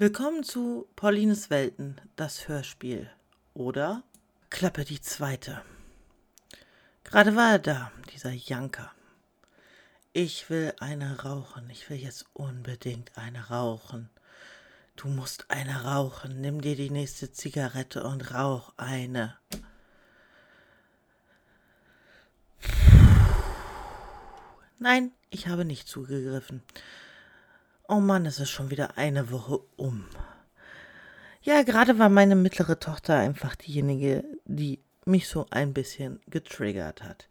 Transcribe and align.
Willkommen 0.00 0.44
zu 0.44 0.88
Paulines 0.96 1.50
Welten, 1.50 2.00
das 2.16 2.48
Hörspiel. 2.48 3.10
Oder 3.52 4.02
Klappe 4.48 4.86
die 4.86 5.02
zweite. 5.02 5.60
Gerade 7.04 7.36
war 7.36 7.50
er 7.50 7.58
da, 7.58 7.92
dieser 8.10 8.30
Janker. 8.30 8.90
Ich 10.14 10.48
will 10.48 10.72
eine 10.80 11.20
rauchen. 11.20 11.68
Ich 11.68 11.90
will 11.90 11.98
jetzt 11.98 12.24
unbedingt 12.32 13.18
eine 13.18 13.50
rauchen. 13.50 14.08
Du 14.96 15.08
musst 15.08 15.50
eine 15.50 15.82
rauchen. 15.84 16.40
Nimm 16.40 16.62
dir 16.62 16.76
die 16.76 16.88
nächste 16.88 17.30
Zigarette 17.30 18.02
und 18.02 18.32
rauch 18.32 18.72
eine. 18.78 19.36
Nein, 24.78 25.12
ich 25.28 25.46
habe 25.46 25.66
nicht 25.66 25.88
zugegriffen. 25.88 26.62
Oh 27.92 27.98
Mann, 27.98 28.24
es 28.24 28.38
ist 28.38 28.50
schon 28.50 28.70
wieder 28.70 28.98
eine 28.98 29.32
Woche 29.32 29.58
um. 29.74 30.04
Ja, 31.42 31.64
gerade 31.64 31.98
war 31.98 32.08
meine 32.08 32.36
mittlere 32.36 32.78
Tochter 32.78 33.16
einfach 33.16 33.56
diejenige, 33.56 34.22
die 34.44 34.78
mich 35.06 35.26
so 35.26 35.48
ein 35.50 35.74
bisschen 35.74 36.20
getriggert 36.28 37.02
hat. 37.02 37.26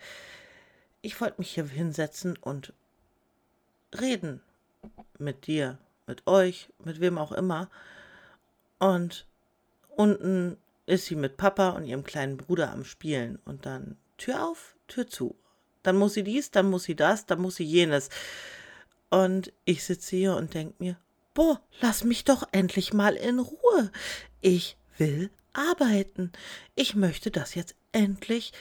Ich 1.02 1.22
wollte 1.22 1.36
mich 1.38 1.52
hier 1.52 1.66
hinsetzen 1.66 2.36
und 2.36 2.74
reden 3.98 4.42
mit 5.18 5.48
dir, 5.48 5.78
mit 6.08 6.28
euch, 6.28 6.68
mit 6.84 7.00
wem 7.00 7.18
auch 7.18 7.32
immer. 7.32 7.70
Und 8.80 9.28
unten 9.88 10.58
ist 10.86 11.06
sie 11.06 11.16
mit 11.16 11.38
Papa 11.38 11.70
und 11.70 11.86
ihrem 11.86 12.04
kleinen 12.04 12.36
Bruder 12.36 12.74
am 12.74 12.84
Spielen. 12.84 13.40
Und 13.46 13.66
dann 13.66 13.96
Tür 14.18 14.46
auf, 14.46 14.76
Tür 14.90 15.08
zu. 15.08 15.38
Dann 15.84 15.96
muss 15.96 16.16
sie 16.16 16.24
dies, 16.24 16.52
dann 16.52 16.70
muss 16.70 16.84
sie 16.84 16.98
das, 16.98 17.26
dann 17.26 17.40
muss 17.40 17.56
sie 17.56 17.64
jenes. 17.64 18.10
Und 19.10 19.52
ich 19.66 19.84
sitze 19.84 20.16
hier 20.16 20.36
und 20.36 20.54
denke 20.54 20.76
mir, 20.80 20.98
boah, 21.34 21.62
lass 21.82 22.04
mich 22.04 22.24
doch 22.26 22.44
endlich 22.52 22.94
mal 22.94 23.16
in 23.16 23.40
Ruhe. 23.40 23.92
Ich 24.42 24.78
will 24.98 25.32
arbeiten. 25.54 26.32
Ich 26.76 26.96
möchte 26.96 27.32
das 27.32 27.56
jetzt 27.56 27.76
endlich 27.92 28.54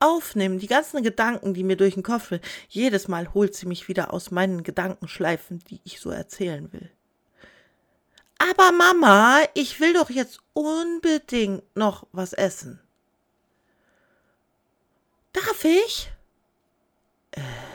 aufnehmen. 0.00 0.58
Die 0.58 0.66
ganzen 0.66 1.02
Gedanken, 1.02 1.54
die 1.54 1.64
mir 1.64 1.76
durch 1.76 1.94
den 1.94 2.02
Kopf 2.02 2.32
jedes 2.68 3.08
Mal 3.08 3.32
holt 3.32 3.54
sie 3.54 3.66
mich 3.66 3.88
wieder 3.88 4.12
aus 4.12 4.30
meinen 4.30 4.62
Gedankenschleifen, 4.62 5.60
die 5.70 5.80
ich 5.84 6.00
so 6.00 6.10
erzählen 6.10 6.72
will. 6.72 6.90
Aber 8.38 8.72
Mama, 8.72 9.40
ich 9.54 9.80
will 9.80 9.94
doch 9.94 10.10
jetzt 10.10 10.40
unbedingt 10.52 11.62
noch 11.74 12.06
was 12.12 12.32
essen. 12.32 12.80
Darf 15.32 15.64
ich? 15.64 16.10
Äh. 17.32 17.73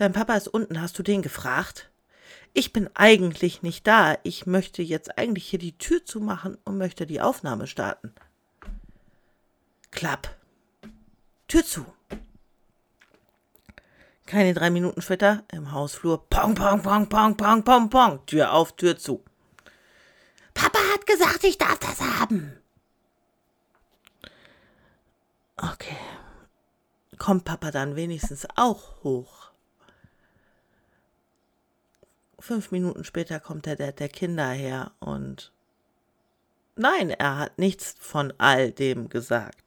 Dein 0.00 0.14
Papa 0.14 0.34
ist 0.34 0.48
unten, 0.48 0.80
hast 0.80 0.98
du 0.98 1.02
den 1.02 1.20
gefragt? 1.20 1.90
Ich 2.54 2.72
bin 2.72 2.88
eigentlich 2.94 3.60
nicht 3.60 3.86
da. 3.86 4.16
Ich 4.22 4.46
möchte 4.46 4.80
jetzt 4.80 5.18
eigentlich 5.18 5.46
hier 5.46 5.58
die 5.58 5.76
Tür 5.76 6.02
zumachen 6.06 6.56
und 6.64 6.78
möchte 6.78 7.04
die 7.04 7.20
Aufnahme 7.20 7.66
starten. 7.66 8.14
Klapp. 9.90 10.34
Tür 11.48 11.66
zu. 11.66 11.84
Keine 14.24 14.54
drei 14.54 14.70
Minuten 14.70 15.02
später 15.02 15.44
im 15.52 15.70
Hausflur. 15.70 16.30
Pong, 16.30 16.54
pong, 16.54 16.80
pong, 16.80 17.10
pong, 17.10 17.36
pong, 17.36 17.62
pong, 17.62 17.90
pong. 17.90 18.24
Tür 18.24 18.54
auf, 18.54 18.74
Tür 18.76 18.96
zu. 18.96 19.22
Papa 20.54 20.78
hat 20.94 21.06
gesagt, 21.06 21.44
ich 21.44 21.58
darf 21.58 21.78
das 21.78 22.00
haben. 22.00 22.58
Okay. 25.58 25.98
Kommt 27.18 27.44
Papa 27.44 27.70
dann 27.70 27.96
wenigstens 27.96 28.48
auch 28.56 29.04
hoch? 29.04 29.49
Fünf 32.40 32.70
Minuten 32.70 33.04
später 33.04 33.40
kommt 33.40 33.66
der 33.66 33.76
Dad 33.76 34.00
der 34.00 34.08
Kinder 34.08 34.48
her 34.50 34.92
und 34.98 35.52
nein, 36.76 37.10
er 37.10 37.38
hat 37.38 37.58
nichts 37.58 37.94
von 37.98 38.32
all 38.38 38.72
dem 38.72 39.08
gesagt. 39.08 39.64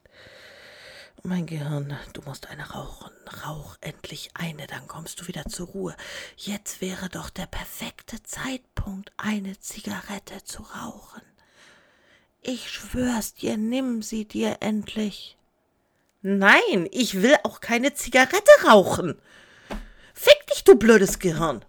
Mein 1.26 1.46
Gehirn, 1.46 1.98
du 2.12 2.22
musst 2.24 2.50
eine 2.50 2.70
rauchen. 2.72 3.12
Rauch 3.46 3.78
endlich 3.80 4.32
eine, 4.34 4.68
dann 4.68 4.88
kommst 4.88 5.22
du 5.22 5.28
wieder 5.28 5.46
zur 5.46 5.68
Ruhe. 5.68 5.96
Jetzt 6.36 6.82
wäre 6.82 7.08
doch 7.08 7.30
der 7.30 7.46
perfekte 7.46 8.22
Zeitpunkt, 8.24 9.14
eine 9.16 9.58
Zigarette 9.58 10.44
zu 10.44 10.64
rauchen. 10.64 11.22
Ich 12.42 12.70
schwör's 12.70 13.36
dir, 13.36 13.56
nimm 13.56 14.02
sie 14.02 14.26
dir 14.26 14.58
endlich. 14.60 15.38
Nein, 16.22 16.90
ich 16.92 17.22
will 17.22 17.36
auch 17.44 17.62
keine 17.62 17.94
Zigarette 17.94 18.52
rauchen. 18.68 19.18
Fick 20.14 20.46
dich, 20.48 20.66
du 20.66 20.76
blödes 20.76 21.20
Gehirn. 21.20 21.64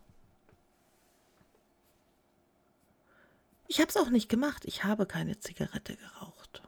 Ich 3.66 3.80
habe 3.80 3.88
es 3.88 3.96
auch 3.96 4.10
nicht 4.10 4.28
gemacht. 4.28 4.64
Ich 4.64 4.84
habe 4.84 5.06
keine 5.06 5.40
Zigarette 5.40 5.96
geraucht. 5.96 6.62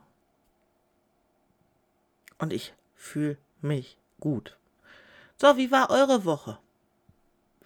Und 2.38 2.52
ich 2.52 2.74
fühle 2.94 3.36
mich 3.60 3.98
gut. 4.20 4.56
So, 5.38 5.56
wie 5.56 5.70
war 5.70 5.90
eure 5.90 6.24
Woche? 6.24 6.58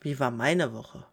Wie 0.00 0.18
war 0.18 0.30
meine 0.30 0.72
Woche? 0.72 1.04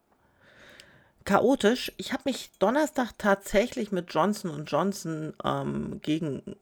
Chaotisch. 1.26 1.92
Ich 1.98 2.14
habe 2.14 2.24
mich 2.26 2.52
Donnerstag 2.58 3.12
tatsächlich 3.18 3.92
mit 3.92 4.14
Johnson 4.14 4.66
Johnson 4.66 5.34
ähm, 5.44 6.00
gegen 6.02 6.56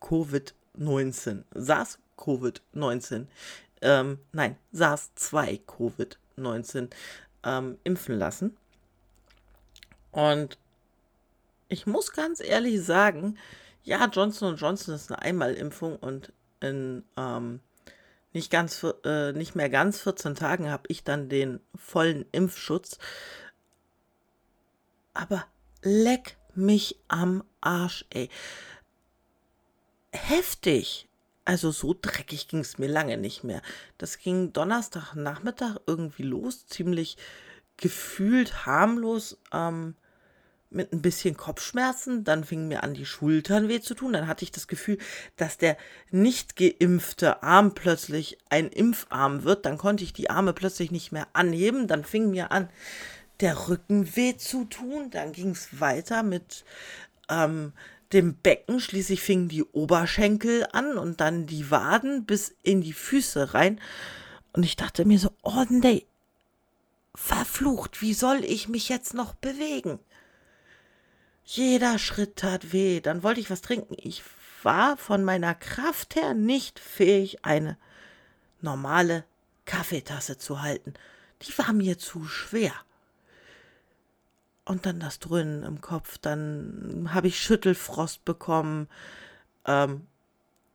Covid-19, 0.00 1.44
SARS-Covid-19, 1.54 3.26
ähm, 3.82 4.18
nein, 4.32 4.56
SARS-2-Covid-19 4.72 6.88
ähm, 7.44 7.78
impfen 7.84 8.18
lassen. 8.18 8.56
Und 10.12 10.56
ich 11.70 11.86
muss 11.86 12.12
ganz 12.12 12.40
ehrlich 12.40 12.82
sagen, 12.82 13.38
ja, 13.82 14.06
Johnson 14.06 14.56
Johnson 14.56 14.94
ist 14.94 15.10
eine 15.10 15.22
Einmalimpfung 15.22 15.96
und 15.96 16.32
in 16.60 17.04
ähm, 17.16 17.60
nicht, 18.32 18.50
ganz, 18.50 18.86
äh, 19.04 19.32
nicht 19.32 19.54
mehr 19.54 19.70
ganz 19.70 20.00
14 20.02 20.34
Tagen 20.34 20.70
habe 20.70 20.84
ich 20.88 21.02
dann 21.02 21.28
den 21.28 21.60
vollen 21.74 22.26
Impfschutz. 22.32 22.98
Aber 25.14 25.46
leck 25.82 26.36
mich 26.54 26.96
am 27.08 27.42
Arsch, 27.60 28.04
ey. 28.10 28.28
Heftig. 30.12 31.08
Also 31.44 31.70
so 31.70 31.96
dreckig 32.00 32.48
ging 32.48 32.60
es 32.60 32.78
mir 32.78 32.88
lange 32.88 33.16
nicht 33.16 33.42
mehr. 33.42 33.62
Das 33.98 34.18
ging 34.18 34.52
Donnerstagnachmittag 34.52 35.78
irgendwie 35.86 36.22
los, 36.22 36.66
ziemlich 36.66 37.16
gefühlt 37.76 38.66
harmlos. 38.66 39.38
Ähm, 39.52 39.96
mit 40.70 40.92
ein 40.92 41.02
bisschen 41.02 41.36
Kopfschmerzen, 41.36 42.22
dann 42.22 42.44
fingen 42.44 42.68
mir 42.68 42.84
an, 42.84 42.94
die 42.94 43.04
Schultern 43.04 43.68
weh 43.68 43.80
zu 43.80 43.94
tun. 43.94 44.12
Dann 44.12 44.28
hatte 44.28 44.44
ich 44.44 44.52
das 44.52 44.68
Gefühl, 44.68 44.98
dass 45.36 45.58
der 45.58 45.76
nicht 46.10 46.54
geimpfte 46.56 47.42
Arm 47.42 47.74
plötzlich 47.74 48.38
ein 48.48 48.68
Impfarm 48.68 49.42
wird. 49.42 49.66
Dann 49.66 49.78
konnte 49.78 50.04
ich 50.04 50.12
die 50.12 50.30
Arme 50.30 50.52
plötzlich 50.52 50.92
nicht 50.92 51.10
mehr 51.10 51.26
anheben. 51.32 51.88
Dann 51.88 52.04
fing 52.04 52.30
mir 52.30 52.52
an, 52.52 52.68
der 53.40 53.68
Rücken 53.68 54.14
weh 54.16 54.36
zu 54.36 54.64
tun. 54.64 55.10
Dann 55.10 55.32
ging 55.32 55.50
es 55.50 55.80
weiter 55.80 56.22
mit 56.22 56.64
ähm, 57.28 57.72
dem 58.12 58.36
Becken. 58.36 58.78
Schließlich 58.78 59.22
fingen 59.22 59.48
die 59.48 59.64
Oberschenkel 59.64 60.68
an 60.72 60.98
und 60.98 61.20
dann 61.20 61.46
die 61.46 61.72
Waden 61.72 62.26
bis 62.26 62.54
in 62.62 62.80
die 62.80 62.92
Füße 62.92 63.54
rein. 63.54 63.80
Und 64.52 64.62
ich 64.62 64.76
dachte 64.76 65.04
mir 65.04 65.18
so, 65.18 65.30
oh 65.42 65.64
nee, 65.68 66.06
verflucht, 67.14 68.02
wie 68.02 68.14
soll 68.14 68.44
ich 68.44 68.68
mich 68.68 68.88
jetzt 68.88 69.14
noch 69.14 69.34
bewegen? 69.34 69.98
Jeder 71.52 71.98
Schritt 71.98 72.36
tat 72.36 72.72
weh. 72.72 73.00
Dann 73.00 73.24
wollte 73.24 73.40
ich 73.40 73.50
was 73.50 73.60
trinken. 73.60 73.96
Ich 73.98 74.22
war 74.62 74.96
von 74.96 75.24
meiner 75.24 75.56
Kraft 75.56 76.14
her 76.14 76.32
nicht 76.32 76.78
fähig, 76.78 77.44
eine 77.44 77.76
normale 78.60 79.24
Kaffeetasse 79.64 80.38
zu 80.38 80.62
halten. 80.62 80.94
Die 81.42 81.58
war 81.58 81.72
mir 81.72 81.98
zu 81.98 82.24
schwer. 82.24 82.72
Und 84.64 84.86
dann 84.86 85.00
das 85.00 85.18
Dröhnen 85.18 85.64
im 85.64 85.80
Kopf, 85.80 86.18
dann 86.18 87.10
habe 87.12 87.26
ich 87.26 87.40
Schüttelfrost 87.40 88.24
bekommen. 88.24 88.88
Ähm, 89.66 90.06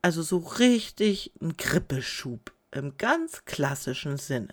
also 0.02 0.20
so 0.20 0.36
richtig 0.36 1.32
ein 1.40 1.56
Grippeschub 1.56 2.52
im 2.70 2.98
ganz 2.98 3.46
klassischen 3.46 4.18
Sinne. 4.18 4.52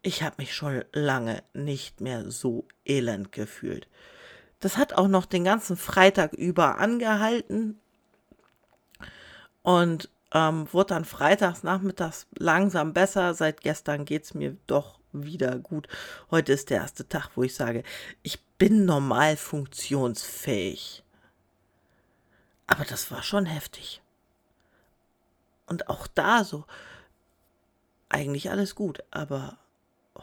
Ich 0.00 0.22
habe 0.22 0.36
mich 0.38 0.54
schon 0.54 0.86
lange 0.94 1.42
nicht 1.52 2.00
mehr 2.00 2.30
so 2.30 2.66
elend 2.86 3.30
gefühlt. 3.30 3.88
Das 4.64 4.78
hat 4.78 4.94
auch 4.94 5.08
noch 5.08 5.26
den 5.26 5.44
ganzen 5.44 5.76
Freitag 5.76 6.32
über 6.32 6.78
angehalten 6.78 7.78
und 9.60 10.08
ähm, 10.32 10.72
wurde 10.72 10.94
dann 10.94 11.04
freitags 11.04 11.64
nachmittags 11.64 12.26
langsam 12.38 12.94
besser. 12.94 13.34
Seit 13.34 13.60
gestern 13.60 14.06
geht 14.06 14.24
es 14.24 14.32
mir 14.32 14.56
doch 14.66 15.00
wieder 15.12 15.58
gut. 15.58 15.86
Heute 16.30 16.54
ist 16.54 16.70
der 16.70 16.78
erste 16.78 17.06
Tag, 17.06 17.32
wo 17.34 17.42
ich 17.42 17.54
sage, 17.54 17.82
ich 18.22 18.42
bin 18.56 18.86
normal 18.86 19.36
funktionsfähig. 19.36 21.04
Aber 22.66 22.86
das 22.86 23.10
war 23.10 23.22
schon 23.22 23.44
heftig. 23.44 24.00
Und 25.66 25.90
auch 25.90 26.06
da 26.06 26.42
so, 26.42 26.64
eigentlich 28.08 28.50
alles 28.50 28.74
gut. 28.74 29.04
Aber 29.10 29.58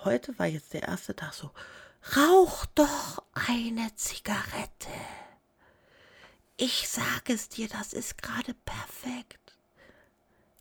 heute 0.03 0.39
war 0.39 0.47
jetzt 0.47 0.73
der 0.73 0.81
erste 0.81 1.15
Tag 1.15 1.33
so, 1.35 1.51
rauch 2.15 2.65
doch 2.75 3.23
eine 3.33 3.95
Zigarette. 3.95 4.89
Ich 6.57 6.87
sage 6.89 7.33
es 7.33 7.49
dir, 7.49 7.67
das 7.67 7.93
ist 7.93 8.21
gerade 8.21 8.53
perfekt. 8.65 9.39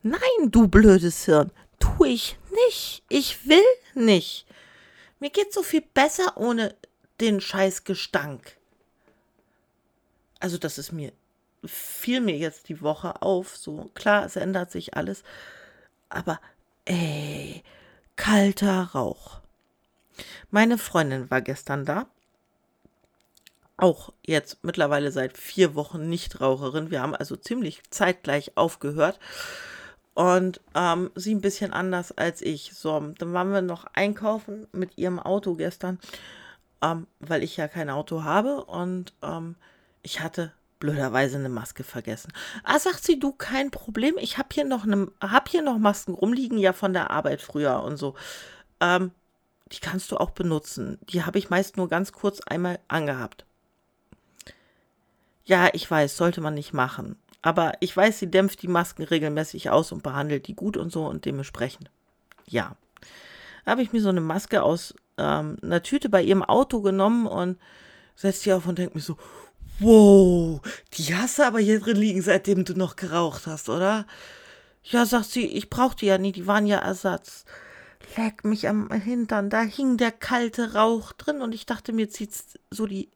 Nein, 0.03 0.51
du 0.51 0.67
blödes 0.67 1.27
Hirn, 1.27 1.53
tu 1.79 2.05
ich 2.05 2.39
nicht. 2.67 3.03
Ich 3.09 3.47
will 3.47 3.63
nicht. 3.95 4.47
Mir 5.19 5.31
geht 5.31 5.53
so 5.53 5.63
viel 5.63 5.83
besser 5.83 6.39
ohne 6.39 6.75
den 7.21 7.41
scheiß 7.41 7.85
Gestank. 7.85 8.57
Also, 10.39 10.57
das 10.57 10.79
ist 10.79 10.93
mir, 10.93 11.13
fiel 11.67 12.23
mir 12.23 12.37
jetzt 12.37 12.71
die 12.71 12.81
Woche 12.81 13.21
auf. 13.21 13.57
So, 13.57 13.91
klar, 13.95 14.25
es 14.25 14.37
ändert 14.37 14.71
sich 14.71 14.97
alles. 14.97 15.23
Aber, 16.09 16.41
ey, 16.87 17.63
kalter 18.17 18.91
Rauch. 18.95 19.40
Meine 20.51 20.79
Freundin 20.79 21.31
war 21.31 21.41
gestern 21.41 21.85
da. 21.85 22.07
Auch 23.77 24.13
jetzt 24.27 24.63
mittlerweile 24.63 25.11
seit 25.11 25.39
vier 25.39 25.75
Wochen 25.75 26.09
Nichtraucherin. 26.09 26.91
Wir 26.91 27.01
haben 27.01 27.15
also 27.15 27.37
ziemlich 27.37 27.83
zeitgleich 27.91 28.57
aufgehört. 28.57 29.19
Und 30.15 30.61
ähm, 30.75 31.11
sie 31.15 31.35
ein 31.35 31.41
bisschen 31.41 31.73
anders 31.73 32.13
als 32.13 32.43
ich. 32.43 32.73
So, 32.75 33.01
dann 33.01 33.33
waren 33.33 33.53
wir 33.53 33.63
noch 33.63 33.87
einkaufen 33.95 34.67
mit 34.73 34.99
ihrem 34.99 35.19
Auto 35.19 35.55
gestern, 35.55 35.99
ähm, 36.83 37.07
weil 37.21 37.43
ich 37.43 37.57
ja 37.57 37.69
kein 37.69 37.89
Auto 37.89 38.23
habe. 38.23 38.65
Und 38.65 39.15
ähm, 39.23 39.57
ich 40.03 40.21
hatte 40.21 40.53
blöderweise 40.81 41.39
eine 41.39 41.49
Maske 41.49 41.85
vergessen. 41.85 42.33
Ah, 42.65 42.79
sagt 42.79 43.05
sie, 43.05 43.19
du, 43.19 43.33
kein 43.33 43.71
Problem. 43.71 44.17
Ich 44.19 44.39
habe 44.39 44.49
hier 44.53 44.65
noch 44.65 44.85
eine, 44.85 45.09
hab 45.21 45.49
hier 45.49 45.63
noch 45.63 45.79
Masken 45.79 46.15
rumliegen, 46.15 46.59
ja 46.59 46.73
von 46.73 46.93
der 46.93 47.11
Arbeit 47.11 47.41
früher 47.41 47.83
und 47.83 47.97
so. 47.97 48.15
Ähm, 48.81 49.13
die 49.73 49.81
kannst 49.81 50.11
du 50.11 50.17
auch 50.17 50.31
benutzen. 50.31 50.99
Die 51.09 51.25
habe 51.25 51.39
ich 51.39 51.51
meist 51.51 51.77
nur 51.77 51.89
ganz 51.89 52.13
kurz 52.13 52.41
einmal 52.41 52.79
angehabt. 52.89 53.45
Ja, 55.45 55.69
ich 55.73 55.91
weiß, 55.91 56.17
sollte 56.17 56.41
man 56.41 56.55
nicht 56.55 56.73
machen. 56.73 57.17
Aber 57.43 57.73
ich 57.81 57.97
weiß, 57.97 58.19
sie 58.19 58.31
dämpft 58.31 58.63
die 58.63 58.69
Masken 58.69 59.03
regelmäßig 59.03 59.71
aus 59.71 59.93
und 59.93 60.03
behandelt 60.03 60.47
die 60.47 60.55
gut 60.55 60.77
und 60.77 60.93
so 60.93 61.07
und 61.07 61.25
dementsprechend. 61.25 61.91
Ja. 62.47 62.77
Da 63.65 63.73
habe 63.73 63.83
ich 63.83 63.93
mir 63.93 64.01
so 64.01 64.09
eine 64.09 64.21
Maske 64.21 64.63
aus 64.63 64.95
ähm, 65.17 65.57
einer 65.63 65.83
Tüte 65.83 66.09
bei 66.09 66.23
ihrem 66.23 66.43
Auto 66.43 66.81
genommen 66.81 67.27
und 67.27 67.59
setze 68.17 68.45
die 68.45 68.53
auf 68.53 68.67
und 68.67 68.79
denke 68.79 68.97
mir 68.97 69.03
so, 69.03 69.17
wow, 69.79 70.61
die 70.95 71.15
hast 71.15 71.39
du 71.39 71.47
aber 71.47 71.61
hier 71.61 71.81
drin 71.81 71.97
liegen, 71.97 72.23
seitdem 72.23 72.65
du 72.65 72.75
noch 72.75 72.97
geraucht 72.97 73.47
hast, 73.47 73.69
oder? 73.69 74.07
Ja, 74.83 75.07
sagt 75.07 75.27
sie, 75.27 75.47
ich 75.47 75.71
brauchte 75.71 76.07
ja 76.07 76.19
nie, 76.19 76.33
die 76.33 76.47
waren 76.47 76.67
ja 76.67 76.79
Ersatz. 76.79 77.45
Leck 78.17 78.45
mich 78.45 78.69
am 78.69 78.91
Hintern, 78.91 79.51
da 79.51 79.63
hing 79.63 79.97
der 79.97 80.13
kalte 80.13 80.75
Rauch 80.75 81.13
drin 81.13 81.43
und 81.43 81.55
ich 81.55 81.67
dachte, 81.67 81.93
mir 81.93 82.11
zieht 82.11 82.33
so 82.71 82.87
die 82.87 83.09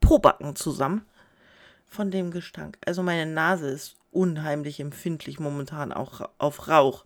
Pobacken 0.00 0.54
zusammen 0.54 1.06
von 1.86 2.10
dem 2.10 2.30
Gestank. 2.30 2.78
Also 2.84 3.02
meine 3.02 3.26
Nase 3.26 3.68
ist 3.68 3.96
unheimlich 4.10 4.80
empfindlich 4.80 5.40
momentan 5.40 5.92
auch 5.92 6.28
auf 6.38 6.68
Rauch. 6.68 7.04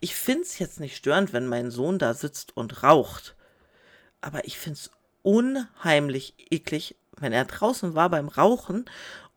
Ich 0.00 0.14
finde 0.14 0.42
es 0.42 0.58
jetzt 0.58 0.80
nicht 0.80 0.96
störend, 0.96 1.32
wenn 1.32 1.46
mein 1.46 1.70
Sohn 1.70 1.98
da 1.98 2.14
sitzt 2.14 2.56
und 2.56 2.82
raucht. 2.82 3.34
Aber 4.20 4.44
ich 4.44 4.58
finde 4.58 4.78
es 4.78 4.90
unheimlich 5.22 6.34
eklig, 6.50 6.96
wenn 7.16 7.32
er 7.32 7.44
draußen 7.44 7.94
war 7.94 8.10
beim 8.10 8.28
Rauchen 8.28 8.84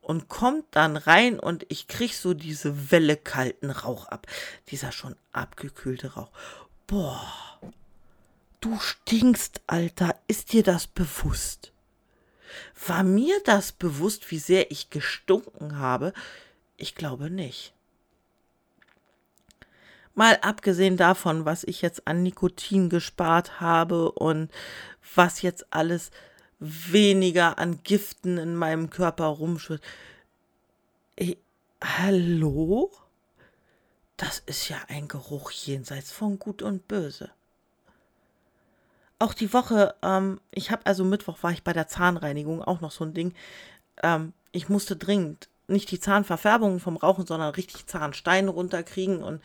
und 0.02 0.28
kommt 0.28 0.66
dann 0.72 0.98
rein 0.98 1.40
und 1.40 1.66
ich 1.70 1.88
krieg 1.88 2.14
so 2.14 2.34
diese 2.34 2.92
Welle 2.92 3.16
kalten 3.18 3.70
Rauch 3.70 4.08
ab. 4.08 4.28
Dieser 4.70 4.92
schon 4.92 5.16
abgekühlte 5.32 6.14
Rauch. 6.14 6.32
Boah, 6.88 7.60
du 8.60 8.78
stinkst, 8.80 9.62
Alter. 9.68 10.16
Ist 10.28 10.54
dir 10.54 10.64
das 10.64 10.88
bewusst? 10.88 11.72
War 12.88 13.04
mir 13.04 13.40
das 13.46 13.72
bewusst, 13.72 14.30
wie 14.32 14.40
sehr 14.40 14.72
ich 14.72 14.90
gestunken 14.90 15.80
habe? 15.80 16.14
Ich 16.78 16.96
glaube 16.96 17.30
nicht. 17.30 17.74
Mal 20.16 20.38
abgesehen 20.42 20.98
davon, 20.98 21.46
was 21.46 21.64
ich 21.64 21.82
jetzt 21.82 22.08
an 22.08 22.22
Nikotin 22.22 22.90
gespart 22.90 23.60
habe 23.60 24.12
und 24.12 24.52
was 25.16 25.42
jetzt 25.42 25.74
alles 25.74 26.12
weniger 26.60 27.58
an 27.58 27.82
Giften 27.84 28.38
in 28.38 28.56
meinem 28.56 28.90
Körper 28.90 29.26
rumschwirrt. 29.26 29.82
Hallo? 31.84 32.92
Das 34.24 34.42
ist 34.46 34.70
ja 34.70 34.78
ein 34.88 35.10
Geruch 35.10 35.52
jenseits 35.52 36.14
von 36.14 36.40
Gut 36.40 36.62
und 36.62 36.88
Böse. 36.88 37.30
Auch 39.20 39.34
die 39.34 39.52
Woche, 39.52 39.96
ähm, 40.02 40.40
ich 40.52 40.72
habe 40.72 40.86
also 40.86 41.04
Mittwoch 41.04 41.40
war 41.42 41.52
ich 41.52 41.62
bei 41.62 41.74
der 41.74 41.90
Zahnreinigung, 41.90 42.62
auch 42.64 42.80
noch 42.80 42.92
so 42.92 43.04
ein 43.04 43.14
Ding. 43.14 43.34
Ähm, 44.02 44.32
ich 44.54 44.70
musste 44.70 44.96
dringend 44.96 45.50
nicht 45.68 45.92
die 45.92 46.00
Zahnverfärbung 46.00 46.80
vom 46.80 46.96
Rauchen, 46.96 47.26
sondern 47.26 47.54
richtig 47.54 47.86
Zahnsteine 47.86 48.50
runterkriegen. 48.50 49.22
Und 49.22 49.42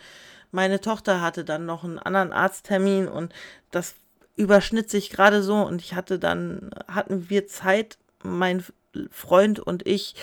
meine 0.53 0.81
Tochter 0.81 1.21
hatte 1.21 1.45
dann 1.45 1.67
noch 1.67 1.83
einen 1.83 1.99
anderen 1.99 2.33
Arzttermin 2.33 3.09
und 3.09 3.35
das 3.73 3.97
überschnitt 4.37 4.91
sich 4.91 5.11
gerade 5.11 5.43
so. 5.43 5.57
Und 5.57 5.83
ich 5.83 5.95
hatte 5.95 6.21
dann, 6.21 6.71
hatten 6.87 7.29
wir 7.29 7.49
Zeit, 7.49 7.99
mein 8.23 8.65
Freund 9.11 9.59
und 9.59 9.89
ich, 9.89 10.15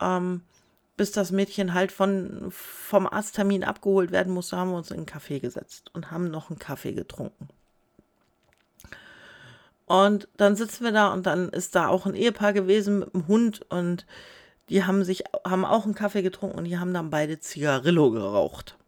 ähm, 0.00 0.40
bis 0.96 1.12
das 1.12 1.32
Mädchen 1.32 1.74
halt 1.74 1.90
von, 1.90 2.46
vom 2.50 3.06
Arzttermin 3.06 3.64
abgeholt 3.64 4.12
werden 4.12 4.32
musste, 4.32 4.56
haben 4.56 4.70
wir 4.70 4.76
uns 4.76 4.90
in 4.90 4.98
einen 4.98 5.06
Kaffee 5.06 5.40
gesetzt 5.40 5.90
und 5.92 6.10
haben 6.10 6.30
noch 6.30 6.50
einen 6.50 6.58
Kaffee 6.58 6.92
getrunken. 6.92 7.48
Und 9.86 10.28
dann 10.36 10.56
sitzen 10.56 10.84
wir 10.84 10.92
da 10.92 11.12
und 11.12 11.26
dann 11.26 11.50
ist 11.50 11.74
da 11.74 11.88
auch 11.88 12.06
ein 12.06 12.14
Ehepaar 12.14 12.52
gewesen 12.52 13.00
mit 13.00 13.14
einem 13.14 13.28
Hund 13.28 13.60
und 13.70 14.06
die 14.70 14.84
haben 14.84 15.04
sich, 15.04 15.24
haben 15.46 15.64
auch 15.64 15.84
einen 15.84 15.94
Kaffee 15.94 16.22
getrunken 16.22 16.58
und 16.58 16.64
die 16.64 16.78
haben 16.78 16.94
dann 16.94 17.10
beide 17.10 17.38
Zigarillo 17.38 18.10
geraucht. 18.10 18.78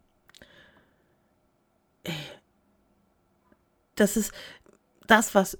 Das 3.95 4.17
ist 4.17 4.31
das, 5.05 5.35
was, 5.35 5.57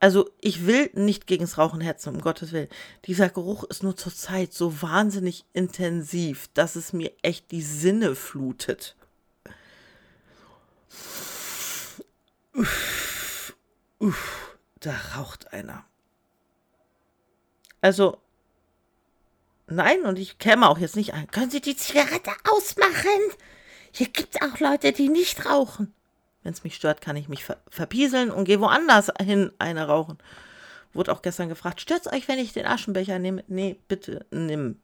also 0.00 0.30
ich 0.40 0.66
will 0.66 0.90
nicht 0.94 1.26
gegens 1.26 1.58
Rauchen 1.58 1.80
hetzen, 1.80 2.14
um 2.14 2.20
Gottes 2.20 2.52
Willen. 2.52 2.68
Dieser 3.06 3.28
Geruch 3.28 3.64
ist 3.64 3.82
nur 3.82 3.96
zur 3.96 4.14
Zeit 4.14 4.52
so 4.52 4.82
wahnsinnig 4.82 5.44
intensiv, 5.52 6.48
dass 6.54 6.76
es 6.76 6.92
mir 6.92 7.12
echt 7.22 7.50
die 7.50 7.62
Sinne 7.62 8.14
flutet. 8.14 8.96
Uff. 12.54 13.54
Uff 13.98 14.48
da 14.80 14.94
raucht 15.16 15.52
einer. 15.52 15.84
Also, 17.80 18.18
nein, 19.66 20.02
und 20.02 20.18
ich 20.18 20.38
käme 20.38 20.68
auch 20.68 20.78
jetzt 20.78 20.96
nicht 20.96 21.14
ein. 21.14 21.30
Können 21.30 21.50
Sie 21.50 21.60
die 21.60 21.76
Zigarette 21.76 22.32
ausmachen? 22.50 23.20
Hier 23.92 24.08
gibt 24.08 24.34
es 24.34 24.42
auch 24.42 24.58
Leute, 24.58 24.92
die 24.92 25.08
nicht 25.08 25.46
rauchen. 25.46 25.94
Wenn 26.42 26.52
es 26.52 26.64
mich 26.64 26.76
stört, 26.76 27.00
kann 27.00 27.16
ich 27.16 27.28
mich 27.28 27.44
ver 27.44 27.58
verpieseln 27.68 28.30
und 28.30 28.44
gehe 28.44 28.60
woanders 28.60 29.10
hin 29.20 29.52
eine 29.58 29.86
rauchen. 29.86 30.18
Wurde 30.92 31.12
auch 31.12 31.22
gestern 31.22 31.48
gefragt, 31.48 31.80
stört 31.80 32.06
es 32.06 32.12
euch, 32.12 32.28
wenn 32.28 32.38
ich 32.38 32.52
den 32.52 32.66
Aschenbecher 32.66 33.18
nehme? 33.18 33.44
Nee, 33.48 33.78
bitte 33.88 34.24
nimm. 34.30 34.80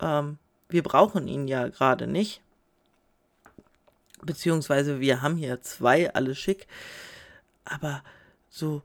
Ähm, 0.00 0.38
wir 0.68 0.82
brauchen 0.82 1.28
ihn 1.28 1.46
ja 1.48 1.68
gerade 1.68 2.06
nicht. 2.06 2.40
Beziehungsweise 4.22 5.00
wir 5.00 5.22
haben 5.22 5.36
hier 5.36 5.60
zwei, 5.62 6.12
alles 6.14 6.38
schick. 6.38 6.66
Aber 7.64 8.02
so, 8.48 8.82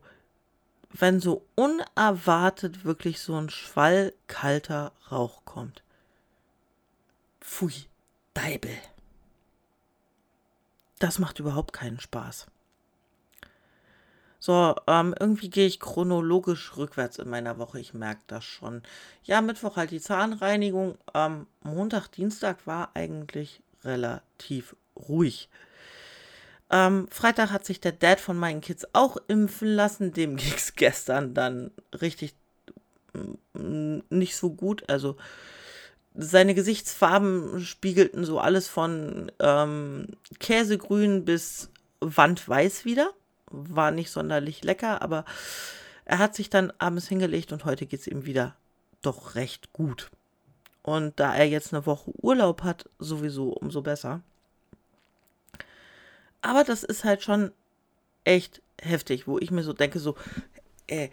wenn 0.92 1.20
so 1.20 1.46
unerwartet 1.56 2.86
wirklich 2.86 3.20
so 3.20 3.36
ein 3.36 3.50
Schwall 3.50 4.13
kalter 4.27 4.94
Rauch 5.12 5.46
kommt. 5.46 5.84
Pfui, 7.42 7.86
Deibel. 8.34 8.77
Das 11.00 11.20
macht 11.20 11.39
überhaupt 11.39 11.74
keinen 11.74 12.00
Spaß. 12.00 12.48
So, 14.39 14.75
ähm, 14.88 15.16
irgendwie 15.20 15.50
gehe 15.50 15.68
ich 15.68 15.80
chronologisch 15.80 16.77
rückwärts 16.77 17.18
in 17.18 17.30
meiner 17.30 17.58
Woche. 17.58 17.80
Ich 17.80 17.94
merke 17.94 18.22
das 18.27 18.46
schon. 18.46 18.84
Ja, 19.24 19.42
Mittwoch 19.42 19.77
halt 19.77 19.92
die 19.92 20.00
Zahnreinigung. 20.00 20.98
Ähm, 21.13 21.48
Montag, 21.63 22.10
Dienstag 22.10 22.68
war 22.68 22.92
eigentlich 22.94 23.62
relativ 23.84 24.75
ruhig. 24.96 25.50
Ähm, 26.70 27.08
Freitag 27.10 27.51
hat 27.51 27.66
sich 27.66 27.80
der 27.82 27.94
Dad 27.94 28.20
von 28.20 28.38
meinen 28.38 28.62
Kids 28.62 28.88
auch 28.94 29.18
impfen 29.27 29.70
lassen. 29.70 30.13
Dem 30.13 30.36
ging 30.38 30.54
es 30.56 30.75
gestern 30.75 31.34
dann 31.34 31.72
richtig 32.00 32.36
mm, 33.54 34.00
nicht 34.10 34.36
so 34.36 34.51
gut. 34.51 34.88
Also 34.89 35.18
seine 36.18 36.56
Gesichtsfarben 36.56 37.62
spiegelten 37.62 38.26
so 38.26 38.40
alles 38.40 38.68
von 38.68 39.32
ähm, 39.40 40.08
Käsegrün 40.40 41.26
bis 41.26 41.70
Wandweiß 42.00 42.86
wieder. 42.86 43.12
War 43.50 43.92
nicht 43.92 44.10
sonderlich 44.12 44.64
lecker, 44.64 45.02
aber 45.02 45.26
er 46.06 46.18
hat 46.20 46.36
sich 46.36 46.50
dann 46.50 46.74
abends 46.80 47.08
hingelegt 47.08 47.52
und 47.52 47.66
heute 47.66 47.86
geht 47.86 48.02
es 48.02 48.08
ihm 48.08 48.26
wieder 48.26 48.56
doch 49.02 49.36
recht 49.36 49.72
gut. 49.74 50.10
Und 50.82 51.20
da 51.20 51.36
er 51.36 51.48
jetzt 51.48 51.74
eine 51.74 51.86
Woche 51.86 52.12
Urlaub 52.22 52.64
hat, 52.64 52.90
sowieso 52.98 53.50
umso 53.50 53.82
besser. 53.82 54.22
Aber 56.42 56.64
das 56.64 56.84
ist 56.84 57.04
halt 57.04 57.24
schon 57.24 57.52
echt 58.24 58.62
heftig, 58.82 59.28
wo 59.28 59.38
ich 59.38 59.52
mir 59.52 59.64
so 59.64 59.74
denke, 59.74 60.00
so, 60.00 60.16
äh, 60.88 61.10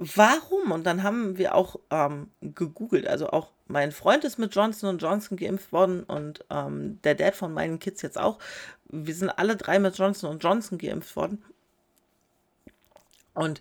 warum? 0.00 0.72
Und 0.72 0.84
dann 0.84 1.02
haben 1.02 1.36
wir 1.36 1.54
auch 1.54 1.78
ähm, 1.90 2.30
gegoogelt. 2.40 3.06
Also 3.06 3.28
auch 3.28 3.52
mein 3.66 3.92
Freund 3.92 4.24
ist 4.24 4.38
mit 4.38 4.54
Johnson 4.54 4.98
Johnson 4.98 5.36
geimpft 5.36 5.72
worden 5.72 6.02
und 6.04 6.44
ähm, 6.50 6.98
der 7.04 7.14
Dad 7.14 7.36
von 7.36 7.52
meinen 7.52 7.78
Kids 7.78 8.00
jetzt 8.02 8.18
auch. 8.18 8.38
Wir 8.88 9.14
sind 9.14 9.28
alle 9.28 9.56
drei 9.56 9.78
mit 9.78 9.96
Johnson 9.96 10.38
Johnson 10.38 10.78
geimpft 10.78 11.14
worden. 11.16 11.44
Und 13.34 13.60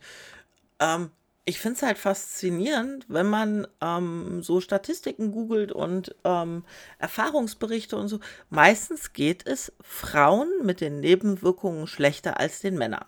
ähm, 0.79 1.11
ich 1.43 1.59
finde 1.59 1.75
es 1.75 1.83
halt 1.83 1.97
faszinierend, 1.97 3.05
wenn 3.09 3.27
man 3.27 3.67
ähm, 3.81 4.41
so 4.41 4.61
Statistiken 4.61 5.31
googelt 5.33 5.73
und 5.73 6.15
ähm, 6.23 6.63
Erfahrungsberichte 6.99 7.97
und 7.97 8.07
so. 8.07 8.19
Meistens 8.49 9.11
geht 9.11 9.45
es 9.45 9.73
Frauen 9.81 10.49
mit 10.63 10.79
den 10.79 11.01
Nebenwirkungen 11.01 11.85
schlechter 11.85 12.39
als 12.39 12.61
den 12.61 12.77
Männern. 12.77 13.05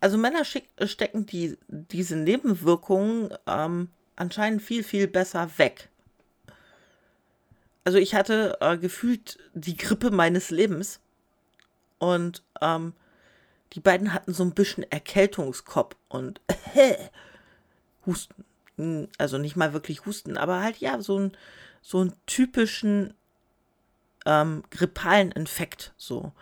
Also 0.00 0.16
Männer 0.16 0.44
stecken 0.44 1.26
die, 1.26 1.58
diese 1.68 2.16
Nebenwirkungen 2.16 3.34
ähm, 3.46 3.88
anscheinend 4.16 4.62
viel, 4.62 4.84
viel 4.84 5.08
besser 5.08 5.50
weg. 5.58 5.88
Also 7.84 7.98
ich 7.98 8.14
hatte 8.14 8.58
äh, 8.60 8.76
gefühlt 8.76 9.38
die 9.54 9.76
Grippe 9.76 10.10
meines 10.10 10.50
Lebens 10.50 11.00
und 11.98 12.42
ähm, 12.60 12.92
die 13.72 13.80
beiden 13.80 14.12
hatten 14.12 14.32
so 14.32 14.44
ein 14.44 14.52
bisschen 14.52 14.84
Erkältungskopf 14.90 15.96
und 16.08 16.40
Husten. 18.06 18.44
Hm, 18.76 19.08
also 19.18 19.38
nicht 19.38 19.56
mal 19.56 19.72
wirklich 19.72 20.06
Husten, 20.06 20.36
aber 20.36 20.62
halt 20.62 20.78
ja, 20.78 21.00
so, 21.00 21.18
ein, 21.18 21.32
so 21.82 22.00
einen 22.00 22.12
typischen 22.26 23.14
ähm, 24.26 24.64
grippalen 24.70 25.32
Infekt. 25.32 25.92
So 25.96 26.32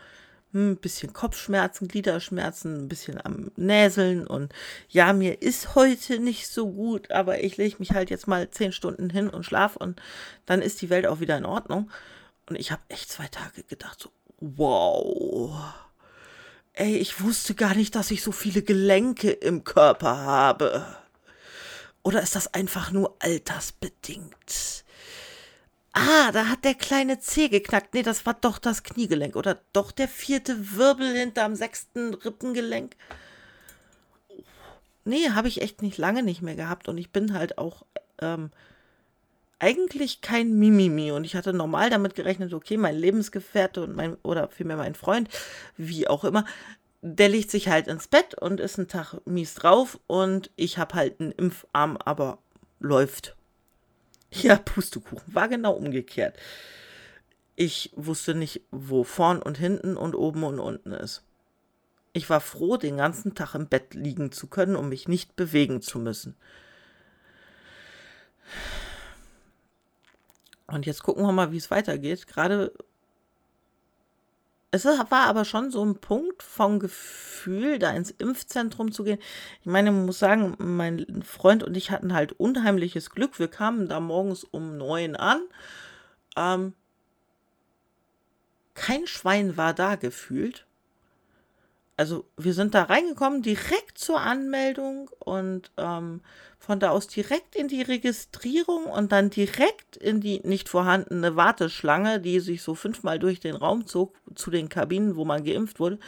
ein 0.57 0.71
hm, 0.71 0.77
bisschen 0.79 1.13
Kopfschmerzen, 1.13 1.89
Gliederschmerzen, 1.89 2.85
ein 2.85 2.89
bisschen 2.89 3.25
am 3.25 3.51
Näseln 3.57 4.27
und 4.27 4.53
ja, 4.89 5.13
mir 5.13 5.43
ist 5.43 5.75
heute 5.75 6.19
nicht 6.19 6.49
so 6.49 6.73
gut, 6.73 7.11
aber 7.11 7.45
ich 7.45 7.57
lege 7.59 7.77
mich 7.79 7.93
halt 7.93 8.11
jetzt 8.11 8.27
mal 8.27 8.51
zehn 8.51 8.73
Stunden 8.73 9.11
hin 9.11 9.29
und 9.29 9.45
schlafe 9.45 9.79
und 9.79 10.01
dann 10.47 10.63
ist 10.63 10.81
die 10.81 10.91
Welt 10.91 11.07
auch 11.07 11.21
wieder 11.21 11.37
in 11.37 11.45
Ordnung. 11.45 11.91
Und 12.49 12.57
ich 12.57 12.71
habe 12.71 12.83
echt 12.89 13.11
zwei 13.11 13.27
Tage 13.29 13.65
gedacht, 13.65 14.01
so, 14.01 14.11
wow. 14.41 15.75
Ey, 16.73 16.97
ich 16.97 17.21
wusste 17.23 17.55
gar 17.55 17.75
nicht, 17.75 17.95
dass 17.95 18.11
ich 18.11 18.23
so 18.23 18.33
viele 18.33 18.63
Gelenke 18.63 19.31
im 19.31 19.65
Körper 19.65 20.19
habe. 20.19 20.87
Oder 22.03 22.23
ist 22.23 22.37
das 22.37 22.55
einfach 22.55 22.93
nur 22.93 23.17
altersbedingt? 23.19 24.85
Ah, 25.99 26.31
da 26.31 26.49
hat 26.51 26.63
der 26.67 26.75
kleine 26.75 27.21
Zeh 27.21 27.49
geknackt. 27.49 27.95
Nee, 27.95 28.03
das 28.03 28.27
war 28.27 28.35
doch 28.35 28.59
das 28.59 28.83
Kniegelenk. 28.83 29.35
Oder 29.35 29.63
doch 29.73 29.91
der 29.93 30.09
vierte 30.09 30.77
Wirbel 30.77 31.17
hinterm 31.17 31.55
sechsten 31.55 32.13
Rippengelenk. 32.13 32.95
Nee, 35.07 35.31
habe 35.31 35.49
ich 35.49 35.63
echt 35.63 35.81
nicht 35.81 35.97
lange 35.97 36.23
nicht 36.23 36.43
mehr 36.43 36.55
gehabt. 36.55 36.89
Und 36.89 36.99
ich 36.99 37.13
bin 37.13 37.33
halt 37.33 37.57
auch 37.57 37.87
ähm, 38.21 38.51
eigentlich 39.59 40.21
kein 40.21 40.59
Mimimi. 40.59 41.13
Und 41.13 41.25
ich 41.25 41.35
hatte 41.35 41.55
normal 41.55 41.89
damit 41.89 42.15
gerechnet, 42.15 42.53
okay, 42.53 42.77
mein 42.77 42.97
Lebensgefährte 42.97 43.83
und 43.83 43.97
mein, 43.97 44.17
oder 44.23 44.49
vielmehr 44.49 44.77
mein 44.77 44.95
Freund, 44.95 45.31
wie 45.79 46.09
auch 46.09 46.25
immer, 46.25 46.45
der 47.01 47.31
legt 47.31 47.51
sich 47.51 47.69
halt 47.69 47.87
ins 47.89 48.07
Bett 48.07 48.35
und 48.35 48.61
ist 48.61 48.79
einen 48.79 48.89
Tag 48.89 49.15
mies 49.25 49.55
drauf. 49.55 49.99
Und 50.09 50.51
ich 50.57 50.77
habe 50.77 50.95
halt 50.95 51.21
einen 51.21 51.33
Impfarm, 51.33 51.97
aber 51.97 52.37
läuft. 52.81 53.35
Ja, 54.31 54.57
Pustekuchen, 54.57 55.35
war 55.35 55.49
genau 55.49 55.73
umgekehrt. 55.73 56.37
Ich 57.55 57.91
wusste 57.97 58.35
nicht, 58.35 58.63
wo 58.71 59.05
vorn 59.05 59.41
und 59.41 59.57
hinten 59.57 59.97
und 59.97 60.15
oben 60.15 60.45
und 60.45 60.59
unten 60.59 60.93
ist. 60.93 61.23
Ich 62.13 62.29
war 62.29 62.41
froh, 62.41 62.77
den 62.77 62.97
ganzen 62.97 63.35
Tag 63.35 63.55
im 63.55 63.69
Bett 63.69 63.95
liegen 63.95 64.33
zu 64.33 64.47
können, 64.47 64.77
um 64.77 64.89
mich 64.89 65.09
nicht 65.09 65.37
bewegen 65.37 65.81
zu 65.81 65.99
müssen. 65.99 66.37
Und 70.67 70.87
jetzt 70.87 71.03
gucken 71.03 71.25
wir 71.25 71.33
mal, 71.33 71.53
wie 71.53 71.59
es 71.59 71.71
weitergeht. 71.71 72.27
Gerade 72.27 72.73
es 74.77 75.11
war 75.11 75.27
aber 75.27 75.45
schon 75.45 75.71
so 75.71 75.85
ein 75.85 75.97
Punkt 75.97 76.43
vom 76.43 76.79
Gefühl, 76.79 77.79
da 77.79 77.91
ins 77.91 78.11
Impfzentrum 78.11 78.93
zu 78.93 79.05
gehen. 79.05 79.19
Ich 79.61 79.67
meine, 79.67 79.91
man 79.91 80.07
muss 80.07 80.19
sagen, 80.19 80.55
mein 80.59 81.23
Freund 81.23 81.63
und 81.63 81.77
ich 81.77 81.91
hatten 81.91 82.13
halt 82.13 82.33
unheimliches 82.33 83.11
Glück. 83.11 83.39
Wir 83.39 83.49
kamen 83.49 83.89
da 83.89 84.01
morgens 84.01 84.45
um 84.45 84.77
neun 84.77 85.17
an. 85.17 85.41
Ähm, 86.37 86.75
kein 88.75 89.07
Schwein 89.07 89.57
war 89.57 89.73
da 89.73 89.97
gefühlt 89.97 90.66
also 91.97 92.27
wir 92.37 92.53
sind 92.53 92.75
da 92.75 92.83
reingekommen, 92.83 93.43
direkt 93.43 93.99
zur 93.99 94.21
Anmeldung 94.21 95.11
und 95.19 95.71
ähm, 95.79 96.21
von 96.59 96.79
da 96.79 96.91
aus 96.91 97.07
direkt 97.07 97.57
in 97.57 97.69
die 97.69 97.83
Registrierung 97.83 98.85
und 98.85 99.13
dann 99.13 99.31
direkt 99.31 99.97
in 99.97 100.21
die 100.21 100.41
nicht 100.41 100.69
vorhandene 100.69 101.37
Warteschlange, 101.37 102.21
die 102.21 102.41
sich 102.41 102.63
so 102.63 102.75
fünfmal 102.75 103.19
durch 103.19 103.41
den 103.41 103.57
Raum 103.57 103.87
zog, 103.87 104.15
zu 104.35 104.51
den 104.51 104.69
Kabinen, 104.69 105.17
wo 105.17 105.25
man 105.25 105.45
geimpft 105.45 105.81
wurde. 105.81 105.99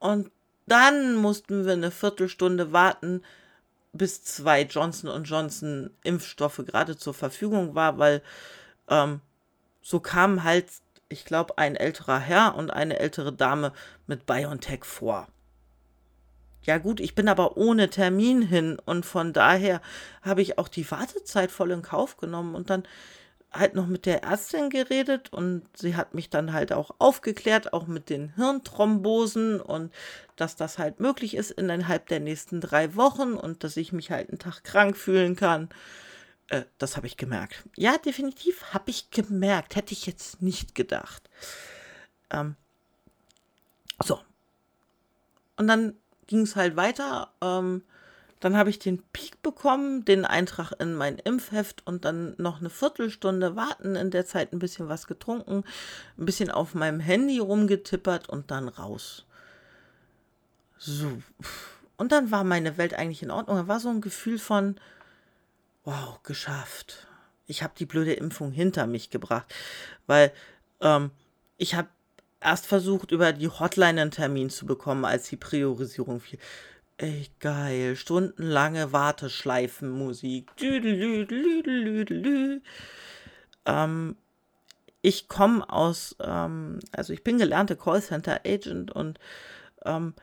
Und 0.00 0.30
dann 0.66 1.14
mussten 1.14 1.64
wir 1.64 1.74
eine 1.74 1.92
Viertelstunde 1.92 2.72
warten, 2.72 3.22
bis 3.92 4.24
zwei 4.24 4.62
Johnson 4.62 5.24
Johnson 5.24 5.90
Impfstoffe 6.02 6.62
gerade 6.66 6.96
zur 6.96 7.14
Verfügung 7.14 7.74
war, 7.74 7.98
weil 7.98 8.22
ähm, 8.88 9.20
so 9.82 10.00
kamen 10.00 10.42
halt 10.42 10.66
ich 11.08 11.24
glaube, 11.24 11.58
ein 11.58 11.76
älterer 11.76 12.18
Herr 12.18 12.54
und 12.56 12.70
eine 12.70 12.98
ältere 12.98 13.32
Dame 13.32 13.72
mit 14.06 14.26
BioNTech 14.26 14.84
vor. 14.84 15.28
Ja 16.62 16.78
gut, 16.78 16.98
ich 16.98 17.14
bin 17.14 17.28
aber 17.28 17.56
ohne 17.56 17.90
Termin 17.90 18.42
hin 18.42 18.78
und 18.84 19.06
von 19.06 19.32
daher 19.32 19.80
habe 20.22 20.42
ich 20.42 20.58
auch 20.58 20.66
die 20.66 20.90
Wartezeit 20.90 21.52
voll 21.52 21.70
in 21.70 21.82
Kauf 21.82 22.16
genommen 22.16 22.56
und 22.56 22.70
dann 22.70 22.82
halt 23.52 23.74
noch 23.74 23.86
mit 23.86 24.04
der 24.04 24.24
Ärztin 24.24 24.68
geredet 24.68 25.32
und 25.32 25.62
sie 25.76 25.94
hat 25.94 26.14
mich 26.14 26.28
dann 26.28 26.52
halt 26.52 26.72
auch 26.72 26.90
aufgeklärt, 26.98 27.72
auch 27.72 27.86
mit 27.86 28.10
den 28.10 28.34
Hirnthrombosen 28.34 29.60
und 29.60 29.94
dass 30.34 30.56
das 30.56 30.78
halt 30.78 30.98
möglich 30.98 31.36
ist 31.36 31.52
innerhalb 31.52 32.08
der 32.08 32.20
nächsten 32.20 32.60
drei 32.60 32.96
Wochen 32.96 33.34
und 33.34 33.62
dass 33.62 33.76
ich 33.76 33.92
mich 33.92 34.10
halt 34.10 34.28
einen 34.28 34.40
Tag 34.40 34.64
krank 34.64 34.96
fühlen 34.96 35.36
kann. 35.36 35.68
Äh, 36.48 36.64
das 36.78 36.96
habe 36.96 37.06
ich 37.06 37.16
gemerkt. 37.16 37.64
Ja, 37.76 37.98
definitiv 37.98 38.72
habe 38.72 38.90
ich 38.90 39.10
gemerkt. 39.10 39.76
Hätte 39.76 39.92
ich 39.92 40.06
jetzt 40.06 40.42
nicht 40.42 40.74
gedacht. 40.74 41.28
Ähm, 42.30 42.56
so. 44.04 44.20
Und 45.56 45.68
dann 45.68 45.94
ging 46.26 46.42
es 46.42 46.56
halt 46.56 46.76
weiter. 46.76 47.32
Ähm, 47.40 47.82
dann 48.40 48.56
habe 48.56 48.68
ich 48.70 48.78
den 48.78 49.02
Peak 49.12 49.42
bekommen, 49.42 50.04
den 50.04 50.24
Eintrag 50.24 50.72
in 50.78 50.94
mein 50.94 51.18
Impfheft 51.18 51.86
und 51.86 52.04
dann 52.04 52.34
noch 52.36 52.60
eine 52.60 52.68
Viertelstunde 52.68 53.56
warten, 53.56 53.96
in 53.96 54.10
der 54.10 54.26
Zeit 54.26 54.52
ein 54.52 54.58
bisschen 54.58 54.88
was 54.88 55.06
getrunken, 55.06 55.64
ein 56.18 56.26
bisschen 56.26 56.50
auf 56.50 56.74
meinem 56.74 57.00
Handy 57.00 57.38
rumgetippert 57.38 58.28
und 58.28 58.50
dann 58.50 58.68
raus. 58.68 59.24
So. 60.78 61.22
Und 61.96 62.12
dann 62.12 62.30
war 62.30 62.44
meine 62.44 62.76
Welt 62.76 62.92
eigentlich 62.92 63.22
in 63.22 63.30
Ordnung. 63.30 63.56
Da 63.56 63.68
war 63.68 63.80
so 63.80 63.88
ein 63.88 64.02
Gefühl 64.02 64.38
von, 64.38 64.76
wow, 65.86 66.22
geschafft. 66.22 67.06
Ich 67.46 67.62
habe 67.62 67.72
die 67.78 67.86
blöde 67.86 68.12
Impfung 68.12 68.52
hinter 68.52 68.86
mich 68.86 69.08
gebracht, 69.08 69.46
weil 70.06 70.32
ähm, 70.80 71.10
ich 71.56 71.74
habe 71.74 71.88
erst 72.40 72.66
versucht, 72.66 73.12
über 73.12 73.32
die 73.32 73.48
Hotline 73.48 74.02
einen 74.02 74.10
Termin 74.10 74.50
zu 74.50 74.66
bekommen, 74.66 75.04
als 75.04 75.28
die 75.28 75.36
Priorisierung 75.36 76.20
fiel. 76.20 76.38
Ey, 76.98 77.28
geil. 77.40 77.94
Stundenlange 77.94 78.92
Warteschleifenmusik. 78.92 80.50
Ähm, 83.66 84.16
ich 85.02 85.28
komme 85.28 85.70
aus, 85.70 86.16
ähm, 86.20 86.80
also 86.92 87.12
ich 87.12 87.22
bin 87.22 87.38
gelernte 87.38 87.76
Callcenter-Agent 87.76 88.90
und 88.90 89.20
ähm, 89.84 90.14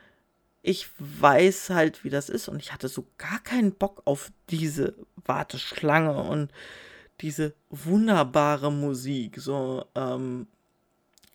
ich 0.66 0.88
weiß 0.98 1.70
halt, 1.70 2.04
wie 2.04 2.10
das 2.10 2.30
ist 2.30 2.48
und 2.48 2.58
ich 2.58 2.72
hatte 2.72 2.88
so 2.88 3.06
gar 3.18 3.38
keinen 3.40 3.74
Bock 3.74 4.00
auf 4.06 4.32
diese 4.48 4.94
Warteschlange 5.26 6.16
und 6.16 6.50
diese 7.20 7.52
wunderbare 7.68 8.72
Musik. 8.72 9.38
So, 9.38 9.84
ähm, 9.94 10.46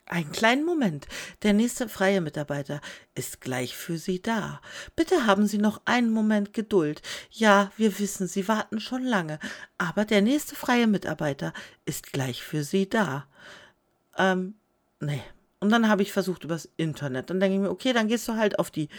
einen 0.08 0.32
kleinen 0.32 0.66
Moment. 0.66 1.08
Der 1.44 1.54
nächste 1.54 1.90
freie 1.90 2.22
Mitarbeiter 2.22 2.82
ist 3.14 3.40
gleich 3.40 3.78
für 3.78 4.00
Sie 4.00 4.20
da. 4.20 4.62
Bitte 4.96 5.28
haben 5.28 5.46
Sie 5.46 5.60
noch 5.60 5.82
einen 5.86 6.10
Moment 6.10 6.52
Geduld. 6.54 7.04
Ja, 7.30 7.72
wir 7.78 8.00
wissen, 8.00 8.28
Sie 8.28 8.48
warten 8.48 8.80
schon 8.80 9.04
lange, 9.04 9.38
aber 9.78 10.06
der 10.06 10.24
nächste 10.24 10.56
freie 10.56 10.88
Mitarbeiter 10.88 11.54
ist 11.86 12.12
gleich 12.12 12.42
für 12.42 12.64
Sie 12.64 12.90
da. 12.90 13.28
Ähm, 14.18 14.56
nee, 15.00 15.22
und 15.60 15.70
dann 15.70 15.90
habe 15.90 16.02
ich 16.02 16.12
versucht 16.12 16.44
übers 16.44 16.70
Internet. 16.78 17.30
Dann 17.30 17.40
denke 17.40 17.56
ich 17.56 17.62
mir, 17.62 17.72
okay, 17.72 17.94
dann 17.94 18.08
gehst 18.08 18.28
du 18.28 18.36
halt 18.36 18.60
auf 18.60 18.72
die 18.72 18.90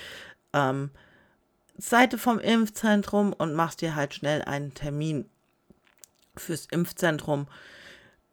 ähm, 0.52 0.90
Seite 1.78 2.18
vom 2.18 2.38
Impfzentrum 2.38 3.32
und 3.32 3.54
machst 3.54 3.80
dir 3.80 3.94
halt 3.94 4.14
schnell 4.14 4.42
einen 4.42 4.74
Termin 4.74 5.24
fürs 6.36 6.66
Impfzentrum. 6.70 7.46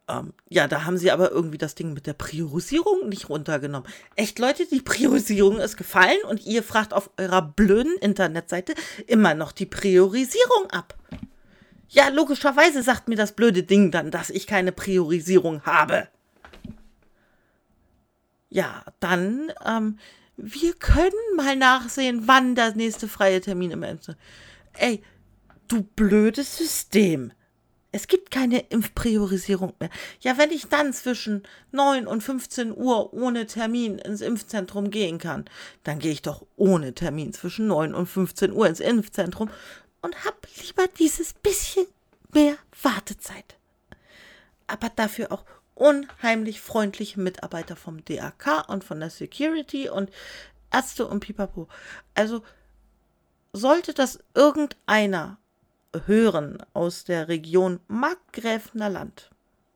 Ähm, 0.08 0.32
ja, 0.48 0.68
da 0.68 0.84
haben 0.84 0.98
sie 0.98 1.10
aber 1.10 1.30
irgendwie 1.30 1.58
das 1.58 1.74
Ding 1.74 1.92
mit 1.92 2.06
der 2.06 2.14
Priorisierung 2.14 3.08
nicht 3.08 3.28
runtergenommen. 3.28 3.88
Echt, 4.16 4.38
Leute, 4.38 4.66
die 4.66 4.80
Priorisierung 4.80 5.58
ist 5.58 5.76
gefallen 5.76 6.18
und 6.28 6.44
ihr 6.46 6.62
fragt 6.62 6.92
auf 6.92 7.10
eurer 7.16 7.42
blöden 7.42 7.96
Internetseite 7.98 8.74
immer 9.06 9.34
noch 9.34 9.52
die 9.52 9.66
Priorisierung 9.66 10.70
ab. 10.70 10.94
Ja, 11.88 12.08
logischerweise 12.08 12.82
sagt 12.82 13.08
mir 13.08 13.16
das 13.16 13.32
blöde 13.32 13.62
Ding 13.62 13.90
dann, 13.90 14.10
dass 14.10 14.28
ich 14.28 14.46
keine 14.46 14.72
Priorisierung 14.72 15.62
habe. 15.62 16.08
Ja, 18.50 18.84
dann, 19.00 19.52
ähm, 19.64 19.98
wir 20.36 20.74
können 20.74 21.12
mal 21.36 21.56
nachsehen, 21.56 22.26
wann 22.26 22.54
der 22.54 22.74
nächste 22.74 23.08
freie 23.08 23.40
Termin 23.40 23.72
im 23.72 23.82
Ende. 23.82 24.16
Ey, 24.74 25.02
du 25.66 25.82
blödes 25.82 26.56
System. 26.56 27.32
Es 27.90 28.06
gibt 28.06 28.30
keine 28.30 28.60
Impfpriorisierung 28.68 29.72
mehr. 29.80 29.88
Ja, 30.20 30.36
wenn 30.36 30.50
ich 30.50 30.68
dann 30.68 30.92
zwischen 30.92 31.42
9 31.72 32.06
und 32.06 32.22
15 32.22 32.76
Uhr 32.76 33.14
ohne 33.14 33.46
Termin 33.46 33.98
ins 33.98 34.20
Impfzentrum 34.20 34.90
gehen 34.90 35.18
kann, 35.18 35.46
dann 35.84 35.98
gehe 35.98 36.12
ich 36.12 36.22
doch 36.22 36.44
ohne 36.56 36.94
Termin 36.94 37.32
zwischen 37.32 37.66
9 37.66 37.94
und 37.94 38.06
15 38.06 38.52
Uhr 38.52 38.66
ins 38.66 38.80
Impfzentrum 38.80 39.50
und 40.02 40.24
habe 40.24 40.36
lieber 40.66 40.86
dieses 40.98 41.32
bisschen 41.32 41.86
mehr 42.32 42.56
Wartezeit. 42.82 43.56
Aber 44.66 44.90
dafür 44.94 45.32
auch 45.32 45.44
unheimlich 45.78 46.60
freundliche 46.60 47.20
Mitarbeiter 47.20 47.76
vom 47.76 48.04
DAK 48.04 48.68
und 48.68 48.84
von 48.84 49.00
der 49.00 49.10
Security 49.10 49.88
und 49.88 50.10
Ärzte 50.72 51.06
und 51.06 51.20
Pipapo. 51.20 51.68
Also 52.14 52.42
sollte 53.52 53.94
das 53.94 54.18
irgendeiner 54.34 55.38
hören 56.06 56.58
aus 56.74 57.04
der 57.04 57.28
Region 57.28 57.80
Markgräfener 57.88 58.90
Land, 58.90 59.30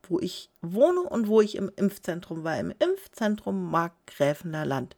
wo 0.08 0.20
ich 0.20 0.50
wohne 0.60 1.00
und 1.00 1.28
wo 1.28 1.40
ich 1.40 1.54
im 1.54 1.70
Impfzentrum 1.76 2.44
war, 2.44 2.58
im 2.58 2.72
Impfzentrum 2.78 3.70
Markgräfener 3.70 4.66
Land. 4.66 4.96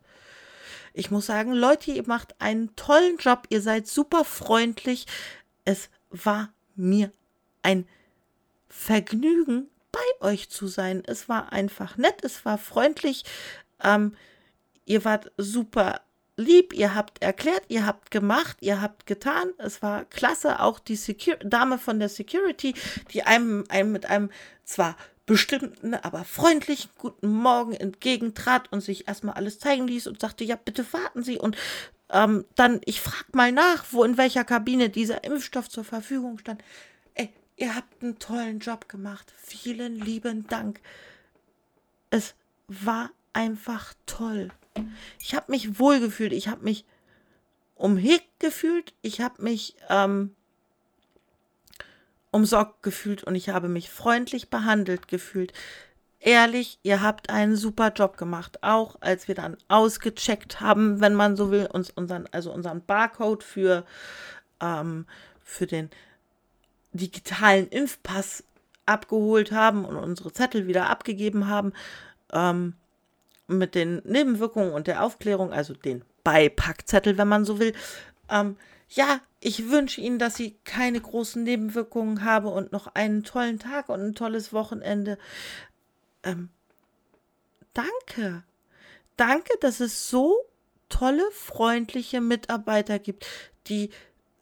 Ich 0.92 1.11
muss 1.11 1.26
sagen, 1.26 1.52
Leute, 1.52 1.90
ihr 1.90 2.06
macht 2.06 2.40
einen 2.40 2.75
tollen 2.76 3.18
Job, 3.18 3.46
ihr 3.50 3.61
seid 3.61 3.87
super 3.87 4.25
freundlich. 4.25 5.06
Es 5.64 5.90
war 6.11 6.52
mir 6.76 7.12
ein 7.62 7.87
Vergnügen, 8.68 9.68
bei 9.94 10.28
euch 10.28 10.50
zu 10.50 10.66
sein. 10.66 11.02
Es 11.06 11.28
war 11.28 11.52
einfach 11.52 11.96
nett, 11.96 12.22
es 12.22 12.44
war 12.44 12.58
freundlich. 12.58 13.24
Ähm, 13.82 14.14
ihr 14.84 15.04
wart 15.04 15.32
super 15.36 16.00
lieb, 16.36 16.72
ihr 16.72 16.94
habt 16.94 17.22
erklärt, 17.22 17.62
ihr 17.68 17.86
habt 17.86 18.10
gemacht, 18.10 18.56
ihr 18.60 18.80
habt 18.80 19.06
getan. 19.06 19.52
Es 19.58 19.82
war 19.82 20.04
klasse. 20.04 20.60
Auch 20.60 20.78
die 20.78 20.96
Secur 20.96 21.36
Dame 21.36 21.78
von 21.78 21.98
der 21.98 22.08
Security, 22.08 22.74
die 23.12 23.22
einem, 23.22 23.64
einem 23.68 23.92
mit 23.92 24.06
einem 24.06 24.30
zwar 24.64 24.96
bestimmten, 25.26 25.94
aber 25.94 26.24
freundlichen 26.24 26.90
guten 26.98 27.28
Morgen 27.28 27.72
entgegentrat 27.72 28.70
und 28.72 28.82
sich 28.82 29.08
erstmal 29.08 29.36
alles 29.36 29.58
zeigen 29.58 29.86
ließ 29.86 30.06
und 30.06 30.20
sagte, 30.20 30.44
ja, 30.44 30.56
bitte 30.56 30.84
warten 30.92 31.22
Sie. 31.22 31.38
Und 31.38 31.56
ähm, 32.10 32.44
dann, 32.56 32.80
ich 32.84 33.00
frag 33.00 33.34
mal 33.34 33.50
nach, 33.50 33.84
wo 33.90 34.04
in 34.04 34.18
welcher 34.18 34.44
Kabine 34.44 34.90
dieser 34.90 35.24
Impfstoff 35.24 35.68
zur 35.68 35.84
Verfügung 35.84 36.38
stand. 36.38 36.62
Ihr 37.56 37.75
habt 37.75 38.02
einen 38.02 38.18
tollen 38.18 38.58
Job 38.58 38.88
gemacht. 38.88 39.32
Vielen 39.37 40.00
lieben 40.00 40.46
Dank. 40.49 40.80
Es 42.11 42.34
war 42.68 43.11
einfach 43.32 43.94
toll. 44.06 44.50
Ich 45.20 45.34
habe 45.34 45.50
mich 45.50 45.78
wohlgefühlt, 45.78 46.32
ich 46.32 46.49
habe 46.49 46.64
mich 46.64 46.84
umhegt 47.76 48.28
gefühlt, 48.40 48.92
ich 49.02 49.20
habe 49.20 49.42
mich 49.42 49.76
ähm, 49.88 50.34
umsorgt 52.30 52.82
gefühlt 52.82 53.23
und 53.25 53.34
ich 53.34 53.49
habe 53.49 53.68
mich 53.68 53.90
freundlich 53.90 54.50
behandelt 54.50 55.06
gefühlt. 55.08 55.52
Ehrlich, 56.18 56.78
ihr 56.82 57.02
habt 57.02 57.30
einen 57.30 57.54
super 57.54 57.92
Job 57.92 58.16
gemacht, 58.16 58.62
auch 58.62 58.96
als 59.00 59.28
wir 59.28 59.34
dann 59.34 59.56
ausgecheckt 59.68 60.61
haben, 60.61 61.00
wenn 61.00 61.14
man 61.14 61.37
so 61.37 61.50
will, 61.50 61.66
uns 61.66 61.90
unseren, 61.90 62.26
also 62.32 62.52
unseren 62.52 62.84
Barcode 62.84 63.44
für, 63.44 63.84
ähm, 64.61 65.06
für 65.44 65.66
den 65.66 65.90
digitalen 66.94 67.68
Impfpass 67.68 68.44
abgeholt 68.86 69.52
haben 69.52 69.84
und 69.84 69.97
unsere 69.97 70.32
Zettel 70.32 70.66
wieder 70.66 70.88
abgegeben 70.88 71.49
haben. 71.49 71.73
Ähm, 72.32 72.75
mit 73.47 73.75
den 73.75 74.00
Nebenwirkungen 74.04 74.73
und 74.73 74.86
der 74.86 75.02
Aufklärung, 75.02 75.52
also 75.52 75.75
den 75.75 76.02
Beipackzettel, 76.23 77.19
wenn 77.19 77.28
man 77.28 77.45
so 77.45 77.58
will. 77.58 77.75
Ähm, 78.30 78.56
ja, 78.88 79.21
ich 79.40 79.71
wünsche 79.71 80.00
Ihnen, 80.00 80.19
dass 80.19 80.36
Sie 80.36 80.56
keine 80.64 81.00
großen 81.00 81.42
Nebenwirkungen 81.42 82.25
haben 82.25 82.47
und 82.47 82.73
noch 82.73 82.95
einen 82.95 83.25
tollen 83.25 83.58
Tag 83.58 83.88
und 83.88 84.00
ein 84.00 84.14
tolles 84.14 84.52
Wochenende. 84.52 85.19
Ähm, 86.23 86.49
danke. 87.75 88.45
Danke, 89.16 89.52
dass 89.60 89.80
es 89.80 90.08
so 90.08 90.34
tolle, 90.88 91.25
freundliche 91.32 92.21
Mitarbeiter 92.21 92.99
gibt, 92.99 93.26
die 93.66 93.90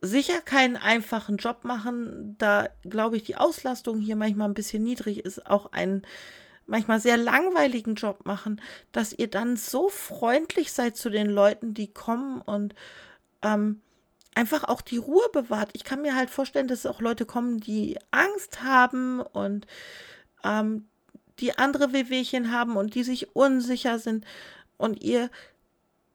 sicher 0.02 0.40
keinen 0.40 0.76
einfachen 0.76 1.36
Job 1.36 1.64
machen, 1.64 2.36
da 2.38 2.68
glaube 2.82 3.16
ich 3.16 3.22
die 3.22 3.36
Auslastung 3.36 4.00
hier 4.00 4.16
manchmal 4.16 4.48
ein 4.48 4.54
bisschen 4.54 4.82
niedrig 4.82 5.24
ist, 5.24 5.46
auch 5.46 5.72
ein 5.72 6.02
manchmal 6.66 7.00
sehr 7.00 7.16
langweiligen 7.16 7.94
Job 7.94 8.26
machen, 8.26 8.60
dass 8.90 9.12
ihr 9.12 9.28
dann 9.28 9.56
so 9.56 9.88
freundlich 9.88 10.72
seid 10.72 10.96
zu 10.96 11.08
den 11.08 11.28
Leuten, 11.28 11.72
die 11.72 11.92
kommen 11.92 12.40
und 12.40 12.74
ähm, 13.42 13.80
einfach 14.34 14.64
auch 14.64 14.80
die 14.80 14.96
Ruhe 14.96 15.28
bewahrt. 15.32 15.70
Ich 15.72 15.84
kann 15.84 16.02
mir 16.02 16.16
halt 16.16 16.30
vorstellen, 16.30 16.68
dass 16.68 16.86
auch 16.86 17.00
Leute 17.00 17.26
kommen, 17.26 17.60
die 17.60 17.98
Angst 18.10 18.62
haben 18.62 19.20
und 19.20 19.66
ähm, 20.44 20.86
die 21.38 21.58
andere 21.58 21.92
Wehwehchen 21.92 22.52
haben 22.52 22.76
und 22.76 22.94
die 22.94 23.04
sich 23.04 23.36
unsicher 23.36 23.98
sind. 23.98 24.24
Und 24.78 25.02
ihr 25.02 25.30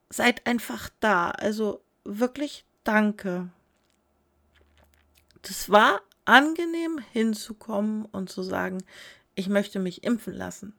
seid 0.10 0.46
einfach 0.48 0.90
da. 1.00 1.32
Also 1.32 1.82
wirklich 2.04 2.66
danke. 2.84 3.50
Das 5.42 5.70
war 5.70 6.02
angenehm 6.26 7.00
hinzukommen 7.12 8.06
und 8.06 8.30
zu 8.30 8.44
sagen, 8.44 8.84
ich 9.36 9.50
möchte 9.50 9.80
mich 9.80 10.04
impfen 10.04 10.34
lassen. 10.34 10.74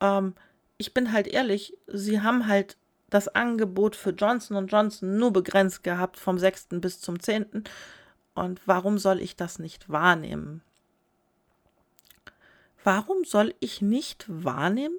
Ähm, 0.00 0.34
ich 0.78 0.94
bin 0.94 1.12
halt 1.12 1.26
ehrlich, 1.26 1.76
sie 1.86 2.20
haben 2.20 2.46
halt 2.46 2.76
das 3.10 3.28
Angebot 3.28 3.94
für 3.94 4.10
Johnson 4.10 4.66
Johnson 4.66 5.18
nur 5.18 5.32
begrenzt 5.32 5.84
gehabt 5.84 6.18
vom 6.18 6.38
6. 6.38 6.68
bis 6.80 7.00
zum 7.00 7.20
10. 7.20 7.64
Und 8.34 8.60
warum 8.66 8.98
soll 8.98 9.20
ich 9.20 9.36
das 9.36 9.58
nicht 9.58 9.88
wahrnehmen? 9.88 10.62
Warum 12.82 13.24
soll 13.24 13.54
ich 13.60 13.80
nicht 13.80 14.26
wahrnehmen, 14.28 14.96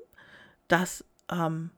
dass 0.68 1.04
ähm, 1.30 1.72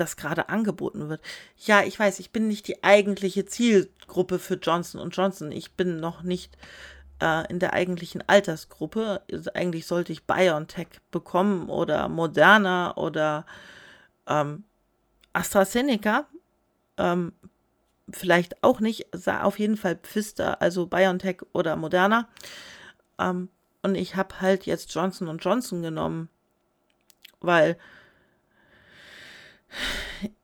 das 0.00 0.16
gerade 0.16 0.48
angeboten 0.48 1.08
wird? 1.08 1.20
Ja, 1.56 1.82
ich 1.82 1.98
weiß, 1.98 2.20
ich 2.20 2.30
bin 2.30 2.48
nicht 2.48 2.68
die 2.68 2.82
eigentliche 2.82 3.44
Zielgruppe 3.44 4.38
für 4.38 4.54
Johnson 4.54 5.10
Johnson. 5.10 5.52
Ich 5.52 5.72
bin 5.72 6.00
noch 6.00 6.22
nicht 6.22 6.56
äh, 7.20 7.50
in 7.50 7.58
der 7.58 7.72
eigentlichen 7.72 8.22
Altersgruppe. 8.26 9.22
Also 9.30 9.52
eigentlich 9.54 9.86
sollte 9.86 10.12
ich 10.12 10.26
BioNTech 10.26 10.88
bekommen 11.10 11.68
oder 11.68 12.08
Moderna 12.08 12.96
oder 12.96 13.46
ähm, 14.26 14.64
AstraZeneca. 15.32 16.26
Ähm, 16.96 17.32
vielleicht 18.10 18.62
auch 18.62 18.80
nicht, 18.80 19.06
auf 19.26 19.58
jeden 19.58 19.76
Fall 19.76 19.96
Pfister, 19.96 20.60
also 20.62 20.86
BioNTech 20.86 21.42
oder 21.52 21.76
Moderna. 21.76 22.28
Ähm, 23.18 23.48
und 23.82 23.94
ich 23.94 24.16
habe 24.16 24.40
halt 24.40 24.66
jetzt 24.66 24.92
Johnson 24.94 25.38
Johnson 25.38 25.82
genommen, 25.82 26.28
weil 27.40 27.76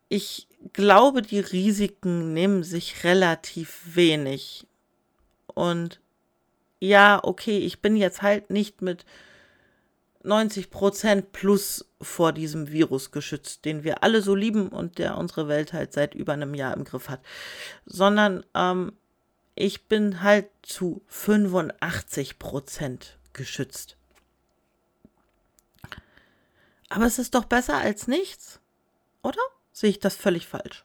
ich 0.08 0.48
glaube, 0.72 1.22
die 1.22 1.40
Risiken 1.40 2.32
nehmen 2.32 2.62
sich 2.62 3.04
relativ 3.04 3.80
wenig. 3.94 4.66
Und 5.46 6.00
ja, 6.80 7.20
okay, 7.22 7.58
ich 7.58 7.80
bin 7.80 7.96
jetzt 7.96 8.22
halt 8.22 8.50
nicht 8.50 8.82
mit 8.82 9.04
90 10.24 10.70
Prozent 10.70 11.32
plus 11.32 11.86
vor 12.00 12.32
diesem 12.32 12.70
Virus 12.70 13.10
geschützt, 13.10 13.64
den 13.64 13.84
wir 13.84 14.02
alle 14.02 14.22
so 14.22 14.34
lieben 14.34 14.68
und 14.68 14.98
der 14.98 15.18
unsere 15.18 15.48
Welt 15.48 15.72
halt 15.72 15.92
seit 15.92 16.14
über 16.14 16.32
einem 16.32 16.54
Jahr 16.54 16.74
im 16.74 16.84
Griff 16.84 17.08
hat, 17.08 17.20
sondern 17.84 18.44
ähm, 18.54 18.92
ich 19.54 19.86
bin 19.86 20.22
halt 20.22 20.48
zu 20.62 21.02
85 21.08 22.38
Prozent 22.38 23.18
geschützt. 23.32 23.96
Aber 26.88 27.06
es 27.06 27.18
ist 27.18 27.34
doch 27.34 27.44
besser 27.44 27.76
als 27.76 28.06
nichts, 28.06 28.60
oder? 29.24 29.40
Sehe 29.72 29.90
ich 29.90 29.98
das 29.98 30.14
völlig 30.14 30.46
falsch? 30.46 30.84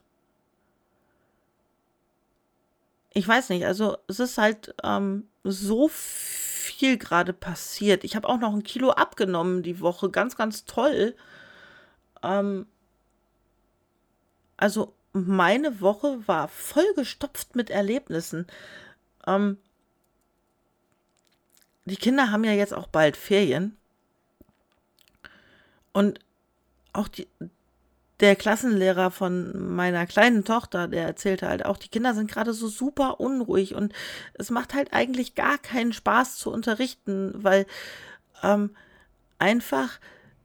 ich 3.14 3.28
weiß 3.28 3.50
nicht, 3.50 3.66
also 3.66 3.98
es 4.08 4.20
ist 4.20 4.38
halt 4.38 4.74
ähm, 4.84 5.28
so 5.44 5.90
viel 5.90 6.98
gerade 6.98 7.34
passiert. 7.34 8.04
Ich 8.04 8.16
habe 8.16 8.28
auch 8.30 8.40
noch 8.40 8.54
ein 8.54 8.64
Kilo 8.64 8.92
abgenommen 8.92 9.64
die 9.64 9.80
Woche, 9.80 10.10
ganz, 10.10 10.36
ganz 10.36 10.66
toll. 10.66 11.16
Ähm, 12.22 12.68
also 14.58 14.94
meine 15.12 15.82
Woche 15.82 16.28
war 16.28 16.48
vollgestopft 16.48 17.56
mit 17.56 17.70
Erlebnissen. 17.70 18.46
Ähm, 19.26 19.58
die 21.86 21.98
Kinder 21.98 22.32
haben 22.32 22.44
ja 22.44 22.54
jetzt 22.54 22.74
auch 22.74 22.88
bald 22.88 23.18
Ferien. 23.18 23.76
Und 25.94 26.20
auch 26.94 27.08
die, 27.08 27.28
der 28.20 28.36
Klassenlehrer 28.36 29.12
von 29.12 29.76
meiner 29.76 30.06
kleinen 30.06 30.44
Tochter, 30.44 30.88
der 30.88 31.06
erzählte 31.06 31.48
halt 31.48 31.66
auch, 31.66 31.78
die 31.78 31.88
Kinder 31.88 32.14
sind 32.14 32.30
gerade 32.30 32.54
so 32.54 32.68
super 32.68 33.20
unruhig 33.20 33.76
und 33.76 33.94
es 34.34 34.50
macht 34.50 34.74
halt 34.74 34.94
eigentlich 34.94 35.36
gar 35.36 35.58
keinen 35.58 35.94
Spaß 35.94 36.38
zu 36.38 36.52
unterrichten, 36.52 37.34
weil 37.36 37.66
ähm, 38.44 38.72
einfach 39.38 40.00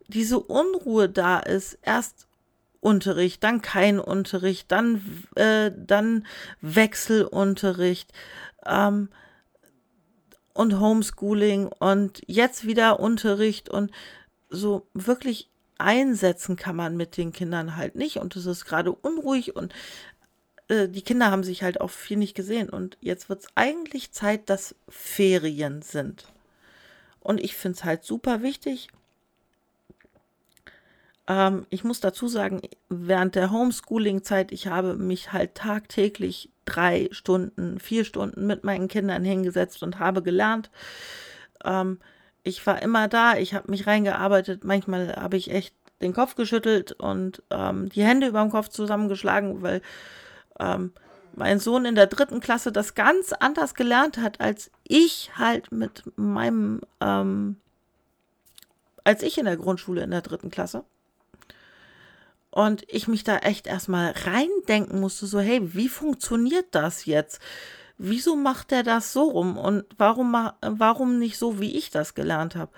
diese 0.06 0.38
Unruhe 0.38 1.08
da 1.08 1.38
ist. 1.40 1.78
Erst 1.82 2.28
Unterricht, 2.80 3.42
dann 3.42 3.62
kein 3.62 3.98
Unterricht, 3.98 4.70
dann, 4.70 5.24
äh, 5.36 5.72
dann 5.74 6.26
Wechselunterricht 6.60 8.12
ähm, 8.66 9.08
und 10.52 10.78
Homeschooling 10.78 11.66
und 11.66 12.22
jetzt 12.26 12.66
wieder 12.66 13.00
Unterricht 13.00 13.68
und 13.70 13.90
so 14.50 14.86
wirklich 14.92 15.50
einsetzen 15.78 16.56
kann 16.56 16.76
man 16.76 16.96
mit 16.96 17.16
den 17.16 17.32
Kindern 17.32 17.76
halt 17.76 17.96
nicht 17.96 18.18
und 18.18 18.36
es 18.36 18.46
ist 18.46 18.64
gerade 18.64 18.92
unruhig 18.92 19.56
und 19.56 19.72
äh, 20.68 20.88
die 20.88 21.02
Kinder 21.02 21.30
haben 21.30 21.44
sich 21.44 21.62
halt 21.62 21.80
auch 21.80 21.90
viel 21.90 22.16
nicht 22.16 22.34
gesehen 22.34 22.68
und 22.68 22.96
jetzt 23.00 23.28
wird 23.28 23.40
es 23.40 23.48
eigentlich 23.54 24.12
Zeit, 24.12 24.48
dass 24.48 24.74
Ferien 24.88 25.82
sind. 25.82 26.26
Und 27.20 27.40
ich 27.40 27.56
finde 27.56 27.76
es 27.76 27.84
halt 27.84 28.04
super 28.04 28.42
wichtig. 28.42 28.88
Ähm, 31.26 31.66
ich 31.70 31.84
muss 31.84 32.00
dazu 32.00 32.28
sagen, 32.28 32.60
während 32.88 33.34
der 33.34 33.50
Homeschooling-Zeit, 33.50 34.52
ich 34.52 34.66
habe 34.66 34.94
mich 34.94 35.32
halt 35.32 35.54
tagtäglich 35.54 36.50
drei 36.66 37.08
Stunden, 37.12 37.80
vier 37.80 38.04
Stunden 38.04 38.46
mit 38.46 38.64
meinen 38.64 38.88
Kindern 38.88 39.24
hingesetzt 39.24 39.82
und 39.82 39.98
habe 39.98 40.22
gelernt. 40.22 40.70
Ähm, 41.64 41.98
ich 42.44 42.64
war 42.66 42.80
immer 42.82 43.08
da, 43.08 43.36
ich 43.36 43.54
habe 43.54 43.70
mich 43.70 43.86
reingearbeitet. 43.86 44.64
Manchmal 44.64 45.16
habe 45.16 45.36
ich 45.36 45.50
echt 45.50 45.74
den 46.02 46.12
Kopf 46.12 46.36
geschüttelt 46.36 46.92
und 46.92 47.42
ähm, 47.50 47.88
die 47.88 48.04
Hände 48.04 48.28
über 48.28 48.42
dem 48.42 48.50
Kopf 48.50 48.68
zusammengeschlagen, 48.68 49.62
weil 49.62 49.80
ähm, 50.60 50.92
mein 51.34 51.58
Sohn 51.58 51.86
in 51.86 51.94
der 51.94 52.06
dritten 52.06 52.40
Klasse 52.40 52.70
das 52.70 52.94
ganz 52.94 53.32
anders 53.32 53.74
gelernt 53.74 54.18
hat, 54.18 54.40
als 54.40 54.70
ich 54.84 55.30
halt 55.36 55.72
mit 55.72 56.04
meinem, 56.16 56.82
ähm, 57.00 57.56
als 59.02 59.22
ich 59.22 59.38
in 59.38 59.46
der 59.46 59.56
Grundschule 59.56 60.02
in 60.02 60.10
der 60.10 60.22
dritten 60.22 60.50
Klasse. 60.50 60.84
Und 62.50 62.84
ich 62.86 63.08
mich 63.08 63.24
da 63.24 63.38
echt 63.38 63.66
erstmal 63.66 64.12
reindenken 64.12 65.00
musste, 65.00 65.26
so, 65.26 65.40
hey, 65.40 65.74
wie 65.74 65.88
funktioniert 65.88 66.66
das 66.70 67.06
jetzt? 67.06 67.40
Wieso 67.98 68.36
macht 68.36 68.72
er 68.72 68.82
das 68.82 69.12
so 69.12 69.30
rum 69.30 69.56
und 69.56 69.84
warum, 69.96 70.32
warum 70.60 71.18
nicht 71.18 71.38
so, 71.38 71.60
wie 71.60 71.76
ich 71.76 71.90
das 71.90 72.14
gelernt 72.14 72.56
habe? 72.56 72.72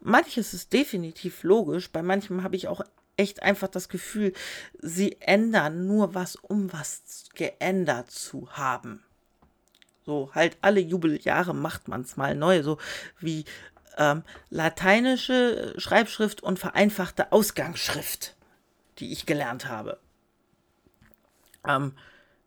Manches 0.00 0.54
ist 0.54 0.72
definitiv 0.72 1.42
logisch, 1.42 1.90
bei 1.90 2.02
manchem 2.02 2.42
habe 2.42 2.56
ich 2.56 2.68
auch 2.68 2.82
echt 3.16 3.42
einfach 3.42 3.68
das 3.68 3.88
Gefühl, 3.88 4.32
sie 4.80 5.20
ändern 5.20 5.86
nur 5.86 6.14
was, 6.14 6.36
um 6.36 6.72
was 6.72 7.24
geändert 7.34 8.10
zu 8.10 8.50
haben. 8.52 9.02
So, 10.06 10.30
halt 10.34 10.56
alle 10.62 10.80
Jubeljahre 10.80 11.54
macht 11.54 11.88
man 11.88 12.00
es 12.00 12.16
mal 12.16 12.34
neu, 12.34 12.62
so 12.62 12.78
wie 13.18 13.44
ähm, 13.98 14.22
lateinische 14.48 15.74
Schreibschrift 15.76 16.42
und 16.42 16.58
vereinfachte 16.58 17.32
Ausgangsschrift, 17.32 18.34
die 18.98 19.12
ich 19.12 19.26
gelernt 19.26 19.66
habe. 19.66 19.98
Ähm, 21.68 21.92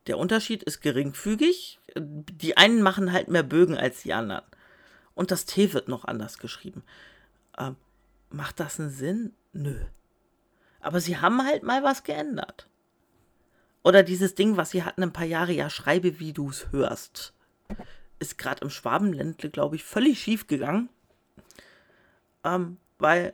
der 0.07 0.17
Unterschied 0.17 0.63
ist 0.63 0.81
geringfügig. 0.81 1.79
Die 1.95 2.57
einen 2.57 2.81
machen 2.81 3.11
halt 3.11 3.27
mehr 3.27 3.43
Bögen 3.43 3.77
als 3.77 4.01
die 4.01 4.13
anderen. 4.13 4.43
Und 5.15 5.31
das 5.31 5.45
T 5.45 5.73
wird 5.73 5.87
noch 5.87 6.05
anders 6.05 6.37
geschrieben. 6.39 6.83
Ähm, 7.57 7.75
macht 8.29 8.59
das 8.59 8.79
einen 8.79 8.89
Sinn? 8.89 9.33
Nö. 9.53 9.85
Aber 10.81 10.99
sie 10.99 11.17
haben 11.17 11.45
halt 11.45 11.63
mal 11.63 11.83
was 11.83 12.03
geändert. 12.03 12.67
Oder 13.83 14.03
dieses 14.03 14.35
Ding, 14.35 14.57
was 14.57 14.71
sie 14.71 14.83
hatten 14.83 15.03
ein 15.03 15.13
paar 15.13 15.25
Jahre, 15.25 15.51
ja, 15.51 15.69
schreibe, 15.69 16.19
wie 16.19 16.33
du 16.33 16.49
es 16.49 16.71
hörst. 16.71 17.33
Ist 18.19 18.37
gerade 18.37 18.61
im 18.61 18.69
Schwabenländle, 18.69 19.49
glaube 19.49 19.75
ich, 19.75 19.83
völlig 19.83 20.21
schief 20.21 20.47
gegangen. 20.47 20.89
Ähm, 22.43 22.77
weil 22.97 23.33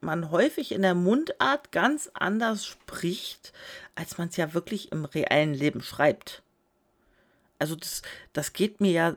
man 0.00 0.30
häufig 0.30 0.72
in 0.72 0.82
der 0.82 0.94
Mundart 0.94 1.72
ganz 1.72 2.10
anders 2.14 2.64
spricht, 2.64 3.52
als 3.94 4.18
man 4.18 4.28
es 4.28 4.36
ja 4.36 4.54
wirklich 4.54 4.92
im 4.92 5.04
reellen 5.04 5.54
Leben 5.54 5.82
schreibt. 5.82 6.42
Also 7.58 7.76
das, 7.76 8.02
das 8.32 8.52
geht 8.52 8.80
mir 8.80 8.92
ja, 8.92 9.16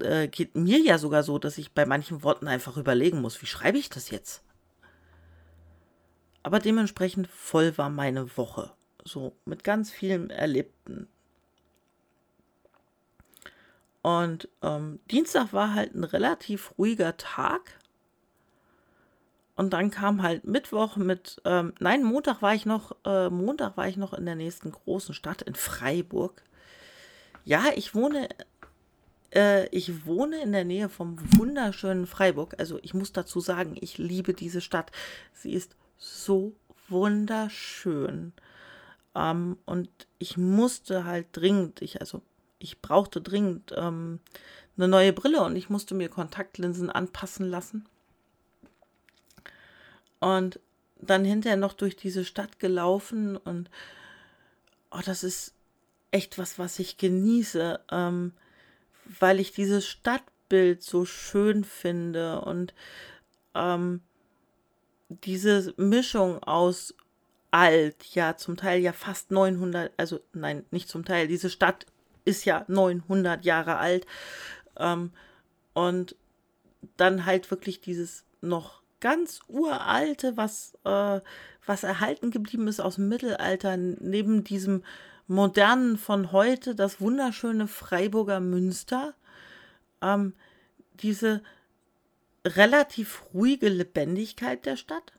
äh, 0.00 0.28
geht 0.28 0.54
mir 0.54 0.78
ja 0.78 0.98
sogar 0.98 1.22
so, 1.22 1.38
dass 1.38 1.58
ich 1.58 1.72
bei 1.72 1.84
manchen 1.84 2.22
Worten 2.22 2.48
einfach 2.48 2.76
überlegen 2.76 3.20
muss, 3.20 3.42
wie 3.42 3.46
schreibe 3.46 3.78
ich 3.78 3.90
das 3.90 4.10
jetzt? 4.10 4.42
Aber 6.42 6.58
dementsprechend 6.58 7.26
voll 7.28 7.76
war 7.78 7.90
meine 7.90 8.36
Woche. 8.36 8.72
So 9.04 9.34
mit 9.44 9.64
ganz 9.64 9.90
vielen 9.90 10.30
Erlebten. 10.30 11.08
Und 14.02 14.48
ähm, 14.60 15.00
Dienstag 15.10 15.54
war 15.54 15.72
halt 15.72 15.94
ein 15.94 16.04
relativ 16.04 16.74
ruhiger 16.76 17.16
Tag. 17.16 17.78
Und 19.56 19.72
dann 19.72 19.90
kam 19.90 20.22
halt 20.22 20.44
Mittwoch 20.44 20.96
mit, 20.96 21.40
ähm, 21.44 21.74
nein, 21.78 22.02
Montag 22.02 22.42
war 22.42 22.54
ich 22.54 22.66
noch, 22.66 22.96
äh, 23.04 23.30
Montag 23.30 23.76
war 23.76 23.86
ich 23.86 23.96
noch 23.96 24.12
in 24.12 24.26
der 24.26 24.34
nächsten 24.34 24.72
großen 24.72 25.14
Stadt 25.14 25.42
in 25.42 25.54
Freiburg. 25.54 26.42
Ja, 27.44 27.66
ich 27.76 27.94
wohne, 27.94 28.28
äh, 29.32 29.68
ich 29.68 30.06
wohne 30.06 30.42
in 30.42 30.50
der 30.50 30.64
Nähe 30.64 30.88
vom 30.88 31.18
wunderschönen 31.38 32.06
Freiburg. 32.06 32.56
Also 32.58 32.80
ich 32.82 32.94
muss 32.94 33.12
dazu 33.12 33.38
sagen, 33.38 33.76
ich 33.80 33.96
liebe 33.98 34.34
diese 34.34 34.60
Stadt. 34.60 34.90
Sie 35.32 35.52
ist 35.52 35.76
so 35.98 36.56
wunderschön. 36.88 38.32
Ähm, 39.14 39.56
und 39.66 39.88
ich 40.18 40.36
musste 40.36 41.04
halt 41.04 41.28
dringend, 41.30 41.80
ich, 41.80 42.00
also 42.00 42.22
ich 42.58 42.82
brauchte 42.82 43.20
dringend 43.20 43.72
ähm, 43.76 44.18
eine 44.76 44.88
neue 44.88 45.12
Brille 45.12 45.42
und 45.44 45.54
ich 45.54 45.70
musste 45.70 45.94
mir 45.94 46.08
Kontaktlinsen 46.08 46.90
anpassen 46.90 47.48
lassen 47.48 47.86
und 50.24 50.58
dann 51.02 51.22
hinterher 51.22 51.58
noch 51.58 51.74
durch 51.74 51.96
diese 51.96 52.24
Stadt 52.24 52.58
gelaufen 52.58 53.36
und 53.36 53.68
oh, 54.90 55.00
das 55.04 55.22
ist 55.22 55.52
echt 56.12 56.38
was, 56.38 56.58
was 56.58 56.78
ich 56.78 56.96
genieße, 56.96 57.78
ähm, 57.90 58.32
weil 59.20 59.38
ich 59.38 59.52
dieses 59.52 59.86
Stadtbild 59.86 60.82
so 60.82 61.04
schön 61.04 61.62
finde 61.62 62.40
und 62.40 62.72
ähm, 63.54 64.00
diese 65.10 65.74
Mischung 65.76 66.42
aus 66.42 66.94
alt, 67.50 68.02
ja, 68.14 68.38
zum 68.38 68.56
Teil 68.56 68.80
ja 68.80 68.94
fast 68.94 69.30
900, 69.30 69.92
also 69.98 70.20
nein, 70.32 70.64
nicht 70.70 70.88
zum 70.88 71.04
Teil, 71.04 71.28
diese 71.28 71.50
Stadt 71.50 71.84
ist 72.24 72.46
ja 72.46 72.64
900 72.68 73.44
Jahre 73.44 73.76
alt 73.76 74.06
ähm, 74.78 75.12
und 75.74 76.16
dann 76.96 77.26
halt 77.26 77.50
wirklich 77.50 77.82
dieses 77.82 78.24
noch 78.40 78.83
ganz 79.04 79.40
uralte, 79.48 80.38
was, 80.38 80.78
äh, 80.84 81.20
was 81.66 81.82
erhalten 81.82 82.30
geblieben 82.30 82.68
ist 82.68 82.80
aus 82.80 82.94
dem 82.94 83.10
Mittelalter, 83.10 83.76
neben 83.76 84.44
diesem 84.44 84.82
modernen 85.26 85.98
von 85.98 86.32
heute, 86.32 86.74
das 86.74 87.02
wunderschöne 87.02 87.68
Freiburger 87.68 88.40
Münster, 88.40 89.12
ähm, 90.00 90.32
diese 90.94 91.42
relativ 92.46 93.24
ruhige 93.34 93.68
Lebendigkeit 93.68 94.64
der 94.64 94.76
Stadt. 94.76 95.12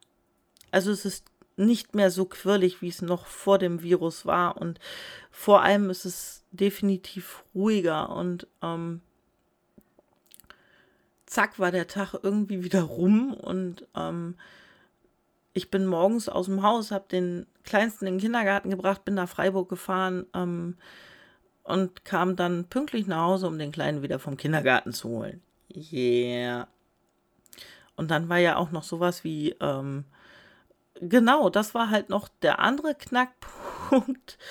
Also 0.72 0.92
es 0.92 1.06
ist 1.06 1.28
nicht 1.56 1.94
mehr 1.94 2.10
so 2.10 2.26
quirlig, 2.26 2.82
wie 2.82 2.90
es 2.90 3.04
noch 3.04 3.28
vor 3.28 3.60
dem 3.60 3.84
Virus 3.84 4.26
war 4.26 4.58
und 4.58 4.80
vor 5.30 5.62
allem 5.62 5.92
ist 5.92 6.06
es 6.06 6.44
definitiv 6.52 7.44
ruhiger 7.54 8.10
und 8.10 8.48
ähm, 8.64 9.02
zack 11.26 11.60
war 11.60 11.72
der 11.72 11.88
Tag 11.88 12.14
irgendwie 12.22 12.64
wieder 12.64 12.84
rum 12.84 13.34
und 13.34 13.88
ähm, 13.96 14.36
ich 15.54 15.72
bin 15.72 15.86
morgens 15.86 16.28
aus 16.28 16.48
dem 16.48 16.64
Haus, 16.64 16.92
habe 16.92 17.06
den 17.10 17.48
Kleinsten 17.64 18.06
in 18.06 18.16
den 18.16 18.22
Kindergarten 18.22 18.70
gebracht, 18.70 19.06
bin 19.06 19.16
nach 19.16 19.30
Freiburg 19.30 19.70
gefahren 19.70 20.26
ähm, 20.34 20.78
und 21.64 22.04
kam 22.04 22.36
dann 22.36 22.66
pünktlich 22.66 23.08
nach 23.08 23.24
Hause, 23.24 23.48
um 23.48 23.58
den 23.58 23.72
Kleinen 23.72 24.02
wieder 24.02 24.20
vom 24.20 24.38
Kindergarten 24.38 24.92
zu 24.92 25.10
holen. 25.10 25.42
Yeah. 25.74 26.68
Und 27.96 28.12
dann 28.12 28.28
war 28.30 28.38
ja 28.38 28.58
auch 28.58 28.72
noch 28.72 28.84
sowas 28.84 29.24
wie, 29.24 29.56
ähm, 29.62 30.04
genau, 30.96 31.50
das 31.50 31.74
war 31.74 31.90
halt 31.90 32.10
noch 32.10 32.28
der 32.42 32.60
andere 32.60 32.94
Knackpunkt. 32.96 34.38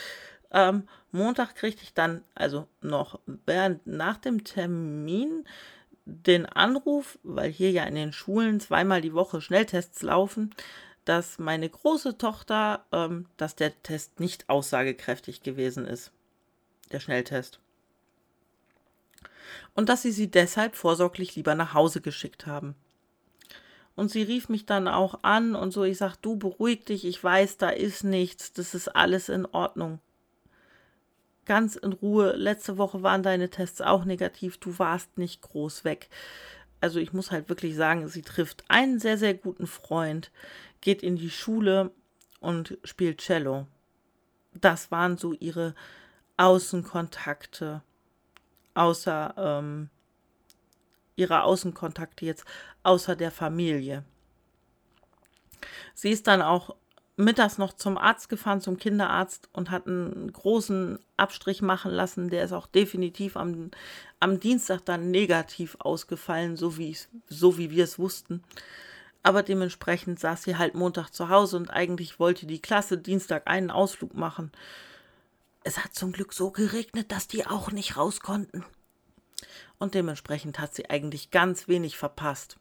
Ähm, 0.56 0.84
Montag 1.10 1.56
kriegte 1.56 1.82
ich 1.82 1.94
dann, 1.94 2.22
also 2.36 2.68
noch 2.80 3.18
während 3.26 3.88
nach 3.88 4.18
dem 4.18 4.44
Termin, 4.44 5.44
den 6.06 6.46
Anruf, 6.46 7.18
weil 7.22 7.50
hier 7.50 7.70
ja 7.70 7.84
in 7.84 7.94
den 7.94 8.12
Schulen 8.12 8.60
zweimal 8.60 9.00
die 9.00 9.14
Woche 9.14 9.40
Schnelltests 9.40 10.02
laufen, 10.02 10.54
dass 11.04 11.38
meine 11.38 11.68
große 11.68 12.18
Tochter, 12.18 12.84
ähm, 12.92 13.26
dass 13.36 13.56
der 13.56 13.82
Test 13.82 14.20
nicht 14.20 14.48
aussagekräftig 14.48 15.42
gewesen 15.42 15.86
ist. 15.86 16.12
Der 16.92 17.00
Schnelltest. 17.00 17.60
und 19.74 19.88
dass 19.88 20.02
sie 20.02 20.12
sie 20.12 20.30
deshalb 20.30 20.76
vorsorglich 20.76 21.34
lieber 21.36 21.54
nach 21.54 21.74
Hause 21.74 22.00
geschickt 22.00 22.46
haben. 22.46 22.74
Und 23.96 24.10
sie 24.10 24.22
rief 24.22 24.48
mich 24.48 24.66
dann 24.66 24.88
auch 24.88 25.20
an 25.22 25.54
und 25.54 25.72
so, 25.72 25.84
ich 25.84 25.98
sag, 25.98 26.16
du 26.16 26.36
beruhig 26.36 26.84
dich, 26.84 27.04
ich 27.04 27.22
weiß, 27.22 27.58
da 27.58 27.70
ist 27.70 28.02
nichts, 28.04 28.52
das 28.52 28.74
ist 28.74 28.88
alles 28.88 29.28
in 29.28 29.46
Ordnung. 29.46 30.00
Ganz 31.46 31.76
in 31.76 31.92
Ruhe, 31.92 32.32
letzte 32.36 32.78
Woche 32.78 33.02
waren 33.02 33.22
deine 33.22 33.50
Tests 33.50 33.80
auch 33.80 34.04
negativ, 34.04 34.58
du 34.58 34.78
warst 34.78 35.18
nicht 35.18 35.42
groß 35.42 35.84
weg. 35.84 36.08
Also 36.80 36.98
ich 36.98 37.12
muss 37.12 37.30
halt 37.30 37.48
wirklich 37.48 37.76
sagen, 37.76 38.08
sie 38.08 38.22
trifft 38.22 38.64
einen 38.68 38.98
sehr, 38.98 39.18
sehr 39.18 39.34
guten 39.34 39.66
Freund, 39.66 40.30
geht 40.80 41.02
in 41.02 41.16
die 41.16 41.30
Schule 41.30 41.90
und 42.40 42.78
spielt 42.84 43.20
Cello. 43.20 43.66
Das 44.52 44.90
waren 44.90 45.16
so 45.16 45.32
ihre 45.32 45.74
Außenkontakte, 46.36 47.82
außer 48.74 49.34
ähm, 49.36 49.90
ihre 51.16 51.42
Außenkontakte 51.42 52.26
jetzt, 52.26 52.44
außer 52.82 53.16
der 53.16 53.30
Familie. 53.30 54.04
Sie 55.94 56.10
ist 56.10 56.26
dann 56.26 56.42
auch 56.42 56.76
mittags 57.16 57.58
noch 57.58 57.72
zum 57.72 57.96
Arzt 57.96 58.28
gefahren, 58.28 58.60
zum 58.60 58.76
Kinderarzt 58.76 59.48
und 59.52 59.70
hat 59.70 59.86
einen 59.86 60.32
großen 60.32 60.98
Abstrich 61.16 61.62
machen 61.62 61.92
lassen. 61.92 62.28
Der 62.28 62.44
ist 62.44 62.52
auch 62.52 62.66
definitiv 62.66 63.36
am, 63.36 63.70
am 64.20 64.40
Dienstag 64.40 64.84
dann 64.84 65.10
negativ 65.10 65.76
ausgefallen, 65.78 66.56
so 66.56 66.76
wie, 66.76 66.96
so 67.28 67.56
wie 67.56 67.70
wir 67.70 67.84
es 67.84 67.98
wussten. 67.98 68.42
Aber 69.22 69.42
dementsprechend 69.42 70.18
saß 70.20 70.42
sie 70.42 70.56
halt 70.56 70.74
Montag 70.74 71.10
zu 71.10 71.28
Hause 71.28 71.56
und 71.56 71.70
eigentlich 71.70 72.18
wollte 72.18 72.46
die 72.46 72.60
Klasse 72.60 72.98
Dienstag 72.98 73.46
einen 73.46 73.70
Ausflug 73.70 74.14
machen. 74.14 74.52
Es 75.62 75.82
hat 75.82 75.94
zum 75.94 76.12
Glück 76.12 76.32
so 76.34 76.50
geregnet, 76.50 77.10
dass 77.10 77.26
die 77.26 77.46
auch 77.46 77.70
nicht 77.70 77.96
raus 77.96 78.20
konnten. 78.20 78.64
Und 79.78 79.94
dementsprechend 79.94 80.58
hat 80.58 80.74
sie 80.74 80.90
eigentlich 80.90 81.30
ganz 81.30 81.68
wenig 81.68 81.96
verpasst. 81.96 82.58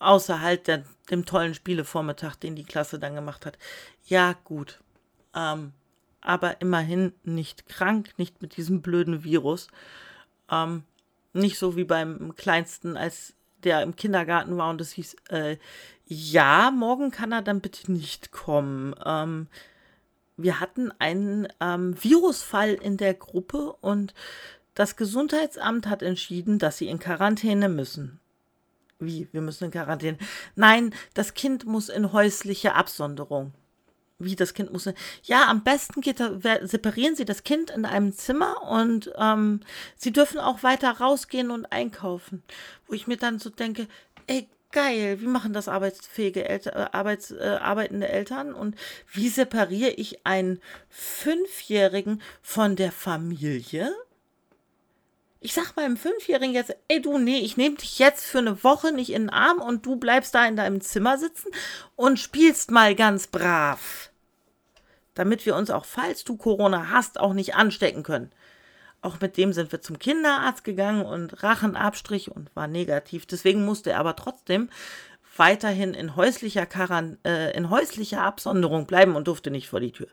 Außer 0.00 0.40
halt 0.40 0.66
der, 0.66 0.84
dem 1.10 1.26
tollen 1.26 1.54
Spielevormittag, 1.54 2.34
den 2.36 2.56
die 2.56 2.64
Klasse 2.64 2.98
dann 2.98 3.14
gemacht 3.14 3.46
hat. 3.46 3.58
Ja, 4.06 4.34
gut. 4.44 4.80
Ähm, 5.34 5.72
aber 6.20 6.60
immerhin 6.60 7.12
nicht 7.22 7.68
krank, 7.68 8.14
nicht 8.16 8.42
mit 8.42 8.56
diesem 8.56 8.82
blöden 8.82 9.24
Virus. 9.24 9.68
Ähm, 10.50 10.82
nicht 11.32 11.58
so 11.58 11.76
wie 11.76 11.84
beim 11.84 12.34
Kleinsten, 12.34 12.96
als 12.96 13.34
der 13.62 13.82
im 13.82 13.94
Kindergarten 13.94 14.56
war 14.56 14.70
und 14.70 14.80
es 14.80 14.92
hieß, 14.92 15.16
äh, 15.28 15.58
ja, 16.06 16.70
morgen 16.70 17.10
kann 17.10 17.32
er 17.32 17.42
dann 17.42 17.60
bitte 17.60 17.92
nicht 17.92 18.32
kommen. 18.32 18.94
Ähm, 19.04 19.48
wir 20.36 20.60
hatten 20.60 20.90
einen 20.98 21.46
ähm, 21.60 21.94
Virusfall 22.02 22.72
in 22.74 22.96
der 22.96 23.14
Gruppe 23.14 23.74
und 23.80 24.14
das 24.74 24.96
Gesundheitsamt 24.96 25.86
hat 25.86 26.02
entschieden, 26.02 26.58
dass 26.58 26.78
sie 26.78 26.88
in 26.88 26.98
Quarantäne 26.98 27.68
müssen. 27.68 28.18
Wie? 29.00 29.28
Wir 29.32 29.40
müssen 29.40 29.64
in 29.64 29.70
Quarantäne? 29.70 30.18
Nein, 30.54 30.94
das 31.14 31.34
Kind 31.34 31.64
muss 31.66 31.88
in 31.88 32.12
häusliche 32.12 32.74
Absonderung. 32.74 33.52
Wie 34.18 34.36
das 34.36 34.52
Kind 34.52 34.70
muss. 34.70 34.84
In, 34.86 34.94
ja, 35.22 35.48
am 35.48 35.64
besten 35.64 36.02
geht, 36.02 36.18
separieren 36.62 37.16
Sie 37.16 37.24
das 37.24 37.42
Kind 37.42 37.70
in 37.70 37.86
einem 37.86 38.12
Zimmer 38.12 38.62
und 38.70 39.10
ähm, 39.16 39.60
Sie 39.96 40.12
dürfen 40.12 40.38
auch 40.38 40.62
weiter 40.62 40.90
rausgehen 40.90 41.50
und 41.50 41.72
einkaufen. 41.72 42.42
Wo 42.86 42.92
ich 42.92 43.06
mir 43.06 43.16
dann 43.16 43.38
so 43.38 43.48
denke, 43.48 43.88
ey, 44.26 44.46
geil, 44.72 45.20
wie 45.22 45.26
machen 45.26 45.54
das 45.54 45.68
arbeitsfähige 45.68 46.46
Elter, 46.46 46.76
äh, 46.76 46.88
Arbeits, 46.92 47.30
äh, 47.30 47.58
arbeitende 47.60 48.08
Eltern 48.08 48.52
und 48.52 48.76
wie 49.12 49.30
separiere 49.30 49.92
ich 49.92 50.26
einen 50.26 50.60
Fünfjährigen 50.90 52.20
von 52.42 52.76
der 52.76 52.92
Familie? 52.92 53.90
Ich 55.42 55.54
sag 55.54 55.74
meinem 55.74 55.96
Fünfjährigen 55.96 56.54
jetzt, 56.54 56.76
ey 56.88 57.00
du, 57.00 57.16
nee, 57.16 57.38
ich 57.38 57.56
nehme 57.56 57.76
dich 57.76 57.98
jetzt 57.98 58.26
für 58.26 58.38
eine 58.38 58.62
Woche 58.62 58.92
nicht 58.92 59.10
in 59.10 59.22
den 59.22 59.30
Arm 59.30 59.58
und 59.58 59.86
du 59.86 59.96
bleibst 59.96 60.34
da 60.34 60.46
in 60.46 60.54
deinem 60.54 60.82
Zimmer 60.82 61.16
sitzen 61.16 61.48
und 61.96 62.18
spielst 62.18 62.70
mal 62.70 62.94
ganz 62.94 63.26
brav. 63.26 64.10
Damit 65.14 65.46
wir 65.46 65.56
uns 65.56 65.70
auch, 65.70 65.86
falls 65.86 66.24
du 66.24 66.36
Corona 66.36 66.90
hast, 66.90 67.18
auch 67.18 67.32
nicht 67.32 67.54
anstecken 67.54 68.02
können. 68.02 68.30
Auch 69.00 69.18
mit 69.22 69.38
dem 69.38 69.54
sind 69.54 69.72
wir 69.72 69.80
zum 69.80 69.98
Kinderarzt 69.98 70.62
gegangen 70.62 71.06
und 71.06 71.42
Rachenabstrich 71.42 72.30
und 72.30 72.54
war 72.54 72.66
negativ. 72.66 73.24
Deswegen 73.24 73.64
musste 73.64 73.92
er 73.92 74.00
aber 74.00 74.16
trotzdem 74.16 74.68
weiterhin 75.38 75.94
in 75.94 76.16
häuslicher, 76.16 76.66
Karan 76.66 77.16
äh, 77.24 77.56
in 77.56 77.70
häuslicher 77.70 78.20
Absonderung 78.22 78.86
bleiben 78.86 79.16
und 79.16 79.26
durfte 79.26 79.50
nicht 79.50 79.70
vor 79.70 79.80
die 79.80 79.92
Tür. 79.92 80.08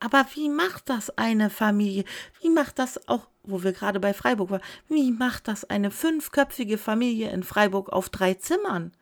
Aber 0.00 0.26
wie 0.34 0.48
macht 0.48 0.88
das 0.88 1.16
eine 1.18 1.50
Familie? 1.50 2.04
Wie 2.40 2.50
macht 2.50 2.78
das 2.78 3.08
auch, 3.08 3.28
wo 3.42 3.62
wir 3.62 3.72
gerade 3.72 4.00
bei 4.00 4.14
Freiburg 4.14 4.50
waren, 4.50 4.62
wie 4.88 5.12
macht 5.12 5.48
das 5.48 5.64
eine 5.64 5.90
fünfköpfige 5.90 6.78
Familie 6.78 7.30
in 7.30 7.42
Freiburg 7.42 7.90
auf 7.90 8.08
drei 8.08 8.34
Zimmern? 8.34 8.92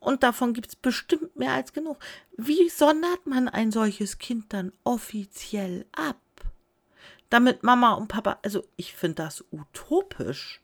Und 0.00 0.22
davon 0.22 0.54
gibt 0.54 0.68
es 0.68 0.76
bestimmt 0.76 1.36
mehr 1.36 1.52
als 1.52 1.72
genug. 1.72 1.98
Wie 2.36 2.68
sondert 2.68 3.26
man 3.26 3.48
ein 3.48 3.72
solches 3.72 4.18
Kind 4.18 4.52
dann 4.52 4.72
offiziell 4.84 5.84
ab? 5.92 6.16
damit 7.30 7.62
Mama 7.62 7.94
und 7.94 8.08
Papa, 8.08 8.38
also 8.42 8.64
ich 8.76 8.94
finde 8.94 9.16
das 9.16 9.44
utopisch. 9.50 10.60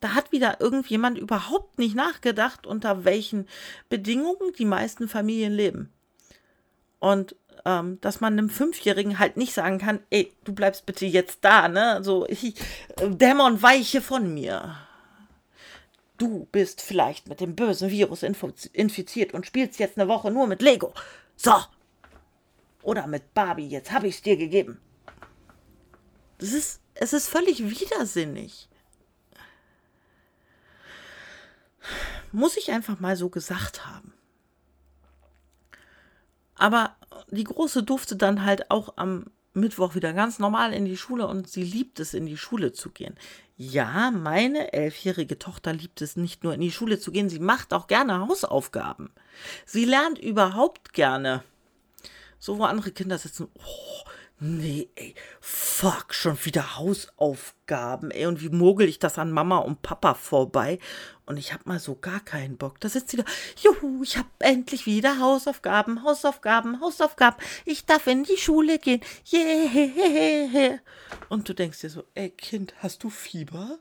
Da 0.00 0.14
hat 0.14 0.32
wieder 0.32 0.60
irgendjemand 0.60 1.18
überhaupt 1.18 1.78
nicht 1.78 1.94
nachgedacht, 1.94 2.66
unter 2.66 3.04
welchen 3.04 3.48
Bedingungen 3.88 4.52
die 4.58 4.66
meisten 4.66 5.08
Familien 5.08 5.52
leben. 5.52 5.90
Und 6.98 7.36
ähm, 7.64 8.00
dass 8.00 8.20
man 8.20 8.34
einem 8.34 8.50
Fünfjährigen 8.50 9.18
halt 9.18 9.36
nicht 9.36 9.54
sagen 9.54 9.78
kann, 9.78 10.00
ey, 10.10 10.32
du 10.44 10.52
bleibst 10.54 10.86
bitte 10.86 11.06
jetzt 11.06 11.38
da, 11.42 11.68
ne? 11.68 12.02
So, 12.02 12.26
ich, 12.28 12.54
äh, 13.00 13.08
Dämon, 13.08 13.62
weiche 13.62 14.00
von 14.00 14.32
mir. 14.32 14.76
Du 16.18 16.46
bist 16.52 16.80
vielleicht 16.80 17.28
mit 17.28 17.40
dem 17.40 17.56
bösen 17.56 17.90
Virus 17.90 18.22
infiziert 18.22 19.34
und 19.34 19.46
spielst 19.46 19.80
jetzt 19.80 19.98
eine 19.98 20.08
Woche 20.08 20.30
nur 20.30 20.46
mit 20.46 20.62
Lego. 20.62 20.94
So. 21.36 21.54
Oder 22.82 23.06
mit 23.06 23.34
Barbie, 23.34 23.66
jetzt 23.66 23.90
habe 23.90 24.06
ich 24.06 24.16
es 24.16 24.22
dir 24.22 24.36
gegeben. 24.36 24.80
Das 26.38 26.52
ist, 26.52 26.80
es 26.94 27.12
ist 27.12 27.28
völlig 27.28 27.68
widersinnig. 27.68 28.68
Muss 32.30 32.56
ich 32.56 32.70
einfach 32.70 33.00
mal 33.00 33.16
so 33.16 33.28
gesagt 33.28 33.86
haben. 33.86 34.12
Aber 36.56 36.96
die 37.30 37.44
Große 37.44 37.82
durfte 37.82 38.16
dann 38.16 38.44
halt 38.44 38.70
auch 38.70 38.94
am 38.96 39.26
Mittwoch 39.52 39.94
wieder 39.94 40.12
ganz 40.12 40.38
normal 40.38 40.72
in 40.72 40.84
die 40.84 40.96
Schule 40.96 41.26
und 41.26 41.48
sie 41.48 41.62
liebt 41.62 42.00
es, 42.00 42.12
in 42.12 42.26
die 42.26 42.36
Schule 42.36 42.72
zu 42.72 42.90
gehen. 42.90 43.14
Ja, 43.56 44.10
meine 44.10 44.72
elfjährige 44.72 45.38
Tochter 45.38 45.72
liebt 45.72 46.02
es 46.02 46.16
nicht 46.16 46.42
nur 46.42 46.54
in 46.54 46.60
die 46.60 46.72
Schule 46.72 46.98
zu 46.98 47.12
gehen, 47.12 47.28
sie 47.28 47.38
macht 47.38 47.72
auch 47.72 47.86
gerne 47.86 48.26
Hausaufgaben. 48.26 49.10
Sie 49.64 49.84
lernt 49.84 50.18
überhaupt 50.18 50.92
gerne. 50.92 51.44
So, 52.40 52.58
wo 52.58 52.64
andere 52.64 52.90
Kinder 52.90 53.16
sitzen, 53.16 53.48
oh, 53.54 54.10
Nee, 54.40 54.90
ey, 54.96 55.14
fuck, 55.40 56.12
schon 56.12 56.36
wieder 56.44 56.76
Hausaufgaben, 56.76 58.10
ey, 58.10 58.26
und 58.26 58.42
wie 58.42 58.48
mogel 58.48 58.88
ich 58.88 58.98
das 58.98 59.16
an 59.16 59.30
Mama 59.30 59.58
und 59.58 59.80
Papa 59.82 60.14
vorbei? 60.14 60.80
Und 61.26 61.38
ich 61.38 61.54
hab 61.54 61.64
mal 61.64 61.78
so 61.78 61.94
gar 61.94 62.20
keinen 62.20 62.58
Bock. 62.58 62.80
Da 62.80 62.88
sitzt 62.88 63.10
sie 63.10 63.16
da, 63.16 63.24
juhu, 63.62 64.02
ich 64.02 64.18
hab 64.18 64.26
endlich 64.40 64.84
wieder 64.84 65.20
Hausaufgaben, 65.20 66.02
Hausaufgaben, 66.02 66.80
Hausaufgaben. 66.80 67.38
Ich 67.64 67.86
darf 67.86 68.06
in 68.06 68.24
die 68.24 68.36
Schule 68.36 68.78
gehen. 68.78 69.00
Yeah. 69.32 70.78
Und 71.30 71.48
du 71.48 71.54
denkst 71.54 71.80
dir 71.80 71.90
so, 71.90 72.04
ey, 72.14 72.30
Kind, 72.30 72.74
hast 72.78 73.02
du 73.04 73.10
Fieber? 73.10 73.78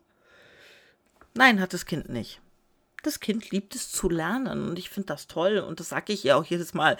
Nein, 1.33 1.59
hat 1.59 1.73
das 1.73 1.85
Kind 1.85 2.09
nicht. 2.09 2.39
Das 3.01 3.19
Kind 3.19 3.51
liebt 3.51 3.75
es 3.75 3.91
zu 3.91 4.07
lernen 4.07 4.69
und 4.69 4.79
ich 4.79 4.89
finde 4.89 5.07
das 5.07 5.27
toll 5.27 5.57
und 5.57 5.81
das 5.81 5.89
sage 5.89 6.13
ich 6.13 6.23
ihr 6.23 6.37
auch 6.37 6.45
jedes 6.45 6.73
Mal 6.73 6.97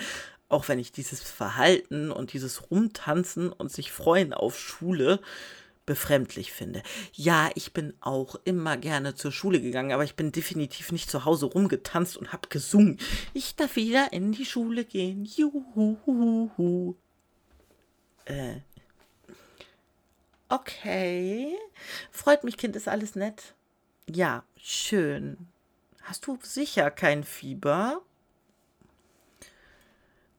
auch 0.53 0.67
wenn 0.67 0.79
ich 0.79 0.91
dieses 0.91 1.21
Verhalten 1.21 2.11
und 2.11 2.33
dieses 2.33 2.69
Rumtanzen 2.69 3.51
und 3.51 3.71
sich 3.71 3.91
freuen 3.91 4.33
auf 4.33 4.59
Schule 4.59 5.19
befremdlich 5.85 6.51
finde. 6.51 6.83
Ja, 7.13 7.49
ich 7.55 7.73
bin 7.73 7.93
auch 8.01 8.35
immer 8.45 8.77
gerne 8.77 9.15
zur 9.15 9.31
Schule 9.31 9.61
gegangen, 9.61 9.91
aber 9.91 10.03
ich 10.03 10.15
bin 10.15 10.31
definitiv 10.31 10.91
nicht 10.91 11.09
zu 11.09 11.25
Hause 11.25 11.47
rumgetanzt 11.47 12.17
und 12.17 12.33
habe 12.33 12.49
gesungen. 12.49 12.99
Ich 13.33 13.55
darf 13.55 13.75
wieder 13.75 14.13
in 14.13 14.31
die 14.31 14.45
Schule 14.45 14.85
gehen. 14.85 15.25
Juhu. 15.25 16.95
Äh. 18.25 18.57
Okay. 20.49 21.55
Freut 22.11 22.43
mich, 22.43 22.57
Kind, 22.57 22.75
ist 22.75 22.87
alles 22.87 23.15
nett. 23.15 23.55
Ja, 24.09 24.43
schön. 24.57 25.47
Hast 26.01 26.27
du 26.27 26.37
sicher 26.41 26.91
kein 26.91 27.23
Fieber? 27.23 28.01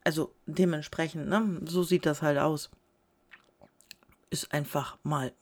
also 0.04 0.34
dementsprechend, 0.46 1.28
ne, 1.28 1.60
so 1.64 1.82
sieht 1.82 2.06
das 2.06 2.22
halt 2.22 2.38
aus. 2.38 2.70
Ist 4.34 4.52
einfach 4.52 4.98
mal. 5.04 5.32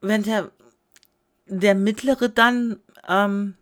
Wenn 0.00 0.24
der, 0.24 0.50
der 1.46 1.76
mittlere 1.76 2.28
dann, 2.28 2.80
ähm, 3.06 3.54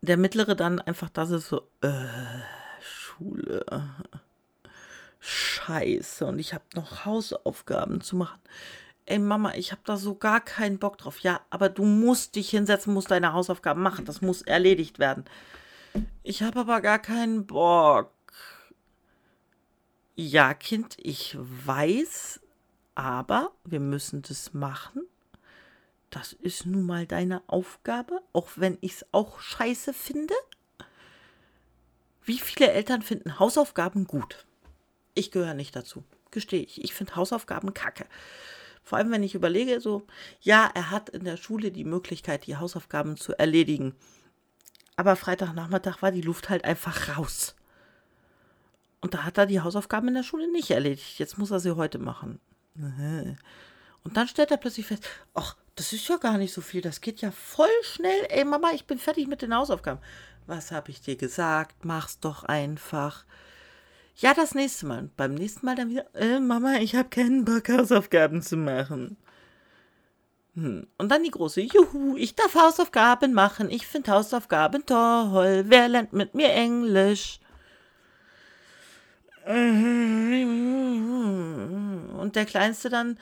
der 0.00 0.16
mittlere 0.16 0.54
dann 0.54 0.78
einfach 0.78 1.10
das 1.10 1.32
ist 1.32 1.48
so, 1.48 1.66
äh, 1.80 2.06
Schule. 2.80 3.66
Scheiße. 5.18 6.24
und 6.24 6.38
ich 6.38 6.54
habe 6.54 6.62
noch 6.76 7.04
Hausaufgaben 7.04 8.00
zu 8.00 8.14
machen. 8.14 8.38
Ey 9.06 9.18
Mama, 9.18 9.54
ich 9.54 9.72
habe 9.72 9.82
da 9.84 9.96
so 9.96 10.14
gar 10.14 10.40
keinen 10.40 10.78
Bock 10.78 10.98
drauf. 10.98 11.18
Ja, 11.18 11.40
aber 11.50 11.68
du 11.68 11.82
musst 11.84 12.36
dich 12.36 12.50
hinsetzen, 12.50 12.94
musst 12.94 13.10
deine 13.10 13.32
Hausaufgaben 13.32 13.82
machen. 13.82 14.04
Das 14.04 14.22
muss 14.22 14.42
erledigt 14.42 15.00
werden. 15.00 15.24
Ich 16.22 16.44
habe 16.44 16.60
aber 16.60 16.80
gar 16.80 17.00
keinen 17.00 17.44
Bock. 17.44 18.12
Ja, 20.14 20.52
Kind, 20.52 20.96
ich 20.98 21.36
weiß, 21.38 22.40
aber 22.94 23.52
wir 23.64 23.80
müssen 23.80 24.20
das 24.20 24.52
machen. 24.52 25.06
Das 26.10 26.34
ist 26.34 26.66
nun 26.66 26.82
mal 26.82 27.06
deine 27.06 27.42
Aufgabe, 27.46 28.20
auch 28.34 28.50
wenn 28.56 28.76
ich 28.82 28.92
es 28.92 29.06
auch 29.12 29.40
scheiße 29.40 29.94
finde. 29.94 30.34
Wie 32.24 32.38
viele 32.38 32.70
Eltern 32.72 33.00
finden 33.00 33.38
Hausaufgaben 33.38 34.06
gut? 34.06 34.44
Ich 35.14 35.30
gehöre 35.30 35.54
nicht 35.54 35.74
dazu, 35.74 36.04
gestehe 36.30 36.62
ich. 36.62 36.84
Ich 36.84 36.92
finde 36.92 37.16
Hausaufgaben 37.16 37.72
kacke. 37.72 38.04
Vor 38.82 38.98
allem, 38.98 39.12
wenn 39.12 39.22
ich 39.22 39.34
überlege, 39.34 39.80
so, 39.80 40.06
ja, 40.42 40.70
er 40.74 40.90
hat 40.90 41.08
in 41.08 41.24
der 41.24 41.38
Schule 41.38 41.70
die 41.70 41.84
Möglichkeit, 41.84 42.46
die 42.46 42.56
Hausaufgaben 42.58 43.16
zu 43.16 43.32
erledigen. 43.38 43.94
Aber 44.96 45.16
Freitagnachmittag 45.16 46.02
war 46.02 46.12
die 46.12 46.20
Luft 46.20 46.50
halt 46.50 46.64
einfach 46.64 47.16
raus. 47.16 47.56
Und 49.02 49.14
da 49.14 49.24
hat 49.24 49.36
er 49.36 49.46
die 49.46 49.60
Hausaufgaben 49.60 50.08
in 50.08 50.14
der 50.14 50.22
Schule 50.22 50.50
nicht 50.50 50.70
erledigt. 50.70 51.18
Jetzt 51.18 51.36
muss 51.36 51.50
er 51.50 51.60
sie 51.60 51.76
heute 51.76 51.98
machen. 51.98 52.40
Und 54.04 54.16
dann 54.16 54.28
stellt 54.28 54.50
er 54.50 54.56
plötzlich 54.56 54.86
fest, 54.86 55.06
ach, 55.34 55.56
das 55.74 55.92
ist 55.92 56.08
ja 56.08 56.16
gar 56.16 56.38
nicht 56.38 56.54
so 56.54 56.60
viel, 56.60 56.80
das 56.80 57.00
geht 57.00 57.20
ja 57.20 57.30
voll 57.30 57.68
schnell. 57.82 58.26
Ey, 58.28 58.44
Mama, 58.44 58.70
ich 58.72 58.86
bin 58.86 58.98
fertig 58.98 59.26
mit 59.26 59.42
den 59.42 59.54
Hausaufgaben. 59.54 60.00
Was 60.46 60.70
habe 60.70 60.90
ich 60.90 61.00
dir 61.00 61.16
gesagt? 61.16 61.84
Mach's 61.84 62.20
doch 62.20 62.44
einfach. 62.44 63.24
Ja, 64.16 64.34
das 64.34 64.54
nächste 64.54 64.86
Mal. 64.86 64.98
Und 65.00 65.16
beim 65.16 65.34
nächsten 65.34 65.66
Mal 65.66 65.74
dann 65.74 65.90
wieder, 65.90 66.06
äh, 66.14 66.40
Mama, 66.40 66.76
ich 66.76 66.94
habe 66.94 67.08
keinen 67.08 67.44
Bock, 67.44 67.68
Hausaufgaben 67.68 68.42
zu 68.42 68.56
machen. 68.56 69.16
Hm. 70.54 70.86
Und 70.98 71.08
dann 71.08 71.22
die 71.22 71.30
große, 71.30 71.62
juhu, 71.62 72.16
ich 72.16 72.34
darf 72.34 72.54
Hausaufgaben 72.54 73.32
machen. 73.32 73.70
Ich 73.70 73.86
finde 73.86 74.12
Hausaufgaben 74.12 74.84
toll. 74.84 75.64
Wer 75.66 75.88
lernt 75.88 76.12
mit 76.12 76.34
mir 76.34 76.52
Englisch? 76.52 77.40
Und 79.44 79.50
der 82.34 82.46
Kleinste 82.46 82.88
dann, 82.88 83.18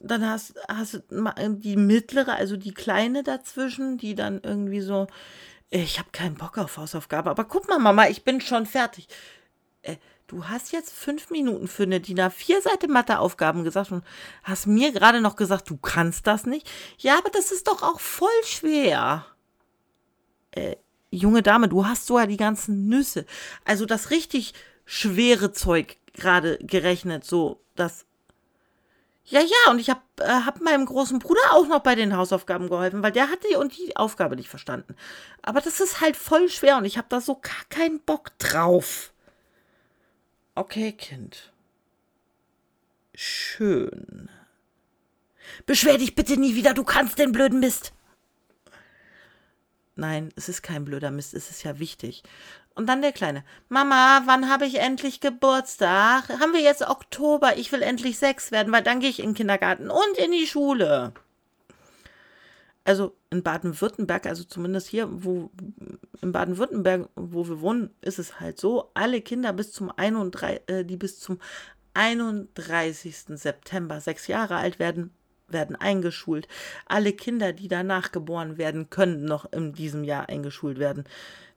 dann 0.00 0.28
hast, 0.28 0.54
hast 0.68 0.94
du 0.94 1.02
die 1.58 1.76
mittlere, 1.76 2.34
also 2.34 2.56
die 2.56 2.74
Kleine 2.74 3.22
dazwischen, 3.22 3.98
die 3.98 4.14
dann 4.14 4.40
irgendwie 4.42 4.80
so, 4.80 5.06
ich 5.70 5.98
habe 5.98 6.10
keinen 6.12 6.36
Bock 6.36 6.58
auf 6.58 6.76
Hausaufgaben, 6.76 7.28
aber 7.28 7.44
guck 7.44 7.68
mal, 7.68 7.78
Mama, 7.78 8.08
ich 8.08 8.24
bin 8.24 8.40
schon 8.40 8.66
fertig. 8.66 9.08
Äh, 9.82 9.96
du 10.26 10.48
hast 10.48 10.72
jetzt 10.72 10.92
fünf 10.92 11.30
Minuten 11.30 11.68
für 11.68 11.84
eine 11.84 12.00
DIN 12.00 12.20
A4-Seite 12.20 12.88
Matheaufgaben 12.88 13.64
gesagt 13.64 13.90
und 13.90 14.04
hast 14.44 14.66
mir 14.66 14.92
gerade 14.92 15.20
noch 15.20 15.36
gesagt, 15.36 15.68
du 15.70 15.76
kannst 15.76 16.26
das 16.26 16.46
nicht. 16.46 16.70
Ja, 16.98 17.18
aber 17.18 17.30
das 17.30 17.50
ist 17.50 17.66
doch 17.66 17.82
auch 17.82 18.00
voll 18.00 18.28
schwer. 18.44 19.26
Äh, 20.52 20.76
junge 21.10 21.42
Dame, 21.42 21.68
du 21.68 21.86
hast 21.86 22.06
sogar 22.06 22.26
die 22.26 22.36
ganzen 22.36 22.88
Nüsse. 22.88 23.26
Also 23.64 23.86
das 23.86 24.10
richtig 24.10 24.54
schwere 24.86 25.52
Zeug 25.52 25.98
gerade 26.14 26.56
gerechnet, 26.58 27.24
so 27.24 27.60
das. 27.74 28.06
Ja, 29.24 29.40
ja, 29.40 29.70
und 29.70 29.80
ich 29.80 29.90
habe 29.90 30.00
äh, 30.20 30.28
hab 30.28 30.60
meinem 30.60 30.86
großen 30.86 31.18
Bruder 31.18 31.40
auch 31.50 31.66
noch 31.66 31.80
bei 31.80 31.96
den 31.96 32.16
Hausaufgaben 32.16 32.68
geholfen, 32.68 33.02
weil 33.02 33.12
der 33.12 33.28
hatte 33.28 33.58
und 33.58 33.76
die 33.76 33.96
Aufgabe 33.96 34.36
nicht 34.36 34.48
verstanden. 34.48 34.94
Aber 35.42 35.60
das 35.60 35.80
ist 35.80 36.00
halt 36.00 36.16
voll 36.16 36.48
schwer 36.48 36.78
und 36.78 36.84
ich 36.84 36.96
habe 36.96 37.08
da 37.10 37.20
so 37.20 37.34
gar 37.34 37.64
keinen 37.68 38.00
Bock 38.00 38.38
drauf. 38.38 39.12
Okay, 40.54 40.92
Kind. 40.92 41.52
Schön. 43.14 44.30
Beschwer 45.66 45.98
dich 45.98 46.14
bitte 46.14 46.36
nie 46.36 46.54
wieder, 46.54 46.72
du 46.72 46.84
kannst 46.84 47.18
den 47.18 47.32
blöden 47.32 47.60
Mist. 47.60 47.92
Nein, 49.96 50.32
es 50.36 50.48
ist 50.48 50.62
kein 50.62 50.84
blöder 50.84 51.10
Mist, 51.10 51.34
es 51.34 51.50
ist 51.50 51.62
ja 51.64 51.78
wichtig. 51.78 52.22
Und 52.76 52.86
dann 52.86 53.00
der 53.00 53.12
Kleine. 53.12 53.42
Mama, 53.70 54.22
wann 54.26 54.50
habe 54.50 54.66
ich 54.66 54.78
endlich 54.80 55.20
Geburtstag? 55.20 56.28
Haben 56.28 56.52
wir 56.52 56.60
jetzt 56.60 56.86
Oktober? 56.86 57.56
Ich 57.56 57.72
will 57.72 57.80
endlich 57.80 58.18
sechs 58.18 58.52
werden, 58.52 58.70
weil 58.70 58.82
dann 58.82 59.00
gehe 59.00 59.08
ich 59.08 59.18
in 59.18 59.30
den 59.30 59.34
Kindergarten 59.34 59.88
und 59.90 60.18
in 60.22 60.30
die 60.30 60.46
Schule. 60.46 61.14
Also 62.84 63.16
in 63.30 63.42
Baden-Württemberg, 63.42 64.26
also 64.26 64.44
zumindest 64.44 64.88
hier, 64.88 65.08
wo 65.10 65.50
in 66.20 66.32
Baden-Württemberg, 66.32 67.08
wo 67.16 67.48
wir 67.48 67.62
wohnen, 67.62 67.90
ist 68.02 68.18
es 68.18 68.40
halt 68.40 68.60
so, 68.60 68.90
alle 68.92 69.22
Kinder 69.22 69.54
bis 69.54 69.72
zum 69.72 69.90
31, 69.90 70.60
äh, 70.68 70.84
die 70.84 70.98
bis 70.98 71.18
zum 71.18 71.40
31. 71.94 73.38
September 73.40 74.02
sechs 74.02 74.26
Jahre 74.26 74.56
alt 74.56 74.78
werden, 74.78 75.14
werden 75.48 75.76
eingeschult. 75.76 76.46
Alle 76.84 77.14
Kinder, 77.14 77.54
die 77.54 77.68
danach 77.68 78.12
geboren 78.12 78.58
werden, 78.58 78.90
können 78.90 79.24
noch 79.24 79.50
in 79.50 79.72
diesem 79.72 80.04
Jahr 80.04 80.28
eingeschult 80.28 80.78
werden. 80.78 81.04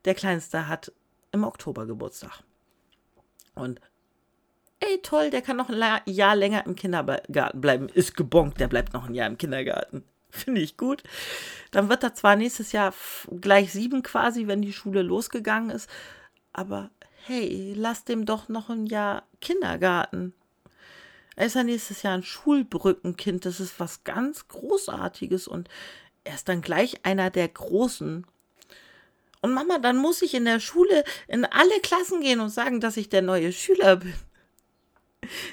Der 0.05 0.15
Kleinste 0.15 0.69
hat 0.69 0.93
im 1.31 1.43
Oktober 1.43 1.85
Geburtstag. 1.85 2.43
Und 3.55 3.81
ey, 4.79 5.01
toll, 5.01 5.29
der 5.29 5.41
kann 5.41 5.57
noch 5.57 5.69
ein 5.69 6.01
Jahr 6.05 6.35
länger 6.35 6.65
im 6.65 6.75
Kindergarten 6.75 7.61
bleiben. 7.61 7.89
Ist 7.89 8.15
gebonkt, 8.15 8.59
der 8.59 8.67
bleibt 8.67 8.93
noch 8.93 9.07
ein 9.07 9.15
Jahr 9.15 9.27
im 9.27 9.37
Kindergarten. 9.37 10.03
Finde 10.29 10.61
ich 10.61 10.77
gut. 10.77 11.03
Dann 11.71 11.89
wird 11.89 12.03
er 12.03 12.13
zwar 12.13 12.35
nächstes 12.35 12.71
Jahr 12.71 12.93
gleich 13.41 13.71
sieben 13.71 14.03
quasi, 14.03 14.47
wenn 14.47 14.61
die 14.61 14.73
Schule 14.73 15.01
losgegangen 15.01 15.69
ist. 15.71 15.89
Aber 16.53 16.91
hey, 17.25 17.73
lass 17.75 18.05
dem 18.05 18.25
doch 18.25 18.49
noch 18.49 18.69
ein 18.69 18.85
Jahr 18.85 19.23
Kindergarten. 19.41 20.33
Er 21.35 21.45
ist 21.45 21.55
ja 21.55 21.63
nächstes 21.63 22.03
Jahr 22.03 22.15
ein 22.15 22.23
Schulbrückenkind. 22.23 23.45
Das 23.45 23.59
ist 23.59 23.79
was 23.79 24.03
ganz 24.03 24.47
Großartiges. 24.47 25.47
Und 25.47 25.69
er 26.23 26.35
ist 26.35 26.49
dann 26.49 26.61
gleich 26.61 27.05
einer 27.05 27.29
der 27.29 27.47
Großen. 27.47 28.25
Und 29.41 29.53
Mama, 29.53 29.79
dann 29.79 29.97
muss 29.97 30.21
ich 30.21 30.33
in 30.33 30.45
der 30.45 30.59
Schule 30.59 31.03
in 31.27 31.45
alle 31.45 31.79
Klassen 31.81 32.21
gehen 32.21 32.39
und 32.39 32.49
sagen, 32.49 32.81
dass 32.81 32.97
ich 32.97 33.09
der 33.09 33.21
neue 33.21 33.51
Schüler 33.53 33.97
bin. 33.97 34.13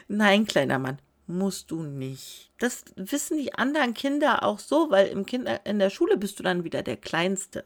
Nein, 0.08 0.46
kleiner 0.46 0.78
Mann, 0.78 0.98
musst 1.26 1.70
du 1.70 1.82
nicht. 1.82 2.50
Das 2.58 2.84
wissen 2.96 3.38
die 3.38 3.54
anderen 3.54 3.94
Kinder 3.94 4.42
auch 4.42 4.58
so, 4.58 4.90
weil 4.90 5.08
im 5.08 5.26
Kinder, 5.26 5.64
in 5.66 5.78
der 5.78 5.90
Schule 5.90 6.16
bist 6.16 6.38
du 6.38 6.42
dann 6.42 6.64
wieder 6.64 6.82
der 6.82 6.96
Kleinste. 6.96 7.64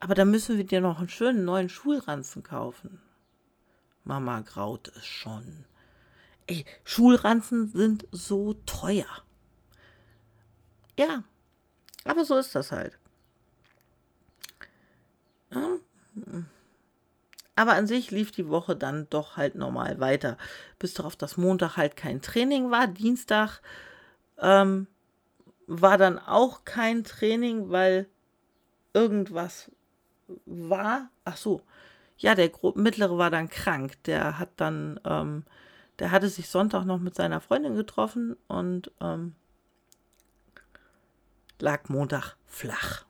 Aber 0.00 0.14
da 0.14 0.24
müssen 0.24 0.56
wir 0.56 0.64
dir 0.64 0.80
noch 0.80 0.98
einen 0.98 1.08
schönen 1.08 1.44
neuen 1.44 1.68
Schulranzen 1.68 2.42
kaufen. 2.42 3.00
Mama 4.04 4.40
graut 4.40 4.88
es 4.96 5.06
schon. 5.06 5.64
Ey, 6.46 6.64
Schulranzen 6.84 7.68
sind 7.68 8.06
so 8.10 8.54
teuer. 8.66 9.06
Ja, 10.98 11.22
aber 12.04 12.24
so 12.24 12.36
ist 12.36 12.54
das 12.54 12.72
halt. 12.72 12.98
Aber 17.54 17.72
an 17.72 17.86
sich 17.86 18.10
lief 18.10 18.32
die 18.32 18.48
Woche 18.48 18.74
dann 18.76 19.08
doch 19.10 19.36
halt 19.36 19.54
normal 19.54 20.00
weiter. 20.00 20.38
Bis 20.78 20.94
darauf, 20.94 21.16
dass 21.16 21.36
Montag 21.36 21.76
halt 21.76 21.96
kein 21.96 22.22
Training 22.22 22.70
war. 22.70 22.86
Dienstag 22.86 23.60
ähm, 24.38 24.86
war 25.66 25.98
dann 25.98 26.18
auch 26.18 26.64
kein 26.64 27.04
Training, 27.04 27.70
weil 27.70 28.08
irgendwas 28.94 29.70
war. 30.46 31.10
Ach 31.24 31.36
so. 31.36 31.62
Ja, 32.16 32.34
der 32.34 32.50
mittlere 32.74 33.18
war 33.18 33.30
dann 33.30 33.48
krank. 33.48 34.02
Der 34.04 34.38
hat 34.38 34.50
dann, 34.56 34.98
ähm, 35.04 35.44
der 35.98 36.10
hatte 36.10 36.28
sich 36.28 36.48
Sonntag 36.48 36.84
noch 36.84 36.98
mit 36.98 37.14
seiner 37.14 37.40
Freundin 37.40 37.74
getroffen 37.74 38.36
und 38.48 38.90
ähm, 39.00 39.34
lag 41.58 41.88
Montag 41.88 42.36
flach. 42.46 43.04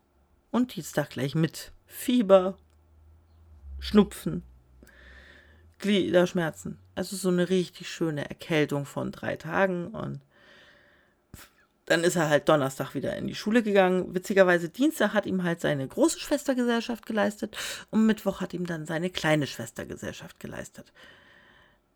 Und 0.50 0.74
Dienstag 0.74 1.11
gleich 1.11 1.35
mit 1.35 1.72
Fieber, 1.92 2.57
Schnupfen, 3.78 4.42
Gliederschmerzen. 5.78 6.78
Also 6.94 7.16
so 7.16 7.28
eine 7.28 7.48
richtig 7.48 7.88
schöne 7.88 8.28
Erkältung 8.28 8.87
von 8.87 9.12
drei 9.12 9.37
Tagen 9.37 9.88
und 9.88 10.20
dann 11.85 12.02
ist 12.02 12.16
er 12.16 12.28
halt 12.28 12.48
Donnerstag 12.48 12.94
wieder 12.94 13.14
in 13.16 13.26
die 13.26 13.35
Schule 13.35 13.62
gegangen. 13.62 14.14
Witzigerweise 14.14 14.69
Dienstag 14.69 15.12
hat 15.12 15.27
ihm 15.27 15.44
halt 15.44 15.60
seine 15.60 15.87
große 15.87 16.19
Schwester 16.19 16.54
Gesellschaft 16.54 17.06
geleistet 17.06 17.56
und 17.90 18.06
Mittwoch 18.06 18.40
hat 18.40 18.54
ihm 18.54 18.67
dann 18.67 18.87
seine 18.87 19.10
kleine 19.10 19.46
Schwester 19.46 19.85
Gesellschaft 19.85 20.40
geleistet. 20.40 20.92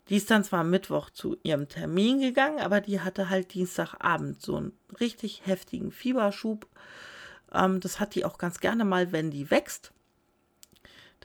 Die 0.09 0.15
ist 0.17 0.29
dann 0.31 0.43
zwar 0.43 0.63
Mittwoch 0.63 1.09
zu 1.09 1.37
ihrem 1.43 1.67
Termin 1.67 2.21
gegangen, 2.21 2.59
aber 2.59 2.79
die 2.81 3.01
hatte 3.01 3.29
halt 3.29 3.53
Dienstagabend 3.53 4.41
so 4.41 4.57
einen 4.57 4.73
richtig 4.99 5.41
heftigen 5.45 5.91
Fieberschub. 5.91 6.67
Ähm, 7.53 7.79
das 7.79 7.99
hat 7.99 8.15
die 8.15 8.25
auch 8.25 8.37
ganz 8.37 8.59
gerne 8.59 8.85
mal, 8.85 9.11
wenn 9.11 9.31
die 9.31 9.49
wächst 9.51 9.91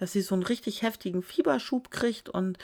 dass 0.02 0.12
sie 0.12 0.22
so 0.22 0.34
einen 0.34 0.42
richtig 0.42 0.82
heftigen 0.82 1.22
Fieberschub 1.22 1.90
kriegt 1.90 2.28
und 2.28 2.58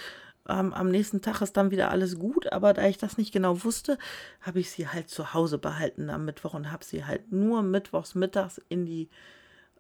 ähm, 0.49 0.73
am 0.73 0.89
nächsten 0.89 1.21
Tag 1.21 1.41
ist 1.43 1.57
dann 1.57 1.71
wieder 1.71 1.91
alles 1.91 2.19
gut. 2.19 2.53
Aber 2.53 2.73
da 2.73 2.87
ich 2.87 2.99
das 2.99 3.19
nicht 3.19 3.33
genau 3.33 3.63
wusste, 3.65 3.99
habe 4.41 4.61
ich 4.61 4.71
sie 4.71 4.89
halt 4.89 5.09
zu 5.09 5.35
Hause 5.35 5.59
behalten 5.59 6.11
am 6.11 6.25
Mittwoch 6.25 6.55
und 6.55 6.73
habe 6.73 6.85
sie 6.85 7.05
halt 7.05 7.31
nur 7.31 7.63
mittwochs 7.63 8.15
mittags 8.15 8.61
in 8.69 8.87
die 8.87 9.09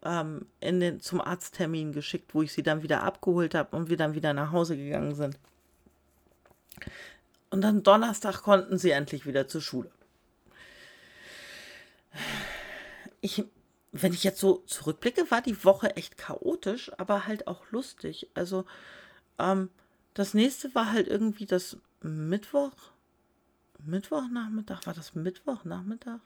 ähm, 0.04 0.46
in 0.60 0.78
den, 0.78 1.00
zum 1.00 1.20
Arzttermin 1.20 1.92
geschickt, 1.92 2.32
wo 2.34 2.42
ich 2.42 2.52
sie 2.52 2.62
dann 2.62 2.84
wieder 2.84 3.02
abgeholt 3.02 3.56
habe 3.56 3.74
und 3.76 3.90
wir 3.90 3.96
dann 3.96 4.14
wieder 4.14 4.32
nach 4.32 4.52
Hause 4.52 4.76
gegangen 4.76 5.16
sind. 5.16 5.36
Und 7.50 7.62
dann 7.62 7.82
Donnerstag 7.82 8.42
konnten 8.42 8.78
sie 8.78 8.90
endlich 8.90 9.26
wieder 9.26 9.48
zur 9.48 9.62
Schule. 9.62 9.90
Ich, 13.20 13.44
wenn 14.02 14.12
ich 14.12 14.24
jetzt 14.24 14.40
so 14.40 14.58
zurückblicke, 14.66 15.30
war 15.30 15.42
die 15.42 15.64
Woche 15.64 15.96
echt 15.96 16.16
chaotisch, 16.18 16.90
aber 16.98 17.26
halt 17.26 17.46
auch 17.46 17.70
lustig. 17.70 18.28
Also, 18.34 18.64
ähm, 19.38 19.70
das 20.14 20.34
nächste 20.34 20.74
war 20.74 20.92
halt 20.92 21.08
irgendwie 21.08 21.46
das 21.46 21.76
Mittwoch. 22.02 22.72
Mittwochnachmittag? 23.84 24.86
War 24.86 24.94
das 24.94 25.14
Mittwochnachmittag? 25.14 26.20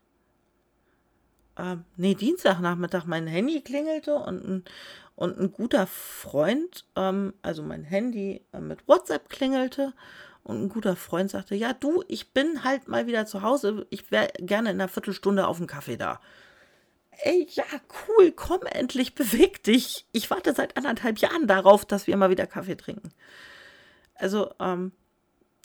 Ähm, 1.58 1.84
nee, 1.96 2.14
Dienstagnachmittag. 2.14 3.04
Mein 3.04 3.26
Handy 3.26 3.60
klingelte 3.60 4.14
und 4.14 4.44
ein, 4.44 4.64
und 5.16 5.38
ein 5.38 5.52
guter 5.52 5.86
Freund, 5.86 6.84
ähm, 6.96 7.34
also 7.42 7.62
mein 7.62 7.84
Handy 7.84 8.42
äh, 8.52 8.60
mit 8.60 8.88
WhatsApp 8.88 9.28
klingelte 9.28 9.92
und 10.44 10.62
ein 10.62 10.68
guter 10.68 10.96
Freund 10.96 11.30
sagte, 11.30 11.54
ja 11.54 11.72
du, 11.72 12.02
ich 12.08 12.32
bin 12.32 12.64
halt 12.64 12.88
mal 12.88 13.06
wieder 13.06 13.26
zu 13.26 13.42
Hause, 13.42 13.86
ich 13.90 14.10
wäre 14.10 14.28
gerne 14.38 14.70
in 14.70 14.80
einer 14.80 14.88
Viertelstunde 14.88 15.46
auf 15.46 15.58
dem 15.58 15.66
Kaffee 15.66 15.96
da. 15.96 16.20
Ey, 17.18 17.46
ja, 17.50 17.64
cool, 18.08 18.32
komm 18.32 18.62
endlich, 18.62 19.14
beweg 19.14 19.62
dich. 19.62 20.06
Ich 20.12 20.30
warte 20.30 20.54
seit 20.54 20.76
anderthalb 20.76 21.18
Jahren 21.18 21.46
darauf, 21.46 21.84
dass 21.84 22.06
wir 22.06 22.16
mal 22.16 22.30
wieder 22.30 22.46
Kaffee 22.46 22.76
trinken. 22.76 23.12
Also, 24.14 24.52
ähm, 24.58 24.92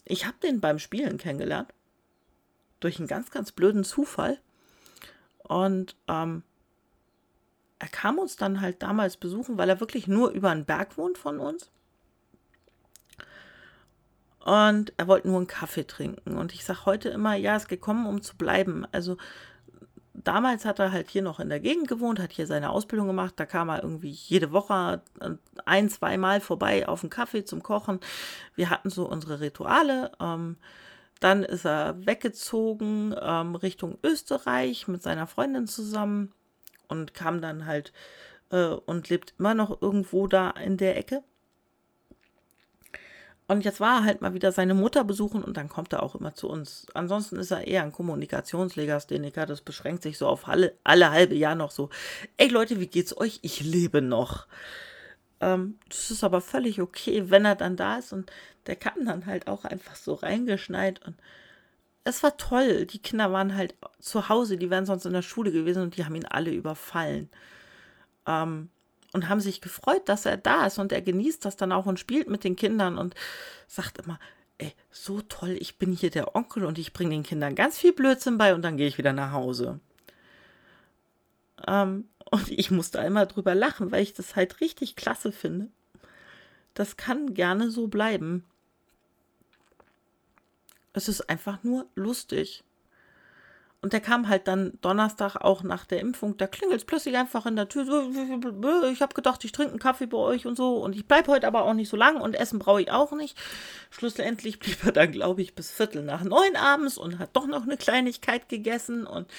ich 0.05 0.25
habe 0.25 0.37
den 0.43 0.61
beim 0.61 0.79
Spielen 0.79 1.17
kennengelernt. 1.17 1.73
Durch 2.79 2.99
einen 2.99 3.07
ganz, 3.07 3.31
ganz 3.31 3.51
blöden 3.51 3.83
Zufall. 3.83 4.39
Und 5.39 5.95
ähm, 6.07 6.43
er 7.79 7.87
kam 7.87 8.19
uns 8.19 8.35
dann 8.35 8.61
halt 8.61 8.83
damals 8.83 9.17
besuchen, 9.17 9.57
weil 9.57 9.69
er 9.69 9.79
wirklich 9.79 10.07
nur 10.07 10.31
über 10.31 10.49
einen 10.49 10.65
Berg 10.65 10.97
wohnt 10.97 11.17
von 11.17 11.39
uns. 11.39 11.71
Und 14.39 14.93
er 14.97 15.07
wollte 15.07 15.27
nur 15.27 15.37
einen 15.37 15.47
Kaffee 15.47 15.85
trinken. 15.85 16.37
Und 16.37 16.53
ich 16.53 16.63
sage 16.63 16.85
heute 16.85 17.09
immer, 17.09 17.35
ja, 17.35 17.55
ist 17.55 17.67
gekommen, 17.67 18.05
um 18.05 18.21
zu 18.21 18.37
bleiben. 18.37 18.85
Also 18.91 19.17
damals 20.27 20.65
hat 20.65 20.79
er 20.79 20.91
halt 20.91 21.09
hier 21.09 21.21
noch 21.21 21.39
in 21.39 21.49
der 21.49 21.59
Gegend 21.59 21.87
gewohnt, 21.87 22.19
hat 22.19 22.33
hier 22.33 22.47
seine 22.47 22.69
Ausbildung 22.69 23.07
gemacht. 23.07 23.35
Da 23.37 23.45
kam 23.45 23.69
er 23.69 23.81
irgendwie 23.81 24.09
jede 24.09 24.51
Woche 24.51 25.01
ein, 25.65 25.89
zwei 25.89 26.17
Mal 26.17 26.41
vorbei 26.41 26.87
auf 26.87 27.03
einen 27.03 27.09
Kaffee 27.09 27.45
zum 27.45 27.63
Kochen. 27.63 27.99
Wir 28.55 28.69
hatten 28.69 28.89
so 28.89 29.07
unsere 29.07 29.39
Rituale. 29.39 30.11
Ähm, 30.19 30.57
dann 31.19 31.43
ist 31.43 31.65
er 31.65 32.05
weggezogen 32.05 33.15
ähm, 33.19 33.55
Richtung 33.55 33.97
Österreich 34.03 34.87
mit 34.87 35.01
seiner 35.01 35.27
Freundin 35.27 35.65
zusammen 35.65 36.33
und 36.87 37.13
kam 37.13 37.41
dann 37.41 37.65
halt 37.65 37.93
äh, 38.51 38.65
und 38.65 39.09
lebt 39.09 39.33
immer 39.39 39.53
noch 39.53 39.81
irgendwo 39.81 40.27
da 40.27 40.51
in 40.51 40.77
der 40.77 40.97
Ecke. 40.97 41.23
Und 43.49 43.63
jetzt 43.63 43.79
war 43.79 43.99
er 43.99 44.03
halt 44.03 44.21
mal 44.21 44.33
wieder 44.33 44.51
seine 44.51 44.73
Mutter 44.73 45.05
besuchen 45.05 45.41
und 45.41 45.55
dann 45.55 45.69
kommt 45.69 45.93
er 45.93 46.03
auch 46.03 46.15
immer 46.15 46.35
zu 46.35 46.49
uns. 46.49 46.85
Ansonsten 46.93 47.37
ist 47.37 47.51
er 47.51 47.65
eher 47.65 47.83
ein 47.83 47.93
Kommunikationslegastheniker. 47.93 49.45
Das 49.45 49.61
beschränkt 49.61 50.03
sich 50.03 50.17
so 50.17 50.27
auf 50.27 50.49
alle, 50.49 50.73
alle 50.83 51.11
halbe 51.11 51.35
Jahr 51.35 51.55
noch 51.55 51.71
so. 51.71 51.89
Ey 52.35 52.49
Leute, 52.49 52.81
wie 52.81 52.87
geht's 52.87 53.15
euch? 53.15 53.39
Ich 53.43 53.61
lebe 53.61 54.01
noch. 54.01 54.47
Ähm, 55.39 55.79
das 55.87 56.11
ist 56.11 56.23
aber 56.25 56.41
völlig 56.41 56.81
okay, 56.81 57.29
wenn 57.29 57.45
er 57.45 57.55
dann 57.55 57.77
da 57.77 57.97
ist 57.97 58.11
und 58.11 58.31
der 58.65 58.75
kam 58.75 59.05
dann 59.05 59.25
halt 59.25 59.47
auch 59.47 59.63
einfach 59.63 59.95
so 59.95 60.15
reingeschneit 60.15 61.05
und 61.05 61.15
es 62.03 62.23
war 62.23 62.37
toll. 62.37 62.85
Die 62.85 62.99
Kinder 62.99 63.31
waren 63.31 63.55
halt 63.55 63.75
zu 63.99 64.29
Hause, 64.29 64.57
die 64.57 64.69
wären 64.69 64.85
sonst 64.85 65.05
in 65.05 65.13
der 65.13 65.21
Schule 65.21 65.51
gewesen 65.51 65.83
und 65.83 65.97
die 65.97 66.05
haben 66.05 66.15
ihn 66.15 66.25
alle 66.25 66.51
überfallen. 66.51 67.29
Ähm, 68.25 68.69
und 69.17 69.29
haben 69.29 69.41
sich 69.41 69.61
gefreut, 69.61 70.07
dass 70.07 70.27
er 70.27 70.37
da 70.37 70.67
ist 70.67 70.77
und 70.77 70.91
er 70.91 71.01
genießt 71.01 71.43
das 71.43 71.57
dann 71.57 71.71
auch 71.71 71.87
und 71.87 71.99
spielt 71.99 72.29
mit 72.29 72.43
den 72.43 72.55
Kindern 72.55 72.99
und 72.99 73.15
sagt 73.67 73.97
immer, 73.97 74.19
ey, 74.59 74.73
so 74.91 75.21
toll, 75.21 75.57
ich 75.59 75.79
bin 75.79 75.91
hier 75.91 76.11
der 76.11 76.35
Onkel 76.35 76.65
und 76.65 76.77
ich 76.77 76.93
bringe 76.93 77.15
den 77.15 77.23
Kindern 77.23 77.55
ganz 77.55 77.79
viel 77.79 77.93
Blödsinn 77.93 78.37
bei 78.37 78.53
und 78.53 78.61
dann 78.61 78.77
gehe 78.77 78.87
ich 78.87 78.99
wieder 78.99 79.13
nach 79.13 79.31
Hause. 79.31 79.79
Ähm, 81.65 82.07
und 82.29 82.51
ich 82.51 82.69
muss 82.69 82.91
da 82.91 83.01
immer 83.01 83.25
drüber 83.25 83.55
lachen, 83.55 83.91
weil 83.91 84.03
ich 84.03 84.13
das 84.13 84.35
halt 84.35 84.61
richtig 84.61 84.95
klasse 84.95 85.31
finde. 85.31 85.69
Das 86.75 86.95
kann 86.95 87.33
gerne 87.33 87.71
so 87.71 87.87
bleiben. 87.87 88.43
Es 90.93 91.07
ist 91.07 91.27
einfach 91.27 91.63
nur 91.63 91.87
lustig. 91.95 92.63
Und 93.79 93.93
der 93.93 94.01
kam 94.01 94.27
halt 94.27 94.47
dann 94.47 94.73
Donnerstag 94.81 95.35
auch 95.35 95.61
nach 95.61 95.85
der 95.85 95.99
Impfung. 95.99 96.35
Da 96.35 96.47
klingelt 96.47 96.79
es 96.79 96.85
plötzlich 96.85 97.15
einfach 97.15 97.45
in 97.45 97.55
der 97.55 97.69
Tür. 97.69 97.83
Ich 98.91 99.01
habe 99.01 99.13
gedacht, 99.13 99.43
ich 99.45 99.51
trinke 99.51 99.71
einen 99.71 99.79
Kaffee 99.79 100.07
bei 100.07 100.17
euch 100.17 100.47
und 100.47 100.57
so. 100.57 100.77
Und 100.77 100.95
ich 100.95 101.07
bleibe 101.07 101.31
heute 101.31 101.45
aber 101.45 101.63
auch 101.63 101.75
nicht 101.75 101.89
so 101.89 101.95
lang 101.95 102.19
und 102.19 102.33
Essen 102.33 102.57
brauche 102.57 102.81
ich 102.81 102.91
auch 102.91 103.11
nicht. 103.11 103.37
Schlussendlich 103.91 104.59
blieb 104.59 104.83
er 104.83 104.93
dann, 104.93 105.11
glaube 105.11 105.43
ich, 105.43 105.53
bis 105.53 105.71
Viertel 105.71 106.03
nach 106.03 106.23
neun 106.23 106.55
abends 106.55 106.97
und 106.97 107.19
hat 107.19 107.35
doch 107.35 107.45
noch 107.45 107.63
eine 107.63 107.77
Kleinigkeit 107.77 108.49
gegessen. 108.49 109.05
Und 109.05 109.29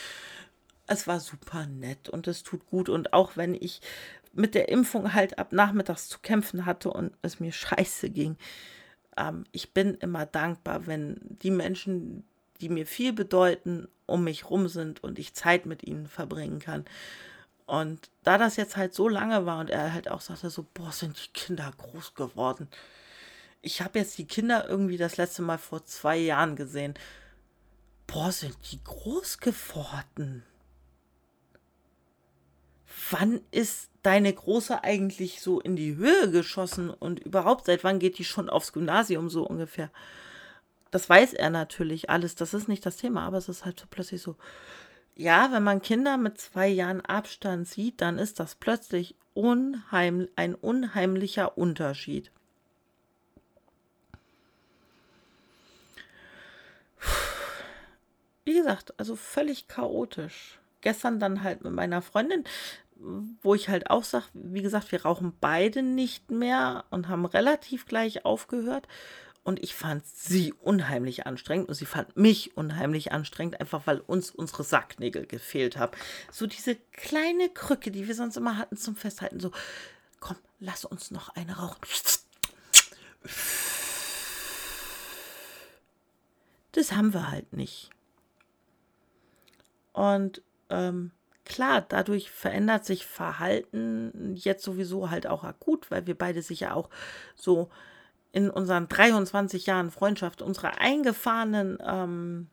es 0.86 1.08
war 1.08 1.18
super 1.18 1.66
nett 1.66 2.08
und 2.08 2.28
es 2.28 2.44
tut 2.44 2.64
gut. 2.66 2.88
Und 2.88 3.12
auch 3.12 3.36
wenn 3.36 3.54
ich 3.54 3.80
mit 4.32 4.54
der 4.54 4.68
Impfung 4.68 5.14
halt 5.14 5.38
ab 5.40 5.52
nachmittags 5.52 6.08
zu 6.08 6.20
kämpfen 6.20 6.64
hatte 6.64 6.90
und 6.90 7.12
es 7.22 7.40
mir 7.40 7.50
scheiße 7.50 8.10
ging, 8.10 8.36
ähm, 9.16 9.44
ich 9.50 9.74
bin 9.74 9.94
immer 9.96 10.26
dankbar, 10.26 10.86
wenn 10.86 11.18
die 11.42 11.50
Menschen, 11.50 12.24
die 12.60 12.68
mir 12.68 12.86
viel 12.86 13.12
bedeuten, 13.12 13.88
um 14.06 14.24
mich 14.24 14.50
rum 14.50 14.68
sind 14.68 15.02
und 15.02 15.18
ich 15.18 15.34
Zeit 15.34 15.66
mit 15.66 15.82
ihnen 15.84 16.06
verbringen 16.06 16.58
kann. 16.58 16.84
Und 17.66 18.10
da 18.24 18.38
das 18.38 18.56
jetzt 18.56 18.76
halt 18.76 18.94
so 18.94 19.08
lange 19.08 19.44
war 19.44 19.60
und 19.60 19.68
er 19.68 19.92
halt 19.92 20.10
auch 20.10 20.22
sagte 20.22 20.48
so, 20.48 20.66
boah, 20.72 20.90
sind 20.90 21.18
die 21.22 21.32
Kinder 21.38 21.70
groß 21.76 22.14
geworden. 22.14 22.68
Ich 23.60 23.82
habe 23.82 23.98
jetzt 23.98 24.16
die 24.16 24.26
Kinder 24.26 24.66
irgendwie 24.68 24.96
das 24.96 25.18
letzte 25.18 25.42
Mal 25.42 25.58
vor 25.58 25.84
zwei 25.84 26.16
Jahren 26.16 26.56
gesehen. 26.56 26.94
Boah, 28.06 28.32
sind 28.32 28.56
die 28.72 28.82
groß 28.82 29.38
geworden. 29.38 30.44
Wann 33.10 33.40
ist 33.50 33.90
deine 34.02 34.32
Große 34.32 34.82
eigentlich 34.82 35.42
so 35.42 35.60
in 35.60 35.76
die 35.76 35.96
Höhe 35.96 36.30
geschossen 36.30 36.88
und 36.88 37.20
überhaupt 37.20 37.66
seit 37.66 37.84
wann 37.84 37.98
geht 37.98 38.16
die 38.16 38.24
schon 38.24 38.48
aufs 38.48 38.72
Gymnasium 38.72 39.28
so 39.28 39.46
ungefähr? 39.46 39.90
Das 40.90 41.08
weiß 41.08 41.34
er 41.34 41.50
natürlich 41.50 42.10
alles, 42.10 42.34
das 42.34 42.54
ist 42.54 42.68
nicht 42.68 42.84
das 42.86 42.96
Thema, 42.96 43.22
aber 43.22 43.38
es 43.38 43.48
ist 43.48 43.64
halt 43.64 43.78
so 43.78 43.86
plötzlich 43.88 44.22
so, 44.22 44.36
ja, 45.14 45.50
wenn 45.52 45.64
man 45.64 45.82
Kinder 45.82 46.16
mit 46.16 46.38
zwei 46.40 46.68
Jahren 46.68 47.00
Abstand 47.00 47.66
sieht, 47.68 48.00
dann 48.00 48.18
ist 48.18 48.38
das 48.38 48.54
plötzlich 48.54 49.16
unheim, 49.34 50.28
ein 50.36 50.54
unheimlicher 50.54 51.58
Unterschied. 51.58 52.30
Wie 58.44 58.54
gesagt, 58.54 58.94
also 58.98 59.14
völlig 59.14 59.68
chaotisch. 59.68 60.58
Gestern 60.80 61.20
dann 61.20 61.42
halt 61.42 61.62
mit 61.64 61.72
meiner 61.72 62.00
Freundin, 62.00 62.44
wo 63.42 63.54
ich 63.54 63.68
halt 63.68 63.90
auch 63.90 64.04
sage, 64.04 64.26
wie 64.32 64.62
gesagt, 64.62 64.90
wir 64.92 65.02
rauchen 65.02 65.36
beide 65.40 65.82
nicht 65.82 66.30
mehr 66.30 66.84
und 66.90 67.08
haben 67.08 67.26
relativ 67.26 67.86
gleich 67.86 68.24
aufgehört. 68.24 68.88
Und 69.48 69.62
ich 69.62 69.74
fand 69.74 70.06
sie 70.06 70.52
unheimlich 70.52 71.26
anstrengend 71.26 71.70
und 71.70 71.74
sie 71.74 71.86
fand 71.86 72.18
mich 72.18 72.54
unheimlich 72.58 73.12
anstrengend, 73.12 73.58
einfach 73.58 73.86
weil 73.86 73.98
uns 74.00 74.30
unsere 74.30 74.62
Sacknägel 74.62 75.24
gefehlt 75.24 75.78
haben. 75.78 75.96
So 76.30 76.46
diese 76.46 76.76
kleine 76.92 77.48
Krücke, 77.48 77.90
die 77.90 78.06
wir 78.06 78.14
sonst 78.14 78.36
immer 78.36 78.58
hatten 78.58 78.76
zum 78.76 78.94
Festhalten. 78.94 79.40
So, 79.40 79.50
komm, 80.20 80.36
lass 80.60 80.84
uns 80.84 81.10
noch 81.10 81.30
eine 81.30 81.56
rauchen. 81.56 81.80
Das 86.72 86.92
haben 86.92 87.14
wir 87.14 87.30
halt 87.30 87.54
nicht. 87.54 87.88
Und 89.94 90.42
ähm, 90.68 91.12
klar, 91.46 91.80
dadurch 91.80 92.30
verändert 92.30 92.84
sich 92.84 93.06
Verhalten 93.06 94.36
jetzt 94.36 94.62
sowieso 94.62 95.08
halt 95.08 95.26
auch 95.26 95.42
akut, 95.42 95.90
weil 95.90 96.06
wir 96.06 96.18
beide 96.18 96.42
sicher 96.42 96.76
auch 96.76 96.90
so 97.34 97.70
in 98.38 98.50
unseren 98.50 98.88
23 98.88 99.66
Jahren 99.66 99.90
Freundschaft 99.90 100.42
unsere 100.42 100.78
eingefahrenen 100.78 101.78
ähm, 101.84 102.48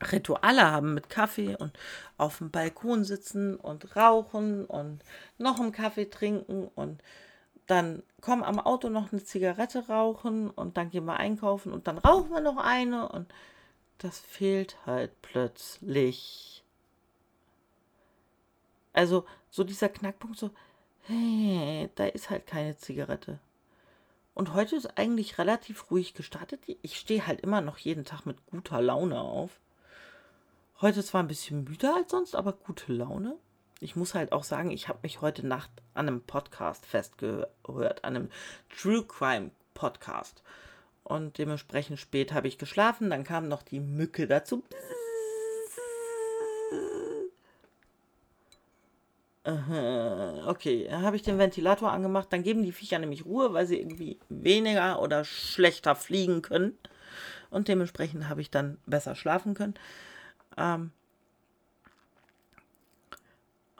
Rituale 0.00 0.70
haben 0.70 0.94
mit 0.94 1.10
Kaffee 1.10 1.56
und 1.56 1.72
auf 2.18 2.38
dem 2.38 2.52
Balkon 2.52 3.02
sitzen 3.02 3.56
und 3.56 3.96
rauchen 3.96 4.64
und 4.66 5.00
noch 5.38 5.58
einen 5.58 5.72
Kaffee 5.72 6.08
trinken 6.08 6.68
und 6.76 7.02
dann 7.66 8.04
kommen 8.20 8.44
am 8.44 8.60
Auto 8.60 8.88
noch 8.88 9.10
eine 9.10 9.24
Zigarette 9.24 9.88
rauchen 9.88 10.50
und 10.50 10.76
dann 10.76 10.90
gehen 10.90 11.04
wir 11.04 11.16
einkaufen 11.16 11.72
und 11.72 11.88
dann 11.88 11.98
rauchen 11.98 12.30
wir 12.30 12.40
noch 12.40 12.56
eine 12.56 13.08
und 13.08 13.26
das 13.98 14.20
fehlt 14.20 14.76
halt 14.86 15.10
plötzlich. 15.20 16.62
Also 18.92 19.24
so 19.50 19.64
dieser 19.64 19.88
Knackpunkt 19.88 20.38
so, 20.38 20.50
hey, 21.02 21.90
da 21.96 22.06
ist 22.06 22.30
halt 22.30 22.46
keine 22.46 22.76
Zigarette. 22.76 23.40
Und 24.34 24.54
heute 24.54 24.76
ist 24.76 24.98
eigentlich 24.98 25.38
relativ 25.38 25.90
ruhig 25.90 26.14
gestartet. 26.14 26.60
Ich 26.82 26.96
stehe 26.96 27.26
halt 27.26 27.40
immer 27.40 27.60
noch 27.60 27.78
jeden 27.78 28.04
Tag 28.04 28.26
mit 28.26 28.46
guter 28.46 28.80
Laune 28.80 29.20
auf. 29.20 29.60
Heute 30.80 31.04
zwar 31.04 31.22
ein 31.22 31.28
bisschen 31.28 31.64
müder 31.64 31.94
als 31.94 32.10
sonst, 32.10 32.34
aber 32.34 32.52
gute 32.52 32.92
Laune. 32.92 33.36
Ich 33.80 33.96
muss 33.96 34.14
halt 34.14 34.32
auch 34.32 34.44
sagen, 34.44 34.70
ich 34.70 34.88
habe 34.88 35.00
mich 35.02 35.20
heute 35.20 35.46
Nacht 35.46 35.70
an 35.94 36.08
einem 36.08 36.22
Podcast 36.22 36.86
festgehört, 36.86 38.04
an 38.04 38.16
einem 38.16 38.30
True 38.68 39.04
Crime 39.04 39.50
Podcast. 39.74 40.42
Und 41.02 41.38
dementsprechend 41.38 41.98
spät 41.98 42.32
habe 42.32 42.48
ich 42.48 42.58
geschlafen. 42.58 43.10
Dann 43.10 43.24
kam 43.24 43.48
noch 43.48 43.62
die 43.62 43.80
Mücke 43.80 44.26
dazu. 44.26 44.62
Okay, 49.42 50.90
habe 50.90 51.16
ich 51.16 51.22
den 51.22 51.38
Ventilator 51.38 51.90
angemacht. 51.90 52.28
Dann 52.30 52.42
geben 52.42 52.62
die 52.62 52.72
Viecher 52.72 52.98
nämlich 52.98 53.24
Ruhe, 53.24 53.54
weil 53.54 53.66
sie 53.66 53.78
irgendwie 53.78 54.18
weniger 54.28 55.00
oder 55.00 55.24
schlechter 55.24 55.94
fliegen 55.96 56.42
können. 56.42 56.76
Und 57.48 57.68
dementsprechend 57.68 58.28
habe 58.28 58.42
ich 58.42 58.50
dann 58.50 58.78
besser 58.86 59.14
schlafen 59.14 59.54
können. 59.54 59.74
Ähm 60.56 60.92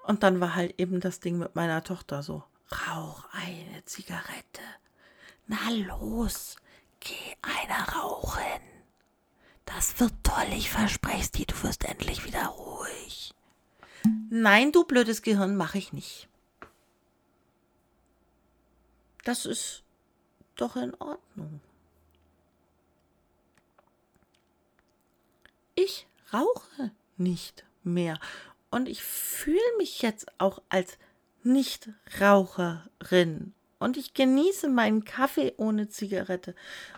und 0.05 0.23
dann 0.23 0.41
war 0.41 0.55
halt 0.55 0.75
eben 0.81 1.01
das 1.01 1.21
Ding 1.21 1.39
mit 1.39 1.55
meiner 1.55 1.85
Tochter 1.85 2.23
so. 2.23 2.43
Rauch 2.89 3.25
eine 3.33 3.85
Zigarette. 3.85 4.63
Na 5.47 5.59
los, 5.71 6.57
geh 7.01 7.37
eine 7.43 7.93
rauchen. 7.97 8.61
Das 9.67 10.01
wird 10.01 10.15
toll, 10.23 10.47
ich 10.57 10.71
verspreche 10.71 11.31
dir, 11.31 11.47
du 11.47 11.63
wirst 11.63 11.85
endlich 11.85 12.25
wieder 12.25 12.47
ruhig. 12.47 12.70
Nein, 14.31 14.73
du 14.73 14.85
blödes 14.85 15.23
Gehirn, 15.23 15.57
mache 15.57 15.79
ich 15.79 15.93
nicht. 15.93 16.29
Das 19.25 19.47
ist 19.47 19.83
doch 20.57 20.77
in 20.77 20.95
Ordnung. 20.95 21.61
Ich 25.75 26.07
rauche 26.33 26.93
nicht 27.17 27.65
mehr 27.83 28.21
und 28.71 28.89
ich 28.89 29.03
fühle 29.03 29.59
mich 29.79 30.03
jetzt 30.03 30.27
auch 30.39 30.63
als 30.69 30.99
Nichtraucherin. 31.43 33.55
Und 33.79 33.97
ich 33.97 34.13
genieße 34.13 34.69
meinen 34.69 35.05
Kaffee 35.05 35.55
ohne 35.57 35.89
Zigarette. 35.89 36.55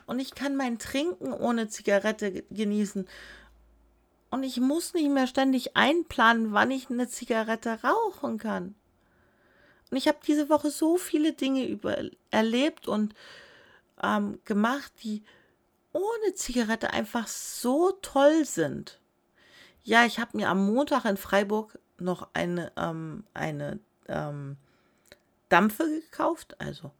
Und 0.06 0.18
ich 0.18 0.34
kann 0.34 0.56
mein 0.56 0.80
Trinken 0.80 1.32
ohne 1.32 1.68
Zigarette 1.68 2.42
genießen. 2.50 3.06
Und 4.32 4.44
ich 4.44 4.58
muss 4.60 4.94
nicht 4.94 5.10
mehr 5.10 5.26
ständig 5.26 5.76
einplanen, 5.76 6.54
wann 6.54 6.70
ich 6.70 6.88
eine 6.88 7.06
Zigarette 7.06 7.80
rauchen 7.84 8.38
kann. 8.38 8.74
Und 9.90 9.98
ich 9.98 10.08
habe 10.08 10.20
diese 10.26 10.48
Woche 10.48 10.70
so 10.70 10.96
viele 10.96 11.34
Dinge 11.34 11.68
über, 11.68 11.98
erlebt 12.30 12.88
und 12.88 13.14
ähm, 14.02 14.40
gemacht, 14.46 14.90
die 15.02 15.22
ohne 15.92 16.32
Zigarette 16.34 16.94
einfach 16.94 17.28
so 17.28 17.92
toll 18.00 18.46
sind. 18.46 18.98
Ja, 19.84 20.06
ich 20.06 20.18
habe 20.18 20.34
mir 20.34 20.48
am 20.48 20.64
Montag 20.64 21.04
in 21.04 21.18
Freiburg 21.18 21.78
noch 21.98 22.26
eine, 22.32 22.72
ähm, 22.78 23.24
eine 23.34 23.80
ähm, 24.08 24.56
Dampfe 25.50 25.84
gekauft, 25.84 26.58
also 26.58 26.90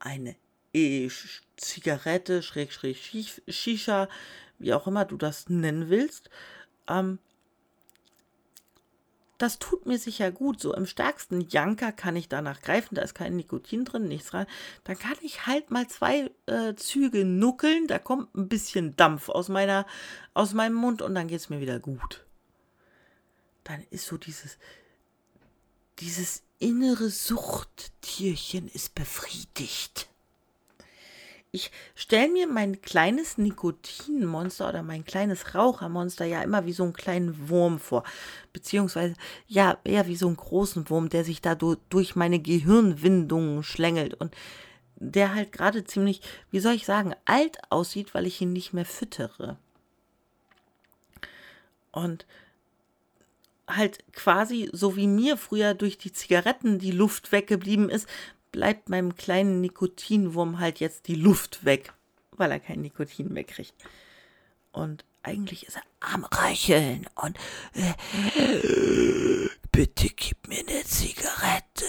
eine 0.00 0.36
E-Zigarette, 0.74 2.42
Schrägstrich 2.42 3.42
Shisha, 3.48 4.08
wie 4.58 4.74
auch 4.74 4.86
immer 4.86 5.04
du 5.04 5.16
das 5.16 5.48
nennen 5.48 5.88
willst. 5.88 6.30
Ähm, 6.88 7.18
das 9.38 9.60
tut 9.60 9.86
mir 9.86 9.98
sicher 9.98 10.32
gut. 10.32 10.60
So 10.60 10.74
im 10.74 10.84
stärksten 10.84 11.48
Janker 11.48 11.92
kann 11.92 12.16
ich 12.16 12.28
danach 12.28 12.60
greifen, 12.60 12.96
da 12.96 13.02
ist 13.02 13.14
kein 13.14 13.36
Nikotin 13.36 13.84
drin, 13.84 14.08
nichts 14.08 14.34
rein. 14.34 14.46
Dann 14.84 14.98
kann 14.98 15.16
ich 15.22 15.46
halt 15.46 15.70
mal 15.70 15.86
zwei 15.86 16.30
äh, 16.46 16.74
Züge 16.74 17.24
nuckeln, 17.24 17.86
da 17.86 17.98
kommt 18.00 18.34
ein 18.34 18.48
bisschen 18.48 18.96
Dampf 18.96 19.28
aus, 19.28 19.48
meiner, 19.48 19.86
aus 20.34 20.54
meinem 20.54 20.74
Mund 20.74 21.02
und 21.02 21.14
dann 21.14 21.28
geht 21.28 21.40
es 21.40 21.50
mir 21.50 21.60
wieder 21.60 21.78
gut. 21.78 22.26
Dann 23.62 23.84
ist 23.90 24.06
so 24.06 24.16
dieses, 24.18 24.58
dieses 26.00 26.42
innere 26.58 27.08
Suchttierchen 27.08 28.66
ist 28.66 28.96
befriedigt 28.96 30.08
ich 31.50 31.70
stelle 31.94 32.28
mir 32.28 32.46
mein 32.46 32.82
kleines 32.82 33.38
Nikotinmonster 33.38 34.68
oder 34.68 34.82
mein 34.82 35.04
kleines 35.04 35.54
Rauchermonster 35.54 36.26
ja 36.26 36.42
immer 36.42 36.66
wie 36.66 36.72
so 36.72 36.84
einen 36.84 36.92
kleinen 36.92 37.48
Wurm 37.48 37.78
vor. 37.78 38.04
Beziehungsweise 38.52 39.14
ja, 39.46 39.78
eher 39.84 40.06
wie 40.06 40.16
so 40.16 40.26
einen 40.26 40.36
großen 40.36 40.90
Wurm, 40.90 41.08
der 41.08 41.24
sich 41.24 41.40
da 41.40 41.54
durch 41.54 42.16
meine 42.16 42.38
Gehirnwindungen 42.38 43.62
schlängelt 43.62 44.14
und 44.14 44.34
der 44.96 45.34
halt 45.34 45.52
gerade 45.52 45.84
ziemlich, 45.84 46.20
wie 46.50 46.60
soll 46.60 46.74
ich 46.74 46.84
sagen, 46.84 47.14
alt 47.24 47.58
aussieht, 47.70 48.14
weil 48.14 48.26
ich 48.26 48.40
ihn 48.40 48.52
nicht 48.52 48.72
mehr 48.72 48.84
füttere. 48.84 49.56
Und 51.92 52.26
halt 53.68 54.04
quasi 54.12 54.68
so 54.72 54.96
wie 54.96 55.06
mir 55.06 55.36
früher 55.36 55.74
durch 55.74 55.98
die 55.98 56.12
Zigaretten 56.12 56.78
die 56.78 56.90
Luft 56.90 57.32
weggeblieben 57.32 57.90
ist, 57.90 58.08
bleibt 58.52 58.88
meinem 58.88 59.16
kleinen 59.16 59.60
Nikotinwurm 59.60 60.58
halt 60.58 60.80
jetzt 60.80 61.08
die 61.08 61.14
Luft 61.14 61.64
weg, 61.64 61.92
weil 62.32 62.50
er 62.50 62.60
kein 62.60 62.80
Nikotin 62.80 63.32
mehr 63.32 63.44
kriegt. 63.44 63.74
Und 64.72 65.04
eigentlich 65.22 65.66
ist 65.66 65.76
er 65.76 65.82
am 66.00 66.24
Reicheln 66.24 67.06
und 67.16 67.36
äh, 67.74 67.92
bitte 69.72 70.08
gib 70.08 70.48
mir 70.48 70.60
eine 70.60 70.84
Zigarette. 70.84 71.84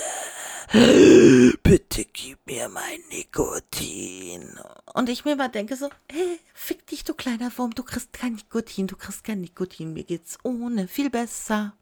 Bitte 1.63 2.05
gib 2.05 2.45
mir 2.45 2.69
mein 2.69 2.99
Nikotin. 3.09 4.59
Und 4.93 5.09
ich 5.09 5.25
mir 5.25 5.35
mal 5.35 5.47
denke 5.47 5.75
so, 5.75 5.89
hey, 6.11 6.39
fick 6.53 6.85
dich, 6.87 7.03
du 7.03 7.13
kleiner 7.13 7.51
Wurm, 7.57 7.73
du 7.73 7.83
kriegst 7.83 8.13
kein 8.13 8.33
Nikotin, 8.33 8.87
du 8.87 8.95
kriegst 8.95 9.23
kein 9.23 9.41
Nikotin, 9.41 9.93
mir 9.93 10.03
geht's 10.03 10.37
ohne 10.43 10.87
viel 10.87 11.09
besser. 11.09 11.73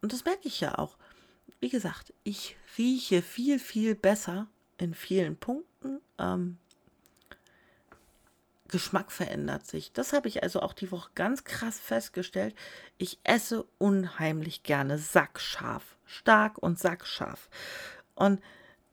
Und 0.00 0.12
das 0.12 0.24
merke 0.24 0.48
ich 0.48 0.60
ja 0.60 0.78
auch 0.78 0.96
wie 1.64 1.70
gesagt, 1.70 2.12
ich 2.24 2.58
rieche 2.76 3.22
viel, 3.22 3.58
viel 3.58 3.94
besser 3.94 4.48
in 4.76 4.92
vielen 4.92 5.34
Punkten. 5.34 5.98
Ähm, 6.18 6.58
Geschmack 8.68 9.10
verändert 9.10 9.66
sich. 9.66 9.90
Das 9.90 10.12
habe 10.12 10.28
ich 10.28 10.42
also 10.42 10.60
auch 10.60 10.74
die 10.74 10.92
Woche 10.92 11.08
ganz 11.14 11.42
krass 11.44 11.80
festgestellt. 11.80 12.54
Ich 12.98 13.18
esse 13.24 13.64
unheimlich 13.78 14.62
gerne 14.62 14.98
sackscharf. 14.98 15.96
Stark 16.04 16.58
und 16.58 16.78
sackscharf. 16.78 17.48
Und 18.14 18.42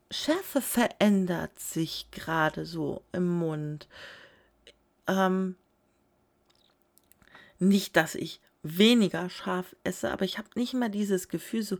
Schärfe 0.09 0.61
verändert 0.61 1.59
sich 1.59 2.09
gerade 2.11 2.65
so 2.65 3.03
im 3.11 3.27
Mund. 3.27 3.89
Ähm, 5.07 5.57
nicht, 7.59 7.97
dass 7.97 8.15
ich 8.15 8.39
weniger 8.63 9.29
scharf 9.29 9.75
esse, 9.83 10.09
aber 10.09 10.23
ich 10.23 10.37
habe 10.37 10.47
nicht 10.55 10.73
mehr 10.73 10.87
dieses 10.87 11.27
Gefühl 11.27 11.63
so, 11.63 11.77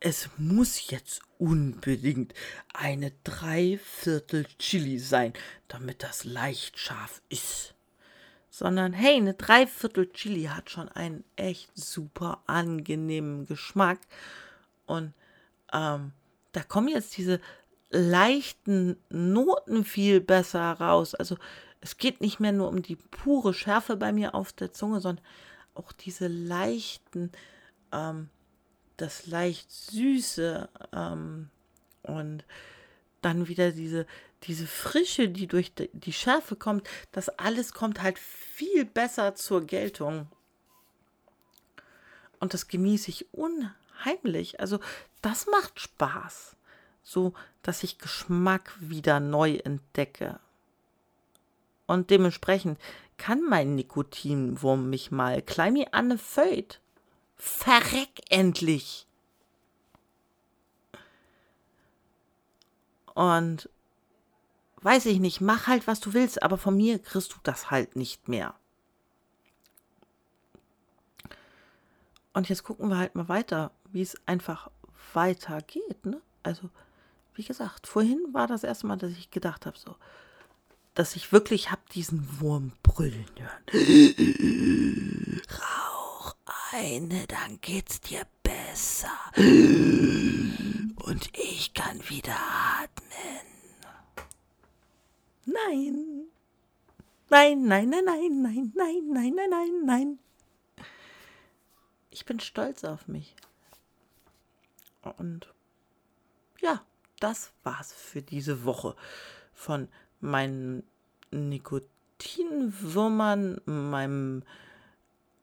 es 0.00 0.28
muss 0.36 0.90
jetzt 0.90 1.22
unbedingt 1.38 2.34
eine 2.74 3.12
Dreiviertel 3.24 4.46
Chili 4.58 4.98
sein, 4.98 5.32
damit 5.68 6.02
das 6.02 6.24
leicht 6.24 6.78
scharf 6.78 7.22
ist. 7.28 7.74
Sondern 8.50 8.92
hey, 8.92 9.16
eine 9.16 9.34
Dreiviertel 9.34 10.10
Chili 10.12 10.44
hat 10.44 10.70
schon 10.70 10.88
einen 10.88 11.24
echt 11.36 11.70
super 11.74 12.42
angenehmen 12.46 13.46
Geschmack. 13.46 13.98
Und 14.86 15.12
ähm, 15.72 16.12
da 16.52 16.62
kommen 16.62 16.88
jetzt 16.88 17.16
diese 17.16 17.40
leichten 17.90 18.96
Noten 19.10 19.84
viel 19.84 20.20
besser 20.20 20.72
raus. 20.72 21.14
Also 21.14 21.36
es 21.80 21.98
geht 21.98 22.20
nicht 22.20 22.40
mehr 22.40 22.52
nur 22.52 22.68
um 22.68 22.82
die 22.82 22.96
pure 22.96 23.54
Schärfe 23.54 23.96
bei 23.96 24.12
mir 24.12 24.34
auf 24.34 24.52
der 24.52 24.72
Zunge, 24.72 25.00
sondern 25.00 25.24
auch 25.74 25.92
diese 25.92 26.26
leichten 26.26 27.30
ähm, 27.92 28.30
das 28.96 29.26
leicht 29.26 29.70
Süße 29.70 30.68
ähm, 30.92 31.50
und 32.02 32.44
dann 33.22 33.48
wieder 33.48 33.72
diese, 33.72 34.06
diese 34.44 34.66
Frische, 34.66 35.28
die 35.28 35.46
durch 35.46 35.72
die 35.74 36.12
Schärfe 36.12 36.56
kommt, 36.56 36.88
das 37.12 37.28
alles 37.28 37.72
kommt 37.72 38.02
halt 38.02 38.18
viel 38.18 38.84
besser 38.84 39.34
zur 39.34 39.66
Geltung. 39.66 40.28
Und 42.38 42.54
das 42.54 42.68
genieße 42.68 43.10
ich 43.10 43.26
unheimlich. 43.32 44.60
Also 44.60 44.78
das 45.22 45.46
macht 45.46 45.80
Spaß. 45.80 46.56
So, 47.02 47.34
dass 47.62 47.82
ich 47.82 47.98
Geschmack 47.98 48.74
wieder 48.80 49.20
neu 49.20 49.56
entdecke. 49.56 50.40
Und 51.86 52.10
dementsprechend 52.10 52.80
kann 53.16 53.42
mein 53.42 53.76
Nikotinwurm 53.76 54.90
mich 54.90 55.10
mal 55.10 55.40
klein 55.40 55.74
wie 55.74 55.86
Anne 55.92 56.18
Feut 56.18 56.80
Verreck 57.36 58.22
endlich. 58.30 59.06
Und 63.14 63.68
weiß 64.82 65.06
ich 65.06 65.20
nicht, 65.20 65.40
mach 65.40 65.66
halt, 65.66 65.86
was 65.86 66.00
du 66.00 66.12
willst, 66.12 66.42
aber 66.42 66.58
von 66.58 66.76
mir 66.76 66.98
kriegst 66.98 67.32
du 67.32 67.36
das 67.42 67.70
halt 67.70 67.96
nicht 67.96 68.28
mehr. 68.28 68.54
Und 72.32 72.50
jetzt 72.50 72.64
gucken 72.64 72.90
wir 72.90 72.98
halt 72.98 73.14
mal 73.14 73.30
weiter, 73.30 73.70
wie 73.92 74.02
es 74.02 74.16
einfach 74.26 74.70
weitergeht. 75.14 76.04
Ne? 76.04 76.20
Also, 76.42 76.68
wie 77.34 77.44
gesagt, 77.44 77.86
vorhin 77.86 78.20
war 78.32 78.46
das 78.46 78.62
erste 78.62 78.86
Mal, 78.86 78.98
dass 78.98 79.12
ich 79.12 79.30
gedacht 79.30 79.64
habe, 79.64 79.78
so, 79.78 79.96
dass 80.94 81.16
ich 81.16 81.32
wirklich 81.32 81.70
habe 81.70 81.80
diesen 81.92 82.40
Wurm 82.40 82.72
brüllen 82.82 83.24
hören. 83.38 85.40
Eine, 86.72 87.26
dann 87.26 87.60
geht's 87.60 88.00
dir 88.00 88.26
besser. 88.42 89.12
Und 89.36 91.28
ich 91.32 91.74
kann 91.74 92.00
wieder 92.08 92.34
atmen. 92.80 93.46
Nein. 95.44 96.24
Nein, 97.28 97.64
nein, 97.64 97.90
nein, 97.90 98.04
nein, 98.04 98.40
nein, 98.42 98.72
nein, 98.74 99.08
nein, 99.08 99.34
nein, 99.34 99.50
nein, 99.50 99.84
nein. 99.84 100.18
Ich 102.10 102.24
bin 102.24 102.40
stolz 102.40 102.82
auf 102.84 103.06
mich. 103.08 103.36
Und 105.18 105.52
ja, 106.60 106.82
das 107.20 107.52
war's 107.62 107.92
für 107.92 108.22
diese 108.22 108.64
Woche 108.64 108.96
von 109.52 109.88
meinen 110.20 110.82
Nikotinwürmern, 111.30 113.60
meinem 113.66 114.42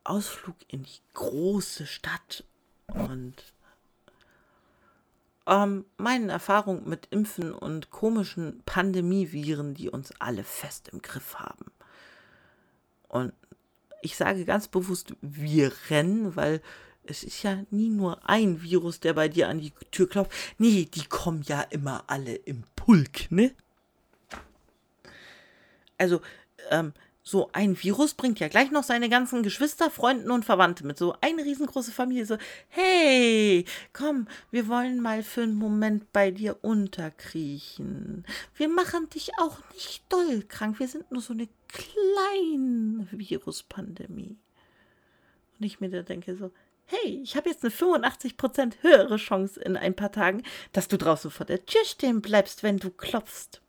Ausflug 0.04 0.56
in 0.68 0.84
die 0.84 0.99
große 1.14 1.86
Stadt 1.86 2.43
und 2.88 3.36
ähm, 5.45 5.86
meinen 5.97 6.30
Erfahrungen 6.30 6.88
mit 6.88 7.08
Impfen 7.10 7.54
und 7.54 7.89
komischen 7.89 8.62
Pandemieviren, 8.66 9.74
die 9.74 9.89
uns 9.89 10.14
alle 10.20 10.43
fest 10.43 10.89
im 10.89 11.01
Griff 11.01 11.36
haben. 11.36 11.72
Und 13.08 13.34
ich 14.01 14.16
sage 14.16 14.45
ganz 14.45 14.68
bewusst, 14.68 15.14
wir 15.22 15.72
rennen, 15.89 16.36
weil 16.36 16.62
es 17.06 17.24
ist 17.24 17.43
ja 17.43 17.64
nie 17.70 17.89
nur 17.89 18.28
ein 18.28 18.62
Virus, 18.62 18.99
der 18.99 19.14
bei 19.14 19.28
dir 19.28 19.49
an 19.49 19.60
die 19.60 19.74
Tür 19.91 20.08
klopft. 20.08 20.32
Nee, 20.58 20.86
die 20.86 21.06
kommen 21.06 21.43
ja 21.43 21.62
immer 21.62 22.04
alle 22.08 22.36
im 22.36 22.64
Pulk, 22.76 23.30
ne? 23.32 23.54
Also, 25.97 26.22
ähm, 26.70 26.93
so 27.26 27.49
ein 27.53 27.82
Virus 27.82 28.13
bringt 28.15 28.41
ja 28.41 28.49
gleich 28.49 28.69
noch 28.69 28.84
seine 28.84 29.07
ganzen 29.07 29.43
Geschwister, 29.43 29.89
Freunden 29.89 30.30
und 30.30 30.43
Verwandte 30.43 30.86
mit. 30.86 30.97
So 30.97 31.15
eine 31.21 31.45
riesengroße 31.45 31.93
Familie. 31.93 32.26
So, 32.26 32.38
hey, 32.67 33.63
komm, 33.93 34.28
wir 34.51 34.67
wollen 34.67 34.99
mal 34.99 35.24
für 35.24 35.43
einen 35.43 35.55
Moment 35.55 36.11
bei 36.11 36.32
dir 36.32 36.57
unterkriechen. 36.61 38.26
Wir 38.55 38.67
machen 38.67 39.09
dich 39.09 39.32
auch 39.39 39.57
nicht 39.74 40.03
doll 40.09 40.43
krank. 40.49 40.80
Wir 40.80 40.89
sind 40.89 41.09
nur 41.11 41.21
so 41.21 41.32
eine 41.32 41.47
kleine 41.69 43.07
Viruspandemie. 43.11 44.38
Und 45.59 45.65
ich 45.65 45.80
mir 45.80 45.89
da 45.89 46.01
denke 46.01 46.36
so, 46.36 46.51
hey, 46.88 47.21
ich 47.24 47.38
habe 47.38 47.49
jetzt 47.49 47.63
eine 47.63 47.71
85% 47.71 48.82
höhere 48.82 49.15
Chance 49.15 49.61
in 49.61 49.78
ein 49.78 49.95
paar 49.95 50.11
Tagen, 50.11 50.43
dass 50.74 50.89
du 50.89 50.97
draußen 50.97 51.32
vor 51.32 51.45
der 51.45 51.65
Tür 51.65 51.86
stehen 51.86 52.21
bleibst, 52.21 52.63
wenn 52.63 52.80
du 52.80 52.89
klopfst. 52.89 53.61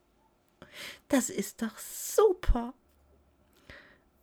Das 1.09 1.31
ist 1.31 1.63
doch 1.63 1.79
super. 1.79 2.75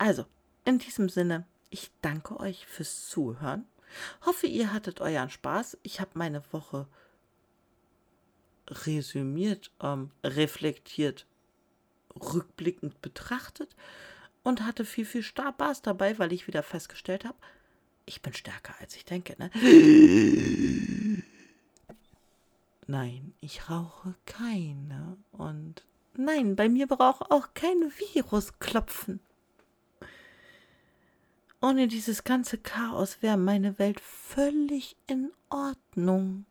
Also, 0.01 0.25
in 0.65 0.79
diesem 0.79 1.09
Sinne, 1.09 1.45
ich 1.69 1.91
danke 2.01 2.39
euch 2.39 2.65
fürs 2.65 3.07
Zuhören. 3.07 3.67
Hoffe, 4.25 4.47
ihr 4.47 4.73
hattet 4.73 4.99
euren 4.99 5.29
Spaß. 5.29 5.77
Ich 5.83 6.01
habe 6.01 6.09
meine 6.15 6.41
Woche 6.51 6.87
resümiert, 8.67 9.69
ähm, 9.79 10.09
reflektiert, 10.23 11.27
rückblickend 12.19 12.99
betrachtet 13.03 13.75
und 14.41 14.65
hatte 14.65 14.85
viel, 14.85 15.05
viel 15.05 15.21
Spaß 15.21 15.83
dabei, 15.83 16.17
weil 16.17 16.33
ich 16.33 16.47
wieder 16.47 16.63
festgestellt 16.63 17.23
habe, 17.23 17.37
ich 18.07 18.23
bin 18.23 18.33
stärker 18.33 18.73
als 18.79 18.95
ich 18.95 19.05
denke. 19.05 19.35
Ne? 19.37 19.51
Nein, 22.87 23.35
ich 23.39 23.69
rauche 23.69 24.15
keine. 24.25 25.17
Und 25.31 25.85
nein, 26.15 26.55
bei 26.55 26.69
mir 26.69 26.87
braucht 26.87 27.29
auch 27.29 27.53
kein 27.53 27.91
Virus 28.15 28.57
klopfen. 28.57 29.19
Ohne 31.61 31.87
dieses 31.87 32.23
ganze 32.23 32.57
Chaos 32.57 33.21
wäre 33.21 33.37
meine 33.37 33.77
Welt 33.77 33.99
völlig 33.99 34.97
in 35.05 35.31
Ordnung. 35.49 36.45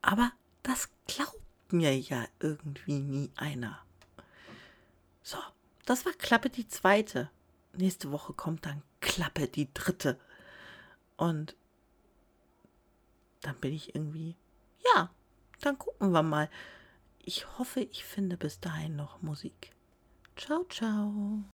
Aber 0.00 0.32
das 0.62 0.88
glaubt 1.06 1.72
mir 1.72 1.98
ja 1.98 2.24
irgendwie 2.40 2.98
nie 2.98 3.30
einer. 3.36 3.78
So, 5.22 5.36
das 5.84 6.06
war 6.06 6.12
Klappe 6.12 6.48
die 6.48 6.66
zweite. 6.66 7.30
Nächste 7.74 8.10
Woche 8.10 8.32
kommt 8.32 8.64
dann 8.64 8.82
Klappe 9.00 9.46
die 9.46 9.72
dritte. 9.74 10.18
Und 11.18 11.56
dann 13.42 13.56
bin 13.56 13.74
ich 13.74 13.94
irgendwie, 13.94 14.34
ja, 14.94 15.10
dann 15.60 15.78
gucken 15.78 16.12
wir 16.12 16.22
mal. 16.22 16.48
Ich 17.22 17.58
hoffe, 17.58 17.80
ich 17.80 18.04
finde 18.04 18.38
bis 18.38 18.60
dahin 18.60 18.96
noch 18.96 19.20
Musik. 19.20 19.72
Ciao, 20.36 20.64
ciao. 20.64 21.44